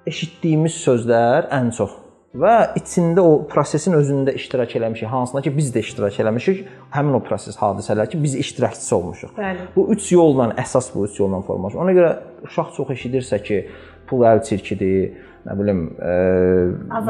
eşitdiyimiz 0.08 0.76
sözlər 0.84 1.50
ən 1.56 1.72
çox 1.76 1.96
və 2.38 2.54
içində 2.78 3.24
o 3.24 3.38
prosesin 3.50 3.96
özündə 3.98 4.34
iştirak 4.38 4.76
eləmişik, 4.78 5.10
hansına 5.10 5.42
ki 5.46 5.54
biz 5.58 5.72
də 5.74 5.82
iştirak 5.86 6.20
eləmişik, 6.22 6.66
həmin 6.94 7.18
o 7.18 7.22
proses 7.24 7.58
hadisələr 7.58 8.10
ki 8.12 8.20
biz 8.24 8.36
iştirakçısı 8.44 8.96
olmuşuq. 8.96 9.32
Bəli. 9.38 9.70
Bu 9.76 9.88
üç 9.96 10.12
yolla 10.12 10.52
əsas 10.64 10.92
bu 10.94 11.08
üç 11.08 11.20
yolla 11.20 11.42
formalaşır. 11.48 11.82
Ona 11.86 11.96
görə 11.98 12.12
uşaq 12.46 12.74
çox 12.76 12.94
eşidirsə 12.98 13.42
ki, 13.44 13.62
pul 14.08 14.26
əl 14.28 14.44
çirkidir, 14.44 15.18
nə 15.48 15.56
bilim, 15.60 15.84
e, 16.04 16.14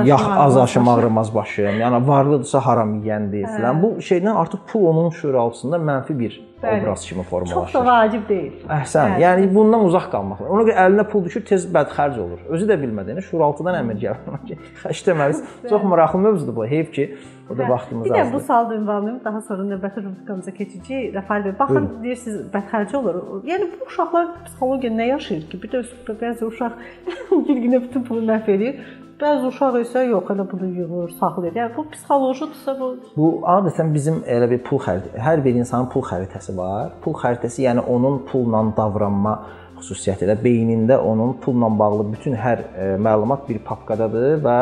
yax 0.06 0.28
azaşım 0.38 0.88
ağrımaz 0.88 1.36
başım, 1.36 1.80
yəni 1.82 2.02
varlıdırsa 2.08 2.60
haram 2.66 3.00
yeyəndir 3.02 3.48
hə. 3.48 3.56
filan. 3.56 3.82
Bu 3.82 3.96
şeydən 4.10 4.36
artıq 4.44 4.68
pul 4.72 4.86
onun 4.92 5.10
şüuraltısında 5.10 5.78
mənfi 5.78 6.20
bir 6.20 6.40
Bəli. 6.64 6.82
obraz 6.82 7.06
kimi 7.06 7.24
formalaşır. 7.24 7.72
Çox 7.72 7.74
da 7.74 7.86
vacib 7.86 8.24
deyil. 8.30 8.54
Əhsən. 8.66 9.12
Bəli. 9.14 9.22
Yəni 9.24 9.48
bundan 9.54 9.84
uzaq 9.86 10.08
qalmaq. 10.14 10.42
Ona 10.50 10.64
görə 10.66 10.78
əlinə 10.88 11.06
pul 11.12 11.26
düşür, 11.28 11.44
tez 11.46 11.68
bədxərc 11.76 12.18
olur. 12.24 12.40
Özü 12.50 12.66
də 12.72 12.78
bilmədiyini 12.82 13.22
şuuraltıdan 13.30 13.78
əmr 13.84 14.00
gəlir 14.02 14.40
ki, 14.50 14.58
xəşləməlisən. 14.84 15.70
Çox 15.70 15.84
maraqlı 15.84 16.20
mövzudur 16.26 16.56
bu. 16.56 16.66
Heyf 16.66 16.92
ki, 16.98 17.06
o 17.50 17.58
da 17.58 17.64
hə. 17.64 17.70
vaxtımız 17.70 18.10
azdır. 18.12 18.16
Bir 18.18 18.30
də 18.30 18.34
bu 18.34 18.40
sual 18.50 18.72
ünvanlayım, 18.74 19.20
daha 19.26 19.42
sonra 19.42 19.64
növbəti 19.70 20.04
rubrikamıza 20.08 20.52
keçəcəyik. 20.52 21.14
Rəfail 21.20 21.46
bəy, 21.48 21.60
baxın 21.60 21.76
Buyurun. 21.84 22.04
deyirsiniz 22.04 22.40
bədxərc 22.54 22.96
olur. 22.98 23.22
Yəni 23.48 23.70
bu 23.76 23.86
uşaqlar 23.92 24.32
psixologiya 24.46 24.94
nə 24.98 25.12
yaşayır 25.14 25.50
ki? 25.52 25.62
Bir 25.64 25.76
də 25.78 25.84
bəzi 26.24 26.46
uşaq 26.50 26.74
bir 27.48 27.58
günə 27.68 27.84
bütün 27.86 28.04
pulu 28.04 28.26
məhv 28.32 28.50
edir. 28.58 28.82
Bəzi 29.18 29.48
uşaq 29.50 29.76
isə 29.82 30.04
yox, 30.06 30.28
elə 30.30 30.44
bunu 30.46 30.68
yığır, 30.76 31.14
saxlayır. 31.18 31.56
Yəni 31.58 31.72
bu 31.74 31.84
psixolojidsə 31.90 32.74
bu 32.78 32.90
Bu 33.16 33.30
adətən 33.50 33.90
bizim 33.96 34.20
elə 34.30 34.46
bir 34.52 34.60
pul 34.68 34.78
xəritəsi, 34.84 35.18
hər 35.26 35.42
bir 35.42 35.58
insanın 35.58 35.88
pul 35.90 36.04
xəritəsi 36.06 36.54
var. 36.58 36.92
Pul 37.02 37.16
xəritəsi 37.18 37.64
yəni 37.64 37.82
onun 37.96 38.20
pulla 38.30 38.62
davranma 38.78 39.34
xüsusiyyəti 39.80 40.30
də 40.30 40.36
beynində 40.44 41.00
onun 41.02 41.34
pulla 41.42 41.72
bağlı 41.80 42.06
bütün 42.12 42.38
hər 42.38 42.62
e, 42.62 42.86
məlumat 43.08 43.50
bir 43.50 43.58
papkadadır 43.66 44.38
və 44.46 44.60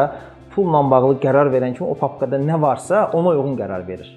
pulla 0.55 0.85
bağlı 0.95 1.19
qərar 1.27 1.51
verən 1.51 1.75
kimi 1.75 1.91
o 1.91 1.99
papkada 1.99 2.39
nə 2.39 2.55
varsa 2.61 3.09
ona 3.11 3.35
uyğun 3.35 3.59
qərar 3.59 3.83
verir. 3.87 4.07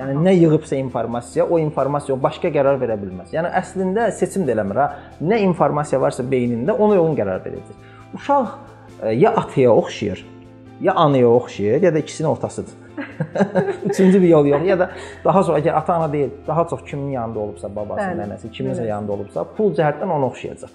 Yəni 0.00 0.16
nə 0.24 0.38
yığıbsa 0.38 0.80
informasiya, 0.80 1.44
o 1.44 1.60
informasiya 1.60 2.16
başqa 2.16 2.48
qərar 2.48 2.80
verə 2.80 2.96
bilməz. 2.96 3.36
Yəni 3.36 3.52
əslində 3.60 4.08
seçim 4.16 4.48
də 4.48 4.56
eləmir 4.56 4.86
ha. 4.86 4.90
Nə 5.20 5.44
informasiya 5.52 6.00
varsa 6.00 6.24
beynində 6.24 6.80
ona 6.80 6.96
uyğun 6.96 7.18
qərar 7.20 7.44
verəcək. 7.44 7.90
Uşaq 8.16 8.71
ya 9.10 9.30
ataya 9.30 9.72
oxşayır, 9.72 10.26
ya 10.80 10.94
anaya 10.94 11.28
oxşayır, 11.28 11.82
ya 11.82 11.94
da 11.94 11.98
ikisinin 11.98 12.28
ortasıdır. 12.28 12.72
Üçüncü 13.84 14.22
bir 14.22 14.28
yol 14.28 14.46
yox. 14.46 14.62
Ya 14.66 14.78
da 14.78 14.90
daha 15.24 15.42
çox 15.42 15.58
əgər 15.58 15.72
ata-ana 15.72 16.12
deyil, 16.12 16.30
daha 16.46 16.68
çox 16.68 16.84
kimin 16.84 17.10
yanında 17.10 17.38
olubsa, 17.38 17.76
babası, 17.76 18.02
Bəli. 18.02 18.20
nənəsi, 18.20 18.50
kiminsə 18.52 18.86
yanında 18.86 19.12
olubsa, 19.12 19.44
pul 19.56 19.72
cəhətdən 19.74 20.10
ona 20.12 20.28
oxşayacaq. 20.28 20.70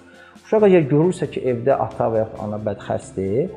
Uşaq 0.45 0.67
əgər 0.69 0.88
görürsə 0.91 1.30
ki, 1.32 1.43
evdə 1.51 1.78
ata 1.78 2.09
və 2.13 2.23
ya 2.23 2.28
ana 2.43 2.59
bədxərcdir, 2.67 3.49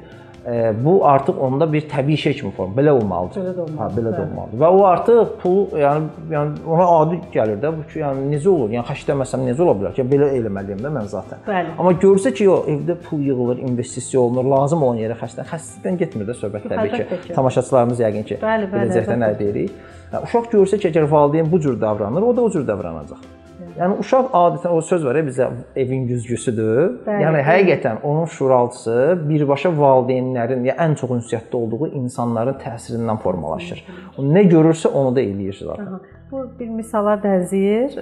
bu 0.84 1.07
artıq 1.07 1.38
onda 1.41 1.72
bir 1.72 1.88
təbii 1.88 2.16
şey 2.16 2.34
kimi 2.34 2.51
form. 2.53 2.72
Belə 2.76 2.91
olmalıdır. 2.91 3.41
Belə 3.41 3.55
də 3.57 3.61
olmalıdır. 3.61 3.80
Hə, 3.80 3.88
belə 3.99 4.12
də 4.14 4.20
olmalıdır. 4.24 4.61
Və 4.62 4.68
o 4.68 4.84
artıq 4.88 5.34
pul, 5.43 5.59
yəni 5.78 6.30
yəni 6.32 6.62
ona 6.66 6.86
adi 7.01 7.18
gəlir 7.34 7.59
də 7.61 7.72
bu 7.76 7.84
ki, 7.93 8.01
yəni 8.01 8.24
necə 8.32 8.49
olur? 8.49 8.70
Yəni 8.72 8.86
xərcləməsəm 8.88 9.45
necə 9.51 9.64
ola 9.66 9.74
bilər 9.80 9.97
ki, 9.97 10.07
belə 10.12 10.30
eləməliyəm 10.38 10.80
də 10.86 10.93
mən 10.97 11.11
zaten. 11.12 11.43
Bəli. 11.49 11.74
Amma 11.78 11.93
görsə 12.05 12.32
ki, 12.36 12.49
o 12.49 12.62
evdə 12.72 12.97
pul 13.09 13.26
yığılır, 13.28 13.61
investisiya 13.68 14.22
olunur, 14.22 14.49
lazım 14.55 14.86
olan 14.86 15.03
yerə 15.03 15.18
xərclən. 15.20 15.51
Xərclikdən 15.53 16.01
getmir 16.05 16.30
də 16.30 16.38
söhbət 16.41 16.70
təbii 16.72 16.95
ki. 16.95 17.20
ki. 17.26 17.34
Tamaşaçılarımız 17.36 18.01
yəqin 18.07 18.26
ki, 18.32 18.41
bəli, 18.41 18.70
bəli, 18.72 18.88
biləcəklər 18.88 19.20
nə 19.24 19.34
deyirik. 19.43 19.76
Yəni, 20.14 20.24
uşaq 20.24 20.49
görsə 20.55 20.80
ki, 20.80 20.88
əgər 20.95 21.11
valideyn 21.11 21.53
bu 21.53 21.61
cür 21.61 21.76
davranır, 21.80 22.30
o 22.32 22.36
da 22.36 22.49
o 22.49 22.51
cür 22.51 22.66
davranacaq. 22.66 23.39
Yəni 23.78 23.98
uşaq 24.02 24.32
adətən 24.36 24.72
o 24.74 24.80
söz 24.84 25.04
var 25.06 25.18
ya 25.18 25.24
bizə 25.26 25.48
evin 25.78 26.06
güzgüsüdür. 26.08 26.80
Bəli, 27.06 27.24
yəni 27.24 27.42
həqiqətən 27.46 28.00
onun 28.06 28.30
şuuraltısı 28.34 28.96
birbaşa 29.28 29.72
valideynlərin 29.76 30.64
ya 30.68 30.76
ən 30.86 30.96
çox 31.00 31.12
ünsiyyətdə 31.18 31.60
olduğu 31.60 31.90
insanların 32.00 32.58
təsirindən 32.62 33.20
formalaşır. 33.22 33.84
O 34.18 34.24
nə 34.26 34.46
görürsə 34.50 34.88
onu 34.88 35.14
da 35.16 35.22
eləyir 35.22 35.60
zaten. 35.64 36.00
Bu 36.30 36.46
bir 36.58 36.72
misala 36.72 37.16
bənzəyir. 37.22 37.96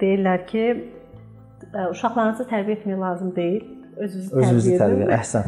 Deyirlər 0.00 0.46
ki, 0.50 0.66
uşaqlarınızı 1.90 2.48
tərbiyə 2.52 2.80
etmək 2.80 3.00
lazım 3.00 3.34
deyil 3.36 3.75
özünüzü, 3.96 4.36
özünüzü 4.36 4.74
tərbiyə 4.80 5.06
edin. 5.06 5.12
Əhsən. 5.16 5.44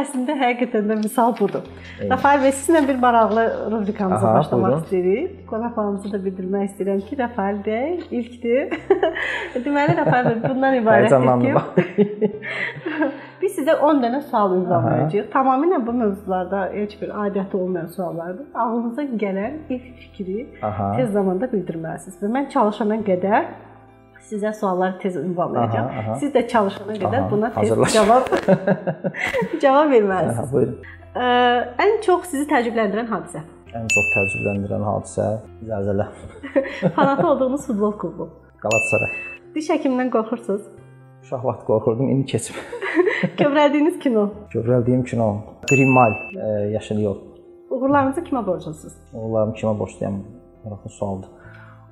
Əslində 0.00 0.36
həqiqətən 0.40 0.88
də 0.90 0.96
misal 1.02 1.34
budur. 1.38 1.66
Rafael 2.10 2.42
bəy, 2.42 2.52
sizinlə 2.58 2.82
bir 2.88 2.98
maraqlı 3.02 3.44
rubrikamıza 3.72 4.28
Aha, 4.28 4.38
başlamaq 4.38 4.66
buyurun. 4.66 4.84
istəyirik. 4.84 5.36
Qonaqlarımıza 5.50 6.12
da 6.12 6.20
bildirmək 6.24 6.66
istəyirəm 6.70 7.04
ki, 7.08 7.18
Rafael 7.22 7.60
bəy 7.66 7.94
ilkdir. 8.20 8.74
Deməli, 9.66 9.96
Rafael 10.00 10.30
bəy 10.32 10.42
bundan 10.48 10.78
ibarətdir 10.80 11.30
ki, 11.44 12.32
biz 13.42 13.54
sizə 13.60 13.78
10 13.90 14.02
dənə 14.02 14.20
sual 14.30 14.56
ünvanlayacağıq. 14.58 15.30
Tamamilə 15.34 15.80
bu 15.86 15.94
mövzularda 16.02 16.66
heç 16.74 16.98
bir 17.02 17.14
adəti 17.26 17.56
olmayan 17.56 17.86
suallardır. 17.94 18.50
Ağlınıza 18.54 19.06
gələn 19.22 19.62
ilk 19.68 19.88
fikri 20.02 20.46
Aha. 20.62 20.92
tez 20.98 21.12
zamanda 21.14 21.50
bildirməlisiniz 21.52 22.22
və 22.22 22.32
mən 22.34 22.50
çalışana 22.54 23.00
qədər 23.06 23.50
sizə 24.28 24.52
sualları 24.54 24.98
tez 25.02 25.16
ünvanlayacağam. 25.16 25.86
Aha, 25.86 26.00
aha. 26.00 26.14
Siz 26.20 26.32
də 26.34 26.46
çalışana 26.48 26.96
qədər 27.02 27.20
aha, 27.20 27.30
buna 27.30 27.52
tez 27.54 27.70
hazırlaş. 27.70 27.92
cavab 27.94 28.26
cavab 29.62 29.90
verməlisiniz. 29.92 30.38
Aha, 30.38 30.52
buyurun. 30.52 30.76
Ə, 31.14 31.28
ən 31.84 31.94
çox 32.06 32.26
sizi 32.32 32.48
təəccübləndirən 32.50 33.08
hadisə? 33.12 33.42
Ən 33.78 33.86
çox 33.94 34.10
təəccübləndirən 34.16 34.84
hadisə 34.88 35.28
zəlzələ. 35.70 36.06
Fanatı 36.96 37.26
olduğunuz 37.30 37.66
futbol 37.66 37.92
klubu? 38.00 38.28
Galatasaray. 38.62 39.12
Diş 39.54 39.70
həkimindən 39.74 40.10
qorxursunuz? 40.14 40.66
Uşaq 41.22 41.44
vaxt 41.44 41.64
qorxurdum, 41.68 42.08
indi 42.12 42.26
keçib. 42.32 42.54
Kövrəldiyiniz 43.40 43.98
kino? 44.00 44.28
Kövrəldiyim 44.52 45.04
kino 45.04 45.28
Green 45.70 45.90
Mile, 45.96 46.70
Yaşıl 46.72 46.98
yol. 47.02 47.16
Uğurlarınızı 47.70 48.20
kimə 48.20 48.46
borclusunuz? 48.46 48.94
Uğurlarımı 49.12 49.54
kimə 49.54 49.78
borcluyam? 49.78 50.22
Maraqlı 50.64 50.90
sualdır. 50.90 51.28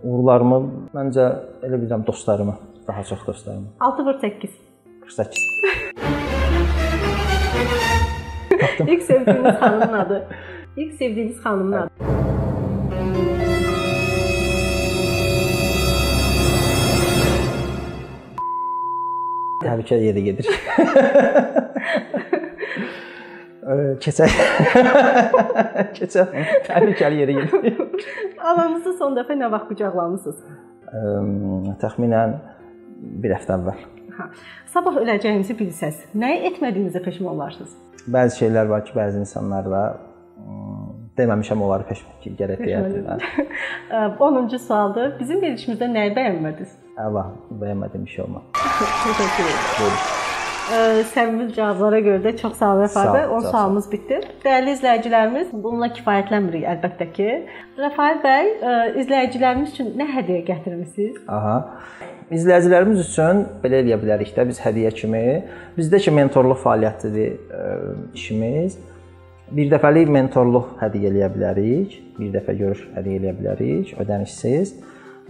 Uğurlarımı 0.05 0.59
məncə 0.95 1.25
elə 1.65 1.79
bilirəm 1.81 2.07
dostlarımı, 2.07 2.55
daha 2.89 3.05
çox 3.05 3.27
dostlarımı. 3.27 3.67
6 3.81 4.05
vur 4.05 4.15
8. 4.21 4.51
48. 5.01 5.45
İlk 8.87 9.03
sevdiyiniz 9.03 9.55
xanımın 9.55 9.93
adı. 9.93 10.29
İlk 10.77 10.95
sevdiyiniz 10.95 11.37
xanımın 11.37 11.73
adı. 11.73 11.91
Təhlükə 19.63 19.97
yerə 19.99 20.21
gedir. 20.21 20.47
keçək. 24.03 24.31
keçək. 25.97 26.35
Təhlükəli 26.69 27.23
yerə 27.23 27.35
gedir. 27.41 27.83
Ananızı 28.39 28.95
son 28.99 29.17
dəfə 29.19 29.37
nə 29.39 29.51
vaxt 29.53 29.71
qucaqlamısınız? 29.73 30.43
Təxminən 31.83 32.37
1 33.25 33.35
həftə 33.37 33.57
əvvəl. 33.59 33.81
Ha. 34.17 34.29
Sabah 34.73 34.97
öləcəyinizi 35.03 35.57
bilsəz, 35.59 36.05
nəyi 36.17 36.47
etmədiyinizə 36.53 37.03
peşman 37.05 37.35
olarsınız? 37.35 37.75
Bəzi 38.13 38.45
şeylər 38.45 38.71
var 38.71 38.85
ki, 38.87 38.95
bəzi 38.97 39.21
insanlarla 39.25 39.83
deməmişəm 41.19 41.63
onları 41.65 41.89
peşman 41.89 42.21
ki, 42.23 42.35
gərək 42.39 42.63
deyərdim. 42.63 43.09
10-cu 44.21 44.61
sualdır. 44.69 45.17
Bizim 45.21 45.43
verilişimizdə 45.43 45.91
nəyi 45.91 46.15
bəyənmədiniz? 46.17 46.77
Allah, 47.03 47.33
bəyənmədiyim 47.51 48.07
şey 48.15 48.25
olmadı. 48.29 48.47
Təşəkkür 48.63 49.51
edirəm. 49.51 50.25
Səmimi 50.67 51.53
cavablara 51.55 52.01
görə 52.03 52.19
də 52.25 52.33
çox 52.41 52.57
sağ 52.59 52.73
olun 52.75 52.83
Rəfail 52.87 53.11
bəy. 53.15 53.27
10 53.37 53.45
sualımız 53.53 53.85
bitdi. 53.93 54.17
Dəyərli 54.43 54.73
izləyicilərimiz, 54.75 55.53
bununla 55.53 55.89
kifayətlənmirik 55.95 56.65
əlbəttə 56.73 57.07
ki. 57.15 57.29
Rəfail 57.79 58.19
bəy, 58.25 58.51
izləyicilərimiz 59.03 59.77
üçün 59.77 59.93
nə 60.01 60.09
hədiyyə 60.11 60.43
gətirmisiniz? 60.49 61.21
Aha. 61.31 61.55
İzləyicilərimiz 62.35 63.05
üçün 63.05 63.45
belə 63.63 63.85
eləyə 63.85 64.01
bilərik 64.03 64.35
də 64.35 64.49
biz 64.49 64.59
hədiyyə 64.65 64.91
kimi 64.99 65.23
bizdə 65.79 66.03
ki 66.03 66.17
mentorluq 66.19 66.59
fəaliyyətidir 66.65 67.31
işimiz. 68.19 68.81
Bir 69.55 69.71
dəfəlik 69.71 70.11
mentorluq 70.11 70.75
hədiyyə 70.83 71.15
eləyə 71.15 71.31
bilərik. 71.37 71.99
Bir 72.19 72.35
dəfə 72.35 72.59
görüş 72.59 72.89
hədiyyə 72.99 73.23
eləyə 73.23 73.39
bilərik, 73.39 73.95
ödənişsiz. 74.03 74.75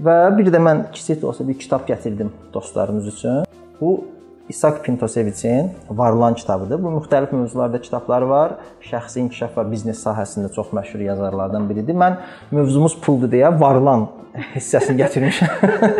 Və 0.01 0.19
bir 0.39 0.49
də 0.53 0.61
mən 0.65 0.87
kiçik 0.97 1.21
də 1.21 1.29
olsa 1.29 1.45
bir 1.45 1.61
kitab 1.61 1.85
gətirdim 1.89 2.33
dostlarımız 2.55 3.13
üçün. 3.13 3.45
Bu 3.81 4.16
İsaq 4.49 4.83
Pintoseviçin 4.83 5.71
Varlan 5.91 6.35
kitabıdır. 6.35 6.83
Bu 6.83 6.89
müxtəlif 6.89 7.35
mövzularda 7.35 7.81
kitabları 7.81 8.29
var. 8.29 8.53
Şəxsi 8.81 9.21
inkişaf 9.25 9.57
və 9.59 9.65
biznes 9.71 10.03
sahəsində 10.07 10.53
çox 10.55 10.71
məşhur 10.77 11.03
yazarlardan 11.03 11.69
biridir. 11.69 11.95
Mən 11.95 12.21
mövzumuz 12.51 12.95
puldur 13.03 13.31
deyə 13.33 13.51
Varlan 13.61 14.07
hissəsini 14.55 15.01
gətirmişəm. 15.03 15.51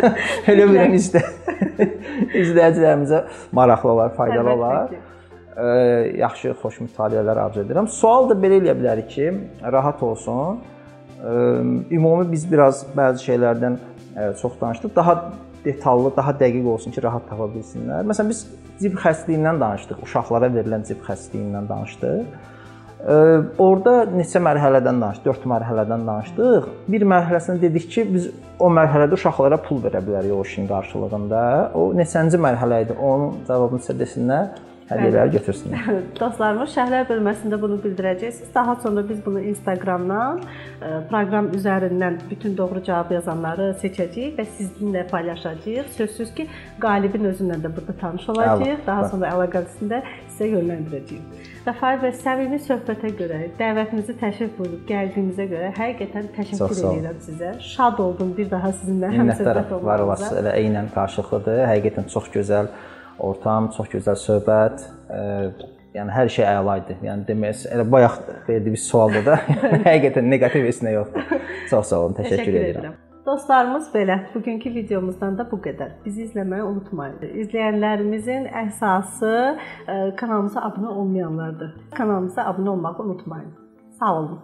Elə 0.53 0.67
bilirəm 0.69 0.95
izlə. 0.95 1.23
izləyicilərimizə 2.43 3.23
maraqlı 3.51 3.91
olar, 3.91 4.15
faydalı 4.15 4.53
olar. 4.53 4.95
Yaxşı, 6.17 6.53
xoş 6.61 6.79
mütaliələr 6.85 7.41
arzu 7.47 7.63
edirəm. 7.65 7.89
Sual 7.91 8.29
da 8.29 8.37
belə 8.37 8.61
eləyə 8.61 8.77
bilərik 8.77 9.09
ki, 9.11 9.31
rahat 9.73 10.03
olsun. 10.03 10.61
Ümumi 11.91 12.29
biz 12.31 12.45
biraz 12.51 12.85
bəzi 12.95 13.25
şeylərdən 13.31 13.77
çox 14.41 14.55
danışdıq. 14.61 14.95
Daha 14.95 15.17
detallı, 15.67 16.15
daha 16.17 16.33
dəqiq 16.41 16.65
olsun 16.73 16.95
ki, 16.95 17.03
rahat 17.05 17.29
tapa 17.29 17.47
bilsinlər. 17.53 18.07
Məsələn, 18.09 18.33
biz 18.33 18.43
cib 18.81 18.97
xəstəliyindən 19.03 19.61
danışdıq, 19.63 20.03
uşaqlara 20.07 20.49
verilən 20.57 20.85
cib 20.89 21.03
xəstəliyindən 21.07 21.69
danışdıq. 21.69 22.53
Orda 23.61 23.91
neçə 24.09 24.41
mərhələdən 24.41 25.01
danışdıq? 25.03 25.25
4 25.27 25.49
mərhələdən 25.51 26.05
danışdıq. 26.07 26.69
Bir 26.89 27.05
mərhələsində 27.11 27.61
dedik 27.67 27.85
ki, 27.93 28.07
biz 28.13 28.31
o 28.59 28.71
mərhələdə 28.73 29.13
uşaqlara 29.19 29.59
pul 29.67 29.83
verə 29.83 30.01
bilərik 30.01 30.33
o 30.33 30.41
işin 30.47 30.65
qarşılığında. 30.71 31.43
O 31.77 31.91
neçənci 31.97 32.41
mərhələ 32.41 32.81
idi? 32.87 32.97
Onun 32.97 33.43
cavabını 33.47 33.85
sizə 33.85 33.99
desinlər 34.01 34.49
hədiyyələri 34.89 35.33
götürsünlər. 35.35 35.87
Dostlarımız 36.19 36.71
şərhlər 36.75 37.07
bölməsində 37.09 37.59
bunu 37.61 37.79
bildirəcəksiniz. 37.83 38.53
Daha 38.55 38.75
sonra 38.83 39.03
biz 39.09 39.19
bunu 39.25 39.41
Instagramdan, 39.51 40.39
e, 40.41 40.91
proqram 41.09 41.51
üzərindən 41.57 42.21
bütün 42.29 42.55
doğru 42.57 42.83
cavab 42.87 43.11
yazanları 43.17 43.73
seçəcəyik 43.83 44.39
və 44.39 44.47
sizinlə 44.55 45.03
paylaşacağıq. 45.11 45.91
Sözsüz 45.97 46.33
ki, 46.37 46.47
qalibin 46.83 47.27
özündən 47.33 47.65
də 47.65 47.73
burada 47.75 47.97
tanış 48.01 48.29
olacağıq. 48.35 48.81
Daha 48.87 49.09
sonra 49.11 49.33
əlaqəsində 49.35 50.01
sizə 50.31 50.51
yönləndirəcəyik. 50.55 51.45
Rəfail 51.67 51.97
bəy, 51.99 52.13
səmimi 52.15 52.57
söhbətə 52.63 53.09
görə, 53.19 53.39
dəvətimizi 53.59 54.13
təşrif 54.21 54.53
buyurub 54.55 54.85
gəldiyinizə 54.87 55.47
görə 55.51 55.71
həqiqətən 55.75 56.29
təşəkkür 56.37 56.83
edirəm 56.93 57.17
sizə. 57.25 57.49
Şad 57.73 57.99
oldum 57.99 58.31
bir 58.37 58.47
daha 58.51 58.71
sizinlə 58.71 59.09
həmsöhbət 59.11 59.73
olmağınıza. 59.75 59.87
Var 59.89 60.05
olasınız. 60.05 60.37
Elə 60.43 60.53
eynən 60.61 60.87
qarşılıqlıdır. 60.95 61.65
Həqiqətən 61.73 62.07
çox 62.13 62.31
gözəl 62.37 62.71
ortam, 63.19 63.71
çox 63.77 63.89
gözəl 63.95 64.19
söhbət. 64.21 64.85
E, 65.09 65.23
yəni 65.97 66.13
hər 66.13 66.31
şey 66.31 66.45
əla 66.51 66.77
idi. 66.83 66.99
Yəni 67.07 67.27
demək, 67.27 67.65
elə 67.73 67.87
bayaq 67.91 68.21
verdiyimiz 68.47 68.85
sualda 68.89 69.25
da 69.25 69.41
həqiqətən 69.89 70.31
neqativ 70.33 70.69
heç 70.69 70.81
nə 70.85 70.95
yoxdur. 70.99 71.35
Çox 71.71 71.91
sağ 71.91 72.01
olun, 72.05 72.17
təşəkkür, 72.19 72.37
təşəkkür 72.37 72.61
edirəm. 72.61 72.81
edirəm. 72.85 73.03
Dostlarımız 73.27 73.89
belə. 73.91 74.19
Bugünkü 74.33 74.69
videomuzdan 74.71 75.35
da 75.35 75.43
bu 75.51 75.57
qədər. 75.59 75.97
Bizi 76.05 76.29
izləməyi 76.29 76.63
unutmayın. 76.63 77.17
İzləyənlərimizin 77.43 78.47
əsası 78.63 79.33
kanalımıza 80.21 80.63
abunə 80.63 80.93
olmayanlardır. 80.93 81.73
Kanalımıza 81.97 82.47
abunə 82.47 82.69
olmağı 82.77 83.03
unutmayın. 83.03 83.51
Sağ 83.99 84.13
olun. 84.19 84.39